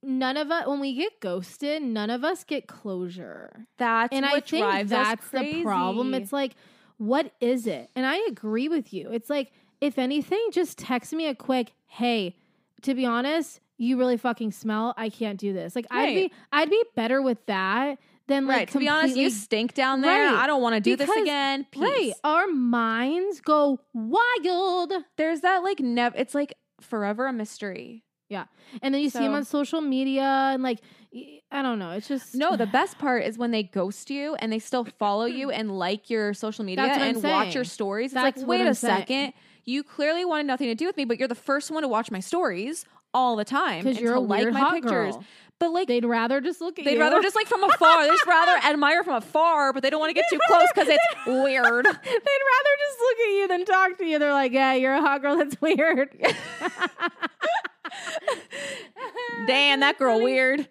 none 0.04 0.38
of 0.38 0.52
us, 0.52 0.68
when 0.68 0.80
we 0.80 0.96
get 0.96 1.20
ghosted, 1.20 1.82
none 1.82 2.10
of 2.10 2.24
us 2.24 2.44
get 2.44 2.68
closure. 2.68 3.68
That's 3.78 4.14
and 4.14 4.26
what 4.26 4.54
I 4.54 4.84
think 4.84 4.90
that's 4.90 5.30
the 5.30 5.64
problem. 5.64 6.14
It's 6.14 6.34
like, 6.34 6.54
what 6.98 7.32
is 7.40 7.68
it? 7.68 7.90
And 7.96 8.06
I 8.06 8.18
agree 8.28 8.68
with 8.68 8.94
you. 8.94 9.10
It's 9.12 9.30
like, 9.30 9.52
if 9.80 9.98
anything, 9.98 10.46
just 10.52 10.78
text 10.78 11.14
me 11.14 11.28
a 11.28 11.36
quick, 11.36 11.74
hey, 11.88 12.36
to 12.84 12.94
be 12.94 13.06
honest, 13.06 13.60
you 13.78 13.98
really 13.98 14.18
fucking 14.18 14.52
smell. 14.52 14.94
I 14.96 15.10
can't 15.10 15.40
do 15.40 15.54
this. 15.54 15.76
Like 15.76 15.88
I'd 15.90 16.14
be 16.14 16.32
I'd 16.52 16.70
be 16.70 16.84
better 16.96 17.22
with 17.22 17.44
that 17.48 17.98
than 18.32 18.48
like 18.48 18.58
right. 18.58 18.68
To 18.70 18.80
be 18.80 18.88
honest, 18.90 19.16
you 19.16 19.30
stink 19.30 19.74
down 19.76 20.02
there. 20.02 20.26
Right. 20.26 20.36
I 20.44 20.48
don't 20.48 20.62
want 20.62 20.76
to 20.76 20.82
do 20.82 20.96
this 20.96 21.10
again. 21.10 21.68
Peace. 21.72 21.82
Right. 21.82 22.14
Our 22.24 22.48
minds 22.48 23.42
go 23.42 23.80
wild. 23.94 24.94
There's 25.18 25.42
that 25.42 25.64
like 25.64 25.80
never. 25.80 26.18
It's 26.18 26.34
like 26.36 26.54
forever 26.80 27.28
a 27.28 27.34
mystery. 27.34 28.04
Yeah, 28.30 28.46
and 28.82 28.94
then 28.94 29.02
you 29.02 29.10
see 29.10 29.20
them 29.20 29.34
on 29.34 29.44
social 29.44 29.82
media 29.82 30.24
and 30.24 30.64
like 30.64 30.80
I 31.52 31.62
don't 31.62 31.80
know. 31.80 31.92
It's 31.92 32.08
just 32.08 32.34
No, 32.34 32.56
the 32.56 32.66
best 32.80 32.98
part 32.98 33.26
is 33.26 33.38
when 33.38 33.52
they 33.52 33.64
ghost 33.64 34.10
you 34.10 34.36
and 34.36 34.52
they 34.54 34.60
still 34.60 34.86
follow 35.00 35.26
you 35.26 35.52
and 35.52 35.78
like 35.78 36.10
your 36.10 36.34
social 36.34 36.64
media 36.64 36.86
That's 36.86 36.98
what 36.98 37.08
I'm 37.08 37.16
and 37.16 37.24
watch 37.24 37.54
your 37.54 37.66
stories. 37.66 38.06
It's 38.06 38.14
That's 38.14 38.38
like, 38.38 38.48
wait 38.48 38.62
I'm 38.62 38.68
a 38.68 38.76
saying. 38.76 39.00
second. 39.02 39.34
You 39.66 39.84
clearly 39.84 40.24
wanted 40.26 40.48
nothing 40.48 40.68
to 40.68 40.76
do 40.76 40.86
with 40.86 40.96
me, 40.98 41.04
but 41.06 41.20
you're 41.20 41.28
the 41.28 41.36
first 41.36 41.72
one 41.72 41.84
to 41.84 41.90
watch 41.90 42.10
my 42.10 42.22
stories 42.22 42.86
all 43.14 43.36
the 43.36 43.44
time 43.46 43.80
because 43.84 43.98
and 43.98 44.04
you're 44.06 44.14
to 44.14 44.20
a 44.20 44.22
like 44.22 44.50
my 44.54 44.60
hot 44.60 44.74
pictures. 44.76 45.16
girl. 45.16 45.24
But 45.62 45.72
like 45.74 45.88
They'd 45.88 46.04
rather 46.06 46.42
just 46.42 46.60
look 46.60 46.80
at 46.80 46.80
you. 46.80 46.86
they'd 46.86 46.96
you. 46.96 47.00
rather 47.00 47.22
just 47.22 47.36
like 47.36 47.46
from 47.46 47.64
afar. 47.64 48.02
They 48.02 48.08
just 48.10 48.26
rather 48.26 48.52
admire 48.68 49.04
from 49.04 49.14
afar, 49.18 49.72
but 49.74 49.84
they 49.84 49.92
don't 49.92 50.00
want 50.00 50.10
to 50.10 50.16
get 50.16 50.26
too 50.32 50.40
close 50.48 50.66
because 50.74 50.90
it's 50.90 51.06
weird. 51.28 51.86
They'd 51.86 51.94
rather 51.94 52.74
just 52.80 53.00
look 53.00 53.20
at 53.28 53.32
you 53.32 53.48
than 53.48 53.66
talk 53.66 53.98
to 54.00 54.06
you. 54.06 54.18
They're 54.18 54.34
like, 54.34 54.54
yeah, 54.54 54.74
you're 54.74 54.96
a 54.96 55.02
hot 55.02 55.22
girl. 55.22 55.38
That's 55.38 55.62
weird. 55.62 56.10
Damn, 59.48 59.82
that 59.82 60.00
girl 60.00 60.20
weird. 60.22 60.68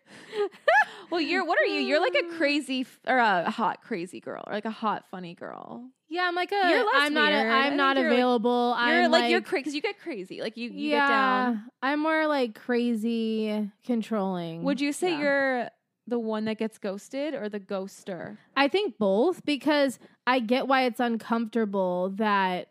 Well, 1.11 1.21
you're 1.21 1.45
what 1.45 1.59
are 1.61 1.65
you? 1.67 1.81
You're 1.81 2.01
like 2.01 2.15
a 2.15 2.37
crazy 2.37 2.83
f- 2.83 2.99
or 3.07 3.19
a 3.19 3.51
hot 3.51 3.83
crazy 3.83 4.21
girl, 4.21 4.43
or 4.47 4.53
like 4.53 4.65
a 4.65 4.71
hot 4.71 5.05
funny 5.11 5.35
girl. 5.35 5.85
Yeah, 6.09 6.23
I'm 6.27 6.35
like 6.35 6.51
a. 6.53 6.69
You're 6.69 6.85
less 6.85 6.95
I'm 6.95 7.15
not. 7.15 7.33
A, 7.33 7.37
I'm 7.37 7.77
not 7.77 7.97
like- 7.97 8.07
available. 8.07 8.77
You're 8.79 9.03
I'm 9.05 9.11
like, 9.11 9.31
you're 9.31 9.41
crazy 9.41 9.61
because 9.63 9.75
you 9.75 9.83
get 9.83 9.99
crazy. 10.01 10.41
Like 10.41 10.57
you, 10.57 10.71
you 10.71 10.91
get 10.91 11.07
down. 11.07 11.65
I'm 11.83 12.01
more 12.01 12.27
like 12.27 12.55
crazy 12.55 13.71
controlling. 13.85 14.63
Would 14.65 14.81
you 14.81 14.93
say 14.93 15.11
Yeah. 15.11 15.21
you're 15.21 15.69
the 16.07 16.19
one 16.19 16.45
that 16.47 16.59
gets 16.59 16.79
ghosted 16.79 17.35
or 17.35 17.49
the 17.49 17.61
ghoster? 17.61 18.37
I 18.57 18.67
think 18.69 18.99
both 18.99 19.45
because 19.45 19.99
I 20.27 20.41
get 20.41 20.67
why 20.67 20.83
it's 20.85 20.99
uncomfortable 21.01 22.11
that 22.17 22.69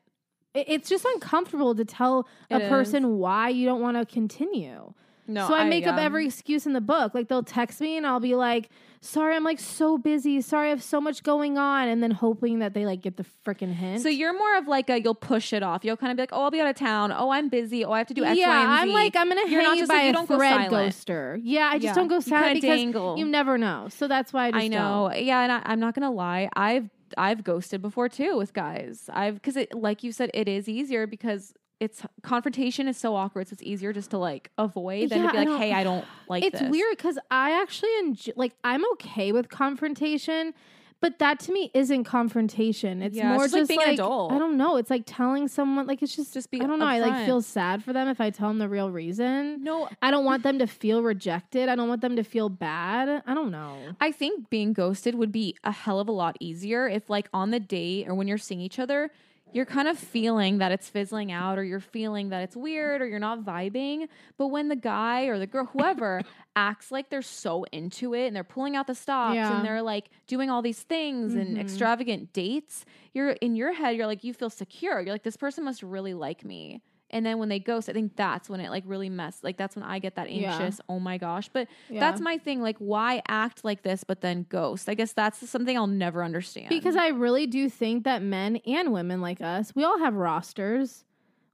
it's 0.54 0.90
just 0.90 1.06
uncomfortable 1.06 1.76
to 1.76 1.86
tell 1.86 2.28
a 2.52 2.56
It 2.56 2.62
is. 2.64 2.70
person 2.70 3.18
why 3.18 3.50
you 3.50 3.66
don't 3.66 3.82
want 3.82 3.98
to 3.98 4.06
continue. 4.06 4.94
No, 5.30 5.48
so 5.48 5.54
I, 5.54 5.64
make 5.70 5.86
up 5.88 5.94
um, 5.94 6.00
every 6.00 6.26
excuse 6.26 6.66
in 6.66 6.74
the 6.74 6.82
book. 6.82 7.14
Like 7.14 7.28
they'll 7.30 7.44
text 7.44 7.80
me 7.80 7.96
and 7.98 8.06
I'll 8.06 8.20
be 8.20 8.36
like, 8.36 8.70
"Sorry, 9.02 9.36
I'm 9.36 9.44
like 9.44 9.60
so 9.60 9.98
busy. 9.98 10.42
Sorry, 10.42 10.68
I 10.68 10.70
have 10.72 10.82
so 10.84 11.00
much 11.00 11.24
going 11.24 11.58
on," 11.58 11.88
and 11.88 12.02
then 12.04 12.12
hoping 12.12 12.60
that 12.60 12.74
they 12.74 12.86
like 12.86 13.02
get 13.02 13.16
the 13.18 13.26
freaking 13.46 13.74
hint. 13.74 14.02
So 14.02 14.10
you're 14.10 14.34
more 14.38 14.58
of 14.58 14.68
like 14.68 14.90
a 14.90 15.00
you'll 15.02 15.14
push 15.16 15.54
it 15.54 15.62
off. 15.64 15.86
You'll 15.86 15.98
kind 15.98 16.12
of 16.12 16.18
be 16.18 16.24
like, 16.24 16.34
oh, 16.34 16.44
I'll 16.44 16.52
be 16.52 16.60
out 16.60 16.68
of 16.68 16.76
town. 16.76 17.12
Oh, 17.16 17.30
I'm 17.30 17.48
busy. 17.50 17.86
Oh, 17.86 17.92
I 17.92 18.00
have 18.00 18.08
to 18.08 18.14
do 18.14 18.26
X, 18.26 18.32
Y, 18.32 18.40
yeah, 18.40 18.62
and 18.64 18.72
I'm 18.72 18.90
like 18.90 19.16
I'm 19.16 19.30
gonna 19.30 19.42
You're 19.48 19.62
hang 19.62 19.64
not 19.70 19.78
you 19.78 19.88
by 19.88 19.94
like, 19.94 20.04
you 20.06 20.10
a 20.10 20.14
don't 20.14 20.28
go 20.30 20.38
thread 20.38 20.70
silent. 20.72 20.94
ghoster. 20.96 21.40
Yeah, 21.44 21.68
I 21.68 21.74
just 21.76 21.84
Yeah. 21.86 21.94
don't 21.94 22.08
go 22.08 22.16
You 22.16 22.22
silent 22.22 22.46
kinda 22.48 22.62
because 22.62 22.78
dangle. 22.80 23.18
you 23.18 23.26
never 23.26 23.58
know. 23.58 23.88
So 23.90 24.08
that's 24.08 24.34
why 24.34 24.48
I 24.48 24.52
just 24.52 24.64
I 24.66 24.68
know. 24.68 25.12
Yeah, 25.16 25.42
and 25.42 25.52
I, 25.52 25.62
I'm 25.66 25.80
not 25.80 25.94
gonna 25.96 26.12
lie. 26.12 26.50
I've 26.56 26.90
I've 27.18 27.44
ghosted 27.44 27.82
before 27.82 28.10
too 28.10 28.38
with 28.38 28.54
guys. 28.54 29.10
I've 29.14 29.36
because 29.36 29.56
it 29.58 29.74
like 29.74 30.04
you 30.04 30.12
said, 30.12 30.30
it 30.34 30.48
is 30.48 30.68
easier 30.70 31.08
because 31.08 31.54
it's 31.80 32.02
confrontation 32.24 32.88
is 32.88 32.98
so 32.98 33.16
awkward. 33.16 33.48
So 33.48 33.54
it's 33.54 33.64
easier 33.64 33.94
just 33.94 34.12
to 34.12 34.18
like 34.18 34.52
avoid 34.58 35.10
than 35.10 35.20
Yeah, 35.24 35.32
to 35.32 35.40
be 35.40 35.46
like, 35.50 35.60
hey, 35.62 35.72
I 35.74 35.84
don't 35.84 36.06
like 36.28 36.44
it's 36.44 36.60
this. 36.60 36.70
weird 36.70 36.98
because 36.98 37.18
I 37.32 37.60
actually 37.62 37.98
enjoy, 38.00 38.34
like 38.36 38.54
I'm 38.64 38.84
okay 38.94 39.32
with 39.32 39.50
confrontation, 39.50 40.54
but 41.02 41.20
that 41.20 41.40
to 41.42 41.54
me 41.54 41.72
isn't 41.74 42.04
confrontation. 42.04 43.02
It's 43.02 43.16
Yeah, 43.16 43.32
it's 43.32 43.38
more 43.38 43.46
just 43.46 43.54
like 43.54 43.62
just 43.62 43.70
being 43.70 43.82
an 43.82 43.94
adult. 43.94 44.34
I 44.34 44.38
don't 44.40 44.58
know. 44.58 44.76
It's 44.76 44.90
like 44.90 45.04
telling 45.06 45.48
someone 45.48 45.88
like 45.88 46.02
it's 46.04 46.14
just 46.16 46.34
Just 46.34 46.52
be 46.52 46.60
I 46.62 46.68
don't 46.68 46.80
know. 46.80 46.86
I 46.86 47.00
like 47.00 47.26
feel 47.26 47.42
sad 47.42 47.82
for 47.84 47.94
them 47.94 48.10
if 48.10 48.20
I 48.20 48.30
tell 48.30 48.50
them 48.50 48.58
the 48.58 48.68
real 48.68 48.92
reason. 48.92 49.64
No, 49.64 49.88
I 50.02 50.12
don't 50.12 50.26
want 50.26 50.44
them 50.48 50.60
to 50.60 50.68
feel 50.68 51.02
rejected. 51.02 51.70
I 51.70 51.76
don't 51.76 51.88
want 51.88 52.02
them 52.02 52.18
to 52.18 52.24
feel 52.24 52.50
bad. 52.50 53.24
I 53.26 53.34
don't 53.34 53.52
know. 53.52 53.78
I 54.02 54.12
think 54.12 54.50
being 54.50 54.74
ghosted 54.74 55.16
would 55.16 55.32
be 55.32 55.56
a 55.64 55.72
hell 55.72 56.02
of 56.02 56.10
a 56.10 56.12
lot 56.12 56.36
easier 56.42 56.90
if, 56.90 57.10
like, 57.10 57.30
on 57.34 57.52
the 57.52 57.60
date 57.62 58.08
or 58.10 58.14
when 58.14 58.28
you're 58.28 58.38
seeing 58.38 58.60
each 58.60 58.78
other, 58.80 59.10
you're 59.52 59.66
kind 59.66 59.88
of 59.88 59.98
feeling 59.98 60.60
that 60.60 60.72
it's 60.72 60.88
fizzling 60.90 61.32
out 61.32 61.58
or 61.58 61.64
you're 61.64 61.80
feeling 61.80 62.30
that 62.30 62.44
it's 62.44 62.56
weird 62.56 63.02
or 63.02 63.08
you're 63.08 63.20
not 63.20 63.44
vibing. 63.44 64.08
But 64.38 64.48
when 64.48 64.68
the 64.70 64.76
guy 64.76 65.24
or 65.24 65.40
the 65.40 65.48
girl, 65.48 65.66
whoever, 65.66 66.22
acts 66.56 66.92
like 66.92 67.10
they're 67.10 67.22
so 67.22 67.66
into 67.72 68.14
it 68.14 68.28
and 68.28 68.36
they're 68.36 68.44
pulling 68.44 68.76
out 68.76 68.88
the 68.88 68.96
stops 68.96 69.36
Yeah. 69.36 69.56
and 69.58 69.66
they're 69.66 69.82
like 69.82 70.10
doing 70.28 70.50
all 70.50 70.62
these 70.62 70.82
things 70.84 71.36
and 71.36 71.58
Mhm. 71.58 71.62
extravagant 71.62 72.34
dates, 72.34 72.86
you're 73.14 73.32
in 73.32 73.56
your 73.56 73.74
head, 73.74 73.96
you're 73.96 74.08
like, 74.08 74.24
you 74.24 74.34
feel 74.34 74.50
secure. 74.50 75.02
You're 75.02 75.14
like, 75.14 75.24
this 75.24 75.38
person 75.38 75.64
must 75.64 75.82
really 75.84 76.14
like 76.14 76.44
me. 76.46 76.82
And 77.12 77.26
then 77.26 77.40
when 77.40 77.50
they 77.50 77.60
ghost, 77.60 77.90
I 77.90 77.94
think 77.94 78.16
that's 78.16 78.50
when 78.50 78.60
it 78.60 78.70
like 78.70 78.84
really 78.86 79.10
mess. 79.10 79.40
Like 79.44 79.58
that's 79.58 79.76
when 79.76 79.84
I 79.84 80.00
get 80.00 80.16
that 80.16 80.30
Yeah. 80.32 80.52
anxious. 80.54 80.80
Oh 80.88 81.00
my 81.00 81.18
gosh! 81.18 81.50
But 81.50 81.68
Yeah. 81.90 82.00
that's 82.00 82.22
my 82.22 82.38
thing. 82.38 82.62
Like, 82.62 82.78
why 82.78 83.22
act 83.28 83.64
like 83.66 83.82
this 83.84 84.04
but 84.04 84.22
then 84.22 84.46
ghost? 84.50 84.88
I 84.90 84.94
guess 84.94 85.14
that's 85.14 85.48
something 85.50 85.76
I'll 85.78 85.88
never 85.88 86.24
understand. 86.24 86.70
Because 86.70 86.96
I 86.96 87.08
really 87.10 87.48
do 87.48 87.70
think 87.70 88.04
that 88.04 88.22
men 88.22 88.58
and 88.66 88.94
women 88.94 89.22
like 89.22 89.42
us, 89.42 89.74
we 89.76 89.84
all 89.84 90.00
have 90.00 90.14
rosters. 90.16 91.04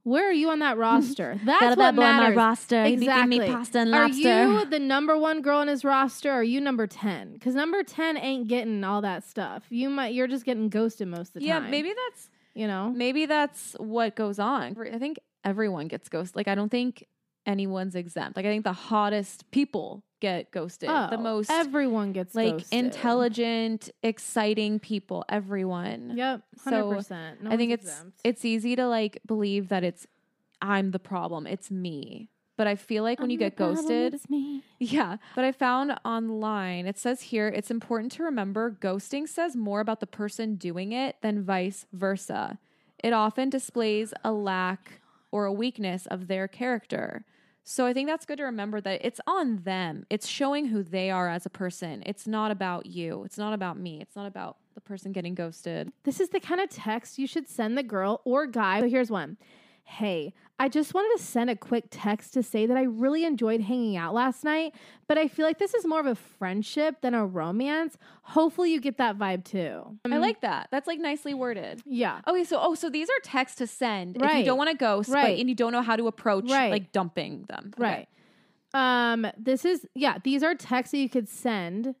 Where 0.02 0.28
are 0.28 0.32
you 0.32 0.50
on 0.50 0.60
that 0.60 0.78
roster? 0.86 1.40
That's 1.44 1.74
a 1.74 1.78
what 1.78 1.88
on 1.88 1.96
my 1.96 2.12
matters. 2.20 2.36
roster. 2.36 2.84
He 2.84 2.94
be 2.96 3.06
feeding 3.08 3.28
me 3.28 3.36
Exactly. 3.38 3.54
pasta 3.54 3.78
and 3.80 3.92
Are 3.94 4.08
you 4.08 4.64
the 4.70 4.78
number 4.78 5.18
one 5.18 5.42
girl 5.42 5.58
on 5.58 5.66
his 5.68 5.84
roster? 5.84 6.30
Or 6.30 6.34
are 6.34 6.42
you 6.44 6.60
number 6.60 6.86
ten? 6.86 7.32
Because 7.32 7.56
number 7.56 7.82
ten 7.82 8.16
ain't 8.16 8.46
getting 8.46 8.84
all 8.84 9.00
that 9.00 9.24
stuff. 9.24 9.64
You 9.68 9.90
might. 9.90 10.14
You're 10.14 10.28
just 10.28 10.44
getting 10.44 10.68
ghosted 10.68 11.08
most 11.08 11.30
of 11.30 11.34
the 11.34 11.46
yeah, 11.46 11.54
time. 11.54 11.64
Yeah, 11.64 11.70
maybe 11.70 11.92
that's 12.06 12.30
you 12.54 12.66
know. 12.68 12.90
maybe 12.94 13.26
that's 13.26 13.74
what 13.80 14.14
goes 14.14 14.38
on. 14.38 14.76
I 14.92 14.98
think 14.98 15.18
everyone 15.46 15.88
gets 15.88 16.08
ghosted. 16.10 16.36
Like 16.36 16.48
I 16.48 16.54
don't 16.54 16.68
think 16.70 17.06
anyone's 17.46 17.94
exempt. 17.94 18.36
Like 18.36 18.44
I 18.44 18.48
think 18.50 18.64
the 18.64 18.72
hottest 18.72 19.50
people 19.52 20.02
get 20.20 20.50
ghosted. 20.50 20.88
the 20.88 21.16
Oh, 21.16 21.16
most 21.18 21.50
everyone 21.50 22.12
gets 22.12 22.34
like 22.34 22.52
ghosted. 22.54 22.72
intelligent, 22.78 23.90
exciting 24.02 24.78
people. 24.78 25.24
Everyone. 25.28 26.12
Yep, 26.16 26.42
So, 26.64 26.70
hundred 26.70 26.96
percent. 26.96 27.38
I 27.46 27.56
think 27.56 27.72
it's 27.72 28.04
it's 28.24 28.44
easy 28.44 28.76
to 28.76 28.86
like 28.88 29.20
believe 29.26 29.68
that 29.68 29.84
it's 29.84 30.06
I'm 30.60 30.90
the 30.90 30.98
problem. 30.98 31.46
It's 31.46 31.70
me. 31.70 32.28
But 32.56 32.66
I 32.66 32.74
feel 32.74 33.02
like 33.02 33.20
when 33.20 33.28
you 33.28 33.36
get 33.36 33.54
ghosted, 33.54 34.14
it's 34.14 34.30
me. 34.30 34.62
yeah. 34.78 35.18
But 35.34 35.44
I 35.44 35.52
found 35.52 35.92
online, 36.06 36.86
it 36.86 36.96
says 36.98 37.20
here, 37.20 37.48
it's 37.48 37.70
important 37.70 38.12
to 38.12 38.22
remember 38.22 38.70
ghosting 38.70 39.28
says 39.28 39.54
more 39.54 39.80
about 39.80 40.00
the 40.00 40.06
person 40.06 40.54
doing 40.56 40.92
it 40.92 41.16
than 41.20 41.44
vice 41.44 41.84
versa. 41.92 42.58
It 43.04 43.12
often 43.12 43.50
displays 43.50 44.14
a 44.24 44.32
lack 44.32 45.02
or 45.36 45.44
a 45.44 45.52
weakness 45.52 46.06
of 46.06 46.28
their 46.28 46.48
character. 46.48 47.22
So 47.62 47.84
I 47.84 47.92
think 47.92 48.08
that's 48.08 48.24
good 48.24 48.38
to 48.38 48.44
remember 48.44 48.80
that 48.80 49.04
it's 49.04 49.20
on 49.26 49.58
them. 49.64 50.06
It's 50.08 50.26
showing 50.26 50.68
who 50.68 50.82
they 50.82 51.10
are 51.10 51.28
as 51.28 51.44
a 51.44 51.50
person. 51.50 52.02
It's 52.06 52.26
not 52.26 52.50
about 52.50 52.86
you. 52.86 53.22
It's 53.24 53.36
not 53.36 53.52
about 53.52 53.78
me. 53.78 54.00
It's 54.00 54.16
not 54.16 54.26
about 54.26 54.56
the 54.74 54.80
person 54.80 55.12
getting 55.12 55.34
ghosted. 55.34 55.92
This 56.04 56.20
is 56.20 56.30
the 56.30 56.40
kind 56.40 56.62
of 56.62 56.70
text 56.70 57.18
you 57.18 57.26
should 57.26 57.48
send 57.50 57.76
the 57.76 57.82
girl 57.82 58.22
or 58.24 58.46
guy. 58.46 58.80
So 58.80 58.88
here's 58.88 59.10
one. 59.10 59.36
Hey, 59.88 60.34
I 60.58 60.68
just 60.68 60.94
wanted 60.94 61.16
to 61.16 61.22
send 61.22 61.48
a 61.48 61.54
quick 61.54 61.84
text 61.90 62.34
to 62.34 62.42
say 62.42 62.66
that 62.66 62.76
I 62.76 62.82
really 62.82 63.24
enjoyed 63.24 63.60
hanging 63.60 63.96
out 63.96 64.14
last 64.14 64.42
night, 64.42 64.74
but 65.06 65.16
I 65.16 65.28
feel 65.28 65.46
like 65.46 65.58
this 65.58 65.74
is 65.74 65.86
more 65.86 66.00
of 66.00 66.06
a 66.06 66.16
friendship 66.16 67.02
than 67.02 67.14
a 67.14 67.24
romance. 67.24 67.96
Hopefully, 68.22 68.72
you 68.72 68.80
get 68.80 68.98
that 68.98 69.16
vibe 69.16 69.44
too. 69.44 69.96
I 70.04 70.16
like 70.18 70.40
that. 70.40 70.68
That's 70.72 70.88
like 70.88 70.98
nicely 70.98 71.34
worded. 71.34 71.82
Yeah. 71.86 72.20
Okay, 72.26 72.42
so 72.42 72.58
oh, 72.60 72.74
so 72.74 72.90
these 72.90 73.08
are 73.08 73.20
texts 73.22 73.58
to 73.58 73.66
send 73.68 74.16
if 74.20 74.34
you 74.34 74.44
don't 74.44 74.58
want 74.58 74.70
to 74.70 74.76
ghost, 74.76 75.08
Right. 75.10 75.34
but 75.34 75.38
and 75.40 75.48
you 75.48 75.54
don't 75.54 75.72
know 75.72 75.82
how 75.82 75.94
to 75.94 76.08
approach 76.08 76.50
Right. 76.50 76.72
like 76.72 76.90
dumping 76.90 77.44
them. 77.48 77.72
Okay. 77.78 78.06
Right. 78.74 79.12
Um, 79.12 79.26
this 79.38 79.64
is 79.64 79.86
yeah, 79.94 80.18
these 80.24 80.42
are 80.42 80.54
texts 80.56 80.90
that 80.92 80.98
you 80.98 81.08
could 81.08 81.28
send 81.28 81.94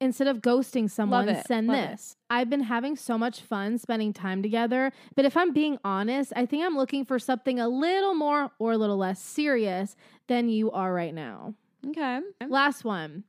instead 0.00 0.26
of 0.26 0.38
ghosting 0.38 0.90
someone, 0.90 1.28
it, 1.28 1.46
send 1.46 1.68
love 1.68 1.78
it. 1.78 1.90
this. 1.92 2.16
I've 2.30 2.50
been 2.50 2.62
having 2.62 2.96
so 2.96 3.16
much 3.16 3.40
fun 3.40 3.78
spending 3.78 4.12
time 4.12 4.42
together, 4.42 4.92
but 5.14 5.24
if 5.24 5.36
I'm 5.36 5.52
being 5.52 5.78
honest, 5.84 6.32
I 6.36 6.46
think 6.46 6.64
I'm 6.64 6.76
looking 6.76 7.04
for 7.04 7.18
something 7.18 7.58
a 7.58 7.68
little 7.68 8.14
more 8.14 8.50
or 8.58 8.72
a 8.72 8.78
little 8.78 8.96
less 8.98 9.20
serious 9.20 9.96
than 10.26 10.48
you 10.48 10.70
are 10.70 10.92
right 10.92 11.14
now. 11.14 11.54
Okay. 11.86 12.20
Last 12.48 12.84
one. 12.84 13.24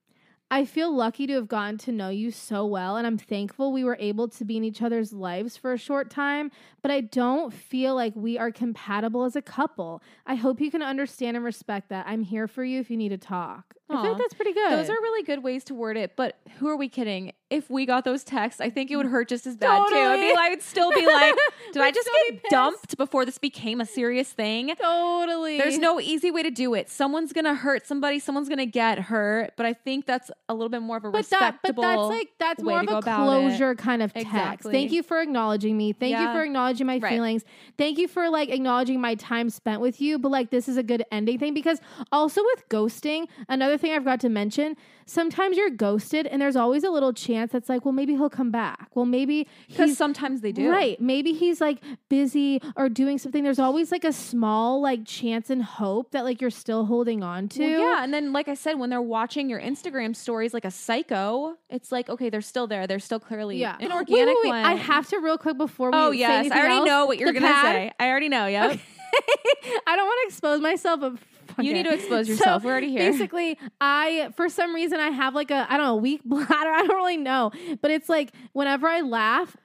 I 0.52 0.64
feel 0.64 0.96
lucky 0.96 1.26
to 1.28 1.34
have 1.34 1.48
gotten 1.48 1.80
to 1.80 1.92
know 1.92 2.10
you 2.10 2.30
so 2.30 2.66
well, 2.68 2.98
and 2.98 3.08
I'm 3.08 3.18
thankful 3.18 3.74
we 3.74 3.84
were 3.84 3.98
able 4.00 4.28
to 4.28 4.46
be 4.46 4.58
in 4.58 4.64
each 4.64 4.82
other's 4.82 5.12
lives 5.12 5.58
for 5.58 5.74
a 5.74 5.78
short 5.78 6.12
time, 6.12 6.52
but 6.84 6.92
I 6.92 7.02
don't 7.02 7.52
feel 7.52 7.96
like 7.96 8.14
we 8.16 8.38
are 8.38 8.52
compatible 8.52 9.24
as 9.24 9.36
a 9.36 9.42
couple. 9.42 10.04
I 10.28 10.36
hope 10.36 10.62
you 10.62 10.70
can 10.70 10.84
understand 10.84 11.36
and 11.36 11.44
respect 11.44 11.90
that. 11.90 12.06
I'm 12.08 12.22
here 12.22 12.48
for 12.48 12.64
you 12.64 12.80
if 12.80 12.92
you 12.92 12.98
need 12.98 13.10
to 13.10 13.18
talk. 13.18 13.75
I 13.88 14.02
feel 14.02 14.12
like 14.14 14.18
that's 14.18 14.34
pretty 14.34 14.54
good. 14.54 14.72
Those 14.72 14.90
are 14.90 14.94
really 14.94 15.24
good 15.24 15.44
ways 15.44 15.64
to 15.66 15.76
word 15.76 15.96
it, 15.96 16.16
but 16.16 16.38
who 16.58 16.68
are 16.68 16.76
we 16.76 16.90
kidding? 16.90 17.34
If 17.52 17.70
we 17.70 17.86
got 17.86 18.04
those 18.04 18.24
texts, 18.24 18.60
I 18.60 18.72
think 18.72 18.90
it 18.90 18.96
would 18.96 19.06
hurt 19.06 19.28
just 19.30 19.46
as 19.46 19.56
bad 19.56 19.68
too. 19.90 19.96
I'd 19.96 20.04
Totally. 20.16 20.32
be, 20.32 20.36
I 20.36 20.50
would 20.50 20.62
still 20.64 20.92
be 20.92 21.06
like, 21.06 21.36
did 21.74 21.84
I 21.84 21.92
just 21.92 22.10
get 22.30 22.42
dumped 22.50 22.98
before 22.98 23.24
this 23.26 23.38
became 23.38 23.80
a 23.80 23.86
serious 23.86 24.32
thing? 24.32 24.74
totally. 24.82 25.60
There's 25.60 25.78
no 25.78 26.00
easy 26.00 26.32
way 26.32 26.42
to 26.42 26.50
do 26.50 26.74
it. 26.74 26.90
Someone's 26.90 27.32
gonna 27.34 27.54
hurt 27.54 27.86
somebody. 27.86 28.18
Someone's 28.18 28.50
gonna 28.50 28.66
get 28.66 28.98
hurt. 29.00 29.54
But 29.58 29.68
I 29.68 29.74
think 29.74 30.08
that's 30.08 30.32
a 30.50 30.54
little 30.56 30.70
bit 30.70 30.82
more 30.82 30.98
of 30.98 31.06
a 31.06 31.12
but 31.12 31.30
that, 31.30 31.60
but 31.62 31.76
that's 31.76 31.98
like 32.02 32.30
that's 32.40 32.64
more 32.64 32.80
of 32.80 32.88
a 32.90 32.98
about 32.98 33.22
it. 33.22 33.26
closure 33.26 33.76
kind 33.76 34.02
of 34.02 34.12
text. 34.14 34.28
Exactly. 34.28 34.72
Thank 34.74 34.92
you 34.92 35.04
for 35.04 35.22
acknowledging 35.22 35.78
me. 35.78 35.94
Thank 35.94 36.18
you 36.18 36.26
for 36.34 36.42
acknowledging 36.44 36.88
my 36.88 36.98
Right. 36.98 37.12
feelings. 37.14 37.44
Thank 37.78 38.00
you 38.00 38.08
for 38.08 38.30
like 38.32 38.50
acknowledging 38.50 39.00
my 39.00 39.14
time 39.16 39.52
spent 39.52 39.80
with 39.82 40.02
you. 40.02 40.18
But 40.18 40.30
like 40.32 40.50
this 40.50 40.68
is 40.68 40.78
a 40.78 40.84
good 40.84 41.04
ending 41.12 41.38
thing 41.38 41.54
because 41.54 41.80
also 42.12 42.42
with 42.44 42.68
ghosting, 42.70 43.28
another 43.48 43.75
thing 43.78 43.92
I 43.94 43.98
forgot 44.00 44.20
to 44.22 44.30
mention. 44.30 44.76
Sometimes 45.08 45.56
you're 45.56 45.70
ghosted, 45.70 46.26
and 46.26 46.42
there's 46.42 46.56
always 46.56 46.84
a 46.84 46.90
little 46.90 47.14
chance 47.14 47.52
that's 47.52 47.70
like, 47.70 47.86
well, 47.86 47.92
maybe 47.92 48.14
he'll 48.14 48.30
come 48.30 48.50
back. 48.50 48.90
Well, 48.96 49.06
maybe 49.06 49.48
because 49.68 49.96
sometimes 49.98 50.42
they 50.42 50.52
do. 50.52 50.70
Right. 50.72 51.00
Maybe 51.00 51.34
he's 51.34 51.62
like 51.62 51.78
busy 52.10 52.60
or 52.76 52.90
doing 52.90 53.20
something. 53.20 53.44
There's 53.44 53.60
always 53.60 53.92
like 53.92 54.04
a 54.04 54.12
small 54.12 54.82
like 54.82 55.06
chance 55.06 55.52
and 55.52 55.62
hope 55.62 56.12
that 56.12 56.24
like 56.24 56.42
you're 56.42 56.50
still 56.50 56.86
holding 56.86 57.22
on 57.22 57.50
to. 57.50 57.60
Well, 57.62 57.80
yeah, 57.98 58.04
and 58.04 58.12
then 58.14 58.34
like 58.34 58.48
I 58.48 58.56
said, 58.56 58.80
when 58.80 58.90
they're 58.90 59.02
watching 59.02 59.48
your 59.48 59.62
Instagram 59.62 60.16
stories 60.16 60.54
like 60.56 60.66
a 60.66 60.72
psycho, 60.72 61.56
it's 61.70 61.92
like 61.92 62.10
okay, 62.10 62.30
they're 62.32 62.42
still 62.42 62.66
there. 62.66 62.88
They're 62.88 62.98
still 63.00 63.20
clearly 63.20 63.60
Yeah. 63.60 63.78
an 63.80 63.92
organic 63.92 64.28
wait, 64.36 64.38
wait. 64.44 64.50
one. 64.50 64.66
I 64.66 64.74
have 64.74 65.08
to 65.10 65.20
real 65.20 65.38
quick 65.38 65.58
before 65.58 65.92
we 65.92 65.98
Oh 65.98 66.10
yes, 66.12 66.52
I 66.52 66.58
already 66.60 66.76
else. 66.78 66.88
know 66.88 67.06
what 67.06 67.20
you're 67.20 67.32
gonna 67.34 67.46
pad- 67.46 67.76
say. 67.76 67.92
I 68.00 68.10
already 68.10 68.30
know. 68.30 68.48
Yep. 68.48 68.80
I 69.88 69.96
don't 69.96 70.06
want 70.06 70.20
to 70.24 70.28
expose 70.34 70.62
myself, 70.62 71.00
but 71.00 71.14
You 71.60 71.74
need 71.74 71.84
to 71.84 71.94
expose 71.94 72.28
So, 72.28 72.32
yourself. 72.34 72.64
We're 72.64 72.72
already 72.72 72.90
here. 72.90 73.12
Basically, 73.12 73.58
I 73.82 74.30
for 74.36 74.50
some 74.50 74.74
reason 74.74 75.00
I 75.00 75.10
have 75.10 75.34
like 75.36 75.52
a 75.52 75.66
I 75.72 75.78
don't 75.78 75.86
know 75.86 75.96
weak 75.96 76.24
bladder. 76.26 76.50
I 76.54 76.86
don't 76.86 76.96
really 76.98 77.18
know, 77.18 77.52
but 77.82 77.92
it's 77.92 78.10
like 78.10 78.32
whenever 78.54 78.88
I 78.88 79.02
laugh. 79.02 79.56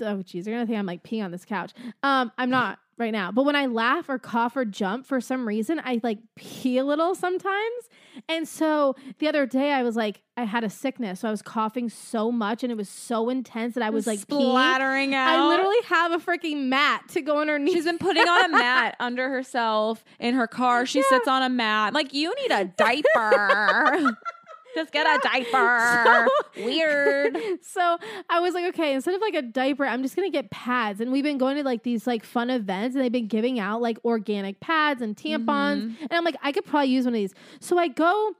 Oh, 0.00 0.16
jeez, 0.24 0.44
they're 0.44 0.54
gonna 0.54 0.66
think 0.66 0.78
I'm 0.78 0.86
like 0.86 1.02
peeing 1.02 1.24
on 1.24 1.30
this 1.30 1.44
couch. 1.44 1.72
Um, 2.02 2.32
I'm 2.38 2.50
not 2.50 2.78
right 2.96 3.12
now, 3.12 3.32
but 3.32 3.44
when 3.44 3.56
I 3.56 3.66
laugh 3.66 4.08
or 4.08 4.18
cough 4.18 4.56
or 4.56 4.64
jump 4.64 5.06
for 5.06 5.20
some 5.20 5.46
reason, 5.46 5.80
I 5.84 6.00
like 6.02 6.18
pee 6.36 6.78
a 6.78 6.84
little 6.84 7.14
sometimes. 7.14 7.88
And 8.28 8.46
so 8.46 8.94
the 9.18 9.28
other 9.28 9.46
day, 9.46 9.72
I 9.72 9.82
was 9.82 9.96
like, 9.96 10.22
I 10.36 10.44
had 10.44 10.64
a 10.64 10.70
sickness, 10.70 11.20
so 11.20 11.28
I 11.28 11.30
was 11.30 11.42
coughing 11.42 11.88
so 11.88 12.30
much, 12.30 12.62
and 12.62 12.70
it 12.70 12.76
was 12.76 12.88
so 12.88 13.28
intense 13.28 13.74
that 13.74 13.82
I 13.82 13.90
was 13.90 14.06
like 14.06 14.20
peeing. 14.20 14.40
splattering 14.40 15.14
out. 15.14 15.28
I 15.28 15.48
literally 15.48 15.82
have 15.86 16.12
a 16.12 16.18
freaking 16.18 16.66
mat 16.66 17.02
to 17.10 17.20
go 17.20 17.40
underneath. 17.40 17.74
She's 17.74 17.84
been 17.84 17.98
putting 17.98 18.26
on 18.26 18.44
a 18.46 18.48
mat 18.48 18.96
under 19.00 19.28
herself 19.28 20.04
in 20.18 20.34
her 20.34 20.46
car. 20.46 20.86
She 20.86 21.02
sits 21.02 21.28
on 21.28 21.42
a 21.42 21.48
mat. 21.48 21.92
Like, 21.94 22.14
you 22.14 22.34
need 22.36 22.50
a 22.52 22.64
diaper. 22.64 24.16
Just 24.74 24.92
get 24.92 25.06
a 25.06 25.20
diaper. 25.22 26.26
Weird. 26.56 27.36
so 27.62 27.98
I 28.28 28.40
was 28.40 28.54
like, 28.54 28.66
okay, 28.74 28.94
instead 28.94 29.14
of 29.14 29.20
like 29.20 29.34
a 29.34 29.42
diaper, 29.42 29.84
I'm 29.84 30.02
just 30.02 30.16
gonna 30.16 30.30
get 30.30 30.50
pads. 30.50 31.00
And 31.00 31.12
we've 31.12 31.24
been 31.24 31.38
going 31.38 31.56
to 31.56 31.62
like 31.62 31.82
these 31.82 32.06
like 32.06 32.24
fun 32.24 32.50
events, 32.50 32.94
and 32.94 33.04
they've 33.04 33.12
been 33.12 33.28
giving 33.28 33.58
out 33.58 33.80
like 33.80 33.98
organic 34.04 34.60
pads 34.60 35.02
and 35.02 35.16
tampons. 35.16 35.96
And 36.00 36.12
I'm 36.12 36.24
like, 36.24 36.36
I 36.42 36.52
could 36.52 36.64
probably 36.64 36.88
use 36.90 37.04
one 37.04 37.14
of 37.14 37.18
these. 37.18 37.34
So 37.60 37.78
I 37.78 37.88
go 37.88 38.32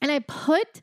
and 0.00 0.10
I 0.10 0.20
put 0.20 0.80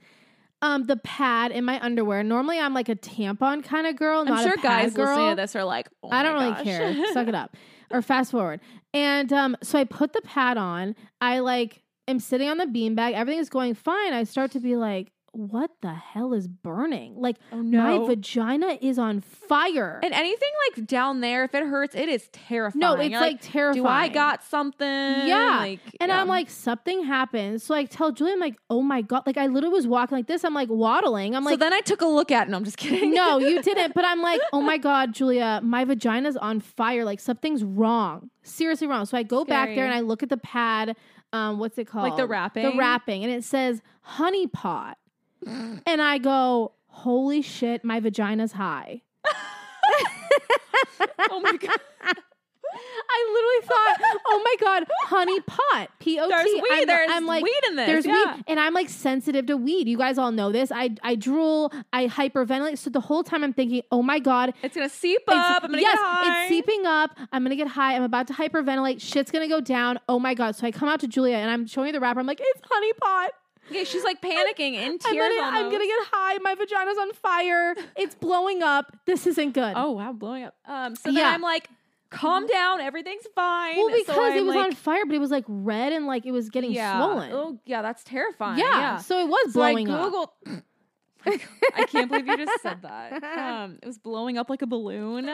um 0.62 0.84
the 0.84 0.98
pad 0.98 1.52
in 1.52 1.64
my 1.66 1.80
underwear. 1.84 2.24
Normally, 2.24 2.60
I'm 2.60 2.74
like 2.74 2.90
a 2.90 2.96
tampon 2.96 3.64
kind 3.64 3.88
of 3.88 3.96
girl. 3.96 4.22
I'm 4.22 4.28
not 4.28 4.44
sure 4.44 4.54
a 4.54 4.58
pad 4.58 4.64
guys 4.64 4.94
girl. 4.94 5.08
listening 5.08 5.30
to 5.32 5.42
this 5.42 5.56
are 5.56 5.64
like, 5.64 5.90
oh 6.04 6.10
I 6.12 6.24
don't 6.24 6.36
my 6.36 6.44
really 6.44 6.56
gosh. 6.56 6.64
care. 6.64 7.14
Suck 7.14 7.28
it 7.28 7.36
up. 7.36 7.56
Or 7.92 8.02
fast 8.02 8.32
forward. 8.32 8.62
And 8.96 9.32
um, 9.32 9.56
so 9.62 9.78
I 9.78 9.84
put 9.84 10.12
the 10.12 10.22
pad 10.22 10.58
on. 10.58 10.96
I 11.22 11.40
like 11.40 11.84
am 12.08 12.20
sitting 12.20 12.50
on 12.50 12.58
the 12.58 12.66
beanbag. 12.66 13.14
Everything 13.14 13.40
is 13.40 13.50
going 13.50 13.74
fine. 13.74 14.14
I 14.14 14.24
start 14.24 14.52
to 14.52 14.60
be 14.60 14.76
like, 14.76 15.12
what 15.32 15.70
the 15.82 15.94
hell 15.94 16.32
is 16.34 16.48
burning? 16.48 17.16
Like 17.18 17.36
Oh 17.52 17.62
my 17.62 17.98
vagina 18.08 18.78
is 18.80 18.98
on 18.98 19.20
fire. 19.20 20.00
and 20.02 20.14
anything 20.14 20.50
like 20.70 20.88
down 20.88 21.20
there, 21.20 21.44
if 21.44 21.54
it 21.54 21.66
hurts, 21.66 21.94
it 21.94 22.08
is 22.08 22.30
terrifying. 22.32 22.80
no, 22.80 22.94
it's 22.94 23.10
You're 23.12 23.20
like, 23.20 23.40
terrifying. 23.42 23.84
do 23.84 23.86
I 23.86 24.08
got 24.08 24.46
something? 24.46 24.88
Yeah. 24.88 25.58
Like, 25.60 25.82
And 26.00 26.08
yeah. 26.08 26.22
I'm 26.22 26.30
like, 26.30 26.50
something 26.50 27.04
happened. 27.04 27.62
So 27.62 27.76
I 27.76 27.84
tell 27.84 28.14
Julie, 28.14 28.32
I'm 28.32 28.40
like, 28.40 28.56
oh 28.70 28.82
my 28.82 29.02
God. 29.02 29.24
Like 29.26 29.36
I 29.36 29.48
literally 29.48 29.74
was 29.74 29.88
walking 29.88 30.18
like 30.18 30.28
this. 30.28 30.46
I'm 30.46 30.54
like 30.54 30.70
waddling. 30.70 31.36
I'm 31.36 31.44
like. 31.44 31.52
so 31.52 31.56
like, 31.56 31.60
then 31.60 31.74
I 31.74 31.82
took 31.82 32.00
a 32.00 32.06
look 32.08 32.32
at 32.32 32.48
it. 32.48 32.52
No, 32.52 32.56
I'm 32.56 32.64
just 32.64 32.78
kidding. 32.78 33.14
no, 33.14 33.38
you 33.38 33.62
didn't. 33.62 33.94
But 33.94 34.06
I'm 34.06 34.22
like, 34.22 34.40
oh 34.54 34.62
my 34.62 34.78
God, 34.78 35.14
Julia, 35.14 35.60
my 35.62 35.84
vagina's 35.84 36.38
on 36.38 36.62
fire. 36.62 37.04
Like 37.04 37.20
something's 37.20 37.62
wrong. 37.62 38.30
Seriously 38.44 38.88
wrong. 38.88 39.06
So 39.06 39.18
I 39.18 39.24
go 39.24 39.44
back 39.44 39.76
there 39.76 39.84
and 39.84 39.94
I 39.94 40.00
look 40.00 40.24
at 40.24 40.30
the 40.30 40.38
pad. 40.38 40.96
Um, 41.36 41.60
what's 41.60 41.78
it 41.78 41.86
called? 41.86 42.08
Like 42.08 42.18
the 42.18 42.28
wrapping. 42.28 42.64
The 42.64 42.78
wrapping? 42.78 43.24
And 43.24 43.34
it 43.34 43.44
says 43.44 43.82
honey 44.02 44.48
pot. 44.48 44.98
and 45.46 46.02
I 46.02 46.18
go, 46.18 46.72
holy 46.88 47.42
shit, 47.42 47.84
my 47.84 48.00
vagina's 48.00 48.54
high. 48.54 49.02
oh 51.30 51.42
my 51.42 51.58
god. 51.58 51.80
I 52.76 53.32
literally 53.34 53.68
thought, 53.68 54.20
oh 54.28 54.42
my 54.44 54.56
god, 54.66 54.84
honey 55.04 55.40
pot, 55.42 55.90
P 56.00 56.20
O 56.20 56.28
T. 56.28 56.30
There's 56.30 56.46
weed. 56.46 56.64
I'm, 56.72 56.88
There's 56.88 57.10
I'm 57.12 57.26
like, 57.26 57.44
weed 57.44 57.62
in 57.70 57.76
this. 57.76 57.88
There's 57.88 58.06
yeah. 58.06 58.36
weed, 58.36 58.44
and 58.48 58.60
I'm 58.60 58.74
like 58.74 58.90
sensitive 58.90 59.46
to 59.48 59.58
weed. 59.58 59.88
You 59.88 59.98
guys 59.98 60.18
all 60.18 60.32
know 60.32 60.52
this. 60.52 60.72
I 60.72 60.92
I 61.04 61.16
drool, 61.16 61.72
I 61.94 62.08
hyperventilate. 62.08 62.78
So 62.78 62.90
the 62.90 63.00
whole 63.02 63.24
time 63.24 63.44
I'm 63.44 63.54
thinking, 63.54 63.82
oh 63.92 64.02
my 64.02 64.20
god, 64.20 64.54
It's 64.64 64.76
gonna 64.76 64.90
seep 64.90 65.22
up. 65.28 65.64
I'm 65.64 65.70
gonna 65.72 65.82
yes, 65.82 65.98
get 65.98 66.06
high. 66.06 66.42
it's 66.44 66.50
seeping 66.50 66.86
up. 66.86 67.18
I'm 67.32 67.44
gonna 67.44 67.56
get 67.56 67.68
high. 67.68 67.96
I'm 67.96 68.04
about 68.04 68.28
to 68.28 68.34
hyperventilate. 68.34 69.02
Shit's 69.02 69.32
gonna 69.32 69.48
go 69.48 69.62
down. 69.62 70.00
Oh 70.10 70.20
my 70.20 70.34
god! 70.34 70.56
So 70.56 70.68
I 70.68 70.72
come 70.72 70.90
out 70.90 71.00
to 71.02 71.08
Julia 71.08 71.38
and 71.38 71.50
I'm 71.50 71.68
showing 71.68 71.88
her 71.88 71.94
the 71.94 72.00
wrapper. 72.00 72.20
I'm 72.20 72.28
like, 72.28 72.42
it's 72.42 72.62
honey 72.70 72.94
pot. 72.94 73.32
Yeah, 73.72 73.84
she's 73.84 74.04
like 74.04 74.22
panicking 74.22 74.74
in 74.76 74.92
I'm 74.92 74.98
tears. 75.00 75.16
gonna, 75.40 75.58
I'm 75.58 75.72
gonna 75.72 75.86
get 75.88 76.08
high. 76.12 76.38
My 76.38 76.54
vagina's 76.54 76.98
on 77.00 77.14
fire. 77.14 77.76
It's 77.96 78.14
blowing 78.14 78.62
up. 78.62 78.96
This 79.06 79.26
isn't 79.26 79.54
good. 79.54 79.74
Oh 79.76 79.92
wow, 79.94 80.12
blowing 80.14 80.44
up. 80.44 80.54
Um, 80.68 80.96
so 80.96 81.04
then 81.06 81.16
Yeah. 81.16 81.30
I'm 81.32 81.42
like, 81.42 81.68
calm 82.16 82.48
down, 82.48 82.82
everything's 82.82 83.26
fine. 83.36 83.78
well, 83.78 83.90
because 83.90 84.16
So 84.16 84.26
it 84.26 84.44
was 84.46 84.56
like, 84.56 84.66
on 84.66 84.72
fire, 84.74 85.06
but 85.06 85.16
it 85.16 85.20
was 85.20 85.32
like 85.32 85.46
red 85.48 85.94
and 85.94 86.06
like 86.08 86.26
it 86.26 86.32
was 86.32 86.50
getting 86.50 86.72
yeah. 86.72 86.98
swollen. 86.98 87.32
Oh 87.34 87.60
yeah, 87.66 87.82
that's 87.82 88.04
terrifying. 88.04 88.60
yeah. 88.60 88.66
Yeah. 88.66 88.98
So 88.98 89.20
it 89.20 89.28
was 89.28 89.54
So 89.54 89.62
I 89.62 89.72
blowing 89.74 89.90
up. 89.90 90.38
I 91.26 91.86
can't 91.88 92.10
believe 92.10 92.28
you 92.28 92.38
just 92.38 92.62
said 92.62 92.82
that. 92.84 93.24
Um, 93.38 93.80
it 93.82 93.86
was 93.88 93.98
blowing 93.98 94.38
up 94.38 94.50
like 94.50 94.62
a 94.62 94.68
balloon. 94.68 95.30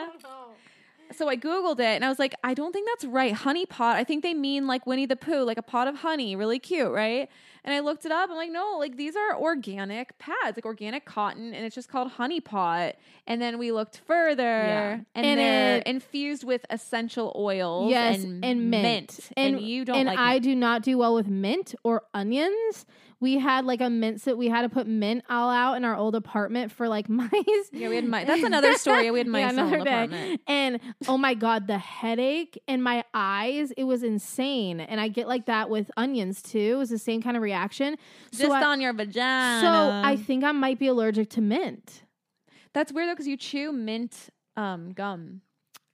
So 1.14 1.28
I 1.28 1.36
googled 1.36 1.80
it 1.80 1.86
and 1.86 2.06
I 2.06 2.10
was 2.10 2.20
like, 2.20 2.34
I 2.44 2.54
don't 2.54 2.72
think 2.72 2.88
that's 2.88 3.04
right. 3.04 3.34
Honey 3.34 3.66
pot. 3.66 3.98
I 3.98 4.04
think 4.06 4.24
they 4.24 4.34
mean 4.34 4.66
like 4.68 4.86
Winnie 4.88 5.06
the 5.06 5.18
Pooh, 5.18 5.44
like 5.44 5.58
a 5.58 5.62
pot 5.62 5.88
of 5.90 5.96
honey, 5.98 6.36
really 6.38 6.58
cute, 6.60 6.92
right? 6.92 7.30
And 7.64 7.74
I 7.76 7.80
looked 7.82 8.06
it 8.06 8.12
up. 8.12 8.30
I'm 8.30 8.36
like, 8.36 8.52
no, 8.52 8.78
like 8.80 8.98
these 8.98 9.16
are 9.16 9.38
organic 9.40 10.18
pads, 10.18 10.58
like 10.58 10.66
organic 10.66 11.06
cotton, 11.06 11.54
and 11.54 11.64
it's 11.64 11.76
just 11.76 11.90
called 11.90 12.10
honey 12.12 12.40
pot. 12.40 12.96
And 13.28 13.40
then 13.40 13.60
we 13.60 13.72
looked 13.72 14.02
further, 14.08 14.44
Yeah. 14.44 14.92
and, 15.14 15.26
And 15.26 15.40
they're 15.40 15.78
it- 15.78 15.84
infused 15.88 16.44
with 16.44 16.66
essential 16.72 17.32
oils, 17.36 17.92
Yes, 17.92 18.24
and, 18.24 18.44
and, 18.44 18.72
mint. 18.72 19.30
And, 19.38 19.62
you 19.62 19.86
don't 19.86 19.96
and 19.98 20.08
like 20.08 20.18
I 20.18 20.40
do 20.40 20.56
not 20.56 20.82
do 20.82 20.98
well 20.98 21.14
with 21.14 21.28
mint 21.28 21.76
or 21.84 22.02
onions. 22.16 22.86
We 23.22 23.38
had 23.38 23.66
like 23.66 23.80
a 23.82 23.90
mint 23.90 24.26
that 24.26 24.38
we 24.38 24.50
had 24.50 24.64
to 24.64 24.70
put 24.70 24.88
mint 24.88 25.24
all 25.30 25.50
out 25.52 25.76
in 25.76 25.86
our 25.86 25.96
old 25.96 26.16
apartment 26.16 26.72
for 26.72 26.90
like 26.90 27.08
mice. 27.22 27.30
Yeah, 27.72 27.88
we 27.90 27.96
had 27.96 28.06
mice. 28.06 28.28
That's 28.28 28.44
another 28.44 28.74
story. 28.76 29.10
We 29.12 29.20
had 29.20 29.28
mice 29.36 29.52
in 29.52 29.56
the 29.56 29.62
another 29.62 29.84
day. 29.84 29.92
apartment. 29.92 30.42
And 30.48 30.80
oh 31.08 31.18
my 31.18 31.36
god, 31.36 31.68
the 31.68 31.78
headache 31.78 32.60
and 32.68 32.84
my 32.84 33.06
eyes, 33.14 33.72
it 33.78 33.84
was 33.86 34.02
insane. 34.04 34.80
And 34.80 35.00
I 35.00 35.08
get 35.08 35.28
like 35.28 35.46
that 35.46 35.70
with 35.70 35.90
onions 35.96 36.42
too. 36.42 36.74
It 36.74 36.78
was 36.78 36.90
the 36.90 36.98
same 36.98 37.22
kind 37.22 37.38
of 37.38 37.44
reaction. 37.44 37.96
So 38.34 38.46
Just 38.48 38.52
I, 38.52 38.64
on 38.66 38.82
your 38.82 38.92
vagina. 38.94 39.62
so 39.62 40.02
I 40.04 40.16
think 40.18 40.44
I 40.44 40.52
might 40.52 40.80
be 40.80 40.88
allergic 40.88 41.30
to 41.32 41.42
mint. 41.42 42.04
That's 42.74 42.92
weird 42.92 43.08
though, 43.08 43.14
because 43.14 43.28
you 43.28 43.38
chew 43.38 43.72
mint 43.72 44.30
um, 44.58 44.94
gum. 44.94 45.42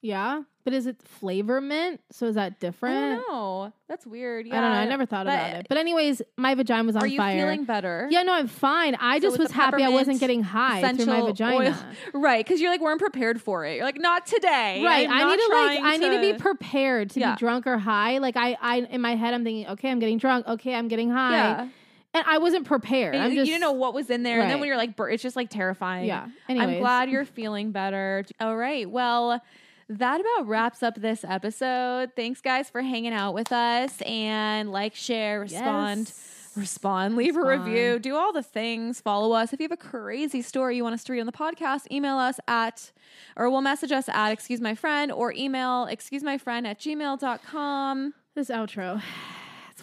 Yeah, 0.02 0.44
but 0.68 0.74
is 0.74 0.86
it 0.86 1.02
flavor 1.02 1.62
mint? 1.62 2.02
So 2.12 2.26
is 2.26 2.36
that 2.36 2.52
I 2.52 2.56
different? 2.60 3.22
don't 3.22 3.32
know. 3.32 3.74
That's 3.88 4.06
weird. 4.06 4.46
Yeah. 4.48 4.58
I 4.58 4.60
don't 4.62 4.72
know. 4.74 4.78
I 4.80 4.86
never 4.86 5.06
thought 5.06 5.28
about 5.28 5.56
it. 5.56 5.68
But 5.70 5.78
anyways, 5.78 6.22
my 6.36 6.56
vagina 6.56 6.84
was 6.84 6.98
on 6.98 7.04
fire. 7.04 7.08
Are 7.08 7.12
you 7.14 7.18
fire. 7.18 7.38
feeling 7.40 7.64
better? 7.64 8.10
Yeah, 8.12 8.24
no, 8.24 8.34
I'm 8.34 8.48
fine. 8.50 8.96
I 9.00 9.20
So 9.20 9.28
just 9.30 9.40
was 9.40 9.52
happy 9.52 9.82
I 9.82 9.88
wasn't 9.88 10.20
getting 10.20 10.44
high 10.44 10.82
through 10.94 11.06
my 11.06 11.22
vagina. 11.22 11.56
oil- 11.70 11.76
Right, 12.22 12.46
because 12.46 12.60
you're 12.60 12.70
like 12.70 12.82
weren't 12.82 13.00
prepared 13.00 13.42
for 13.42 13.64
it. 13.66 13.76
You're 13.78 13.86
like 13.86 13.98
not 14.02 14.26
today. 14.26 14.84
Right. 14.84 15.08
I 15.10 15.30
need 15.30 15.38
to 15.42 15.48
like 15.54 15.80
trying 15.80 15.86
I 15.86 15.96
need 15.96 16.16
to 16.18 16.34
be 16.34 16.38
prepared 16.38 17.12
to 17.12 17.20
Yeah. 17.22 17.36
be 17.36 17.40
drunk 17.40 17.66
or 17.66 17.78
high. 17.78 18.18
Like 18.18 18.36
I 18.36 18.58
I 18.62 18.80
in 18.90 19.00
my 19.00 19.16
head 19.16 19.34
I'm 19.34 19.46
thinking, 19.46 19.68
okay, 19.72 19.90
I'm 19.90 20.00
getting 20.00 20.18
drunk. 20.18 20.48
Okay, 20.50 20.76
I'm 20.76 20.90
getting 20.90 21.10
high. 21.10 21.32
yeah. 21.38 21.68
And 22.14 22.26
I 22.28 22.40
wasn't 22.40 22.66
prepared. 22.66 23.16
I'm 23.16 23.32
you 23.32 23.46
didn't 23.46 23.62
know 23.62 23.74
what 23.74 23.94
was 23.94 24.10
in 24.10 24.24
there, 24.24 24.42
and 24.42 24.50
then 24.50 24.60
when 24.60 24.68
you're 24.68 24.78
like, 24.78 24.94
it's 24.98 25.22
just 25.24 25.36
like 25.36 25.50
terrifying. 25.50 26.08
Yeah. 26.08 26.28
I'm 26.50 26.80
glad 26.80 27.10
you're 27.10 27.26
feeling 27.26 27.72
better. 27.72 28.26
All 28.42 28.56
right. 28.58 28.90
Well, 28.90 29.42
that 29.90 30.20
about 30.20 30.48
wraps 30.48 30.84
up 30.84 30.96
this 30.96 31.24
episode. 31.24 32.12
Thanks, 32.16 32.42
guys, 32.42 32.70
for 32.70 32.82
hanging 32.82 33.14
out 33.14 33.34
with 33.34 33.52
us 33.52 34.02
and 34.02 34.72
like, 34.72 34.96
share, 34.96 35.40
respond. 35.40 36.08
Yes. 36.08 36.34
Respond, 36.56 37.16
leave 37.16 37.38
a 37.38 37.46
review, 37.46 38.00
do 38.00 38.16
all 38.16 38.34
the 38.34 38.42
things, 38.42 39.00
follow 39.00 39.32
us. 39.32 39.54
If 39.54 39.60
you 39.60 39.66
have 39.66 39.72
a 39.72 39.78
crazy 39.78 40.42
story 40.42 40.76
you 40.76 40.84
want 40.84 40.96
us 40.96 41.04
to 41.04 41.14
read 41.14 41.20
on 41.20 41.28
the 41.28 41.32
podcast, 41.32 41.84
email 41.92 42.18
us 42.18 42.40
at, 42.48 42.92
or 43.36 43.48
we'll 43.52 43.62
message 43.62 43.92
us 43.92 44.10
at 44.10 44.32
excuse 44.32 44.60
my 44.60 44.74
friend 44.74 45.12
or 45.12 45.32
email 45.34 45.86
excuse 45.86 46.24
my 46.24 46.40
friend 46.40 46.66
at 46.66 46.80
gmail.com. 46.80 48.14
This 48.34 48.50
outro. 48.50 49.04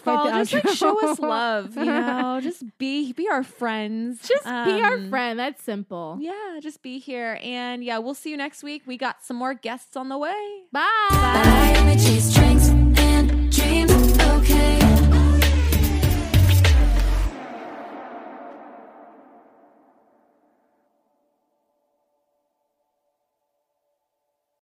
Just 0.05 0.53
like 0.53 0.67
show 0.69 1.09
us 1.09 1.19
love, 1.19 1.75
you 1.75 1.85
know. 1.85 2.39
just 2.41 2.63
be 2.77 3.11
be 3.13 3.27
our 3.29 3.43
friends. 3.43 4.27
Just 4.27 4.45
um, 4.45 4.65
be 4.65 4.81
our 4.81 4.93
um, 4.93 5.09
friend. 5.09 5.39
That's 5.39 5.63
simple. 5.63 6.17
Yeah, 6.19 6.59
just 6.61 6.81
be 6.81 6.99
here. 6.99 7.39
And 7.41 7.83
yeah, 7.83 7.97
we'll 7.97 8.13
see 8.13 8.31
you 8.31 8.37
next 8.37 8.63
week. 8.63 8.83
We 8.85 8.97
got 8.97 9.23
some 9.23 9.37
more 9.37 9.53
guests 9.53 9.95
on 9.95 10.09
the 10.09 10.17
way. 10.17 10.63
Bye. 10.71 10.87
Bye. 11.09 11.95
Bye. 12.15 14.04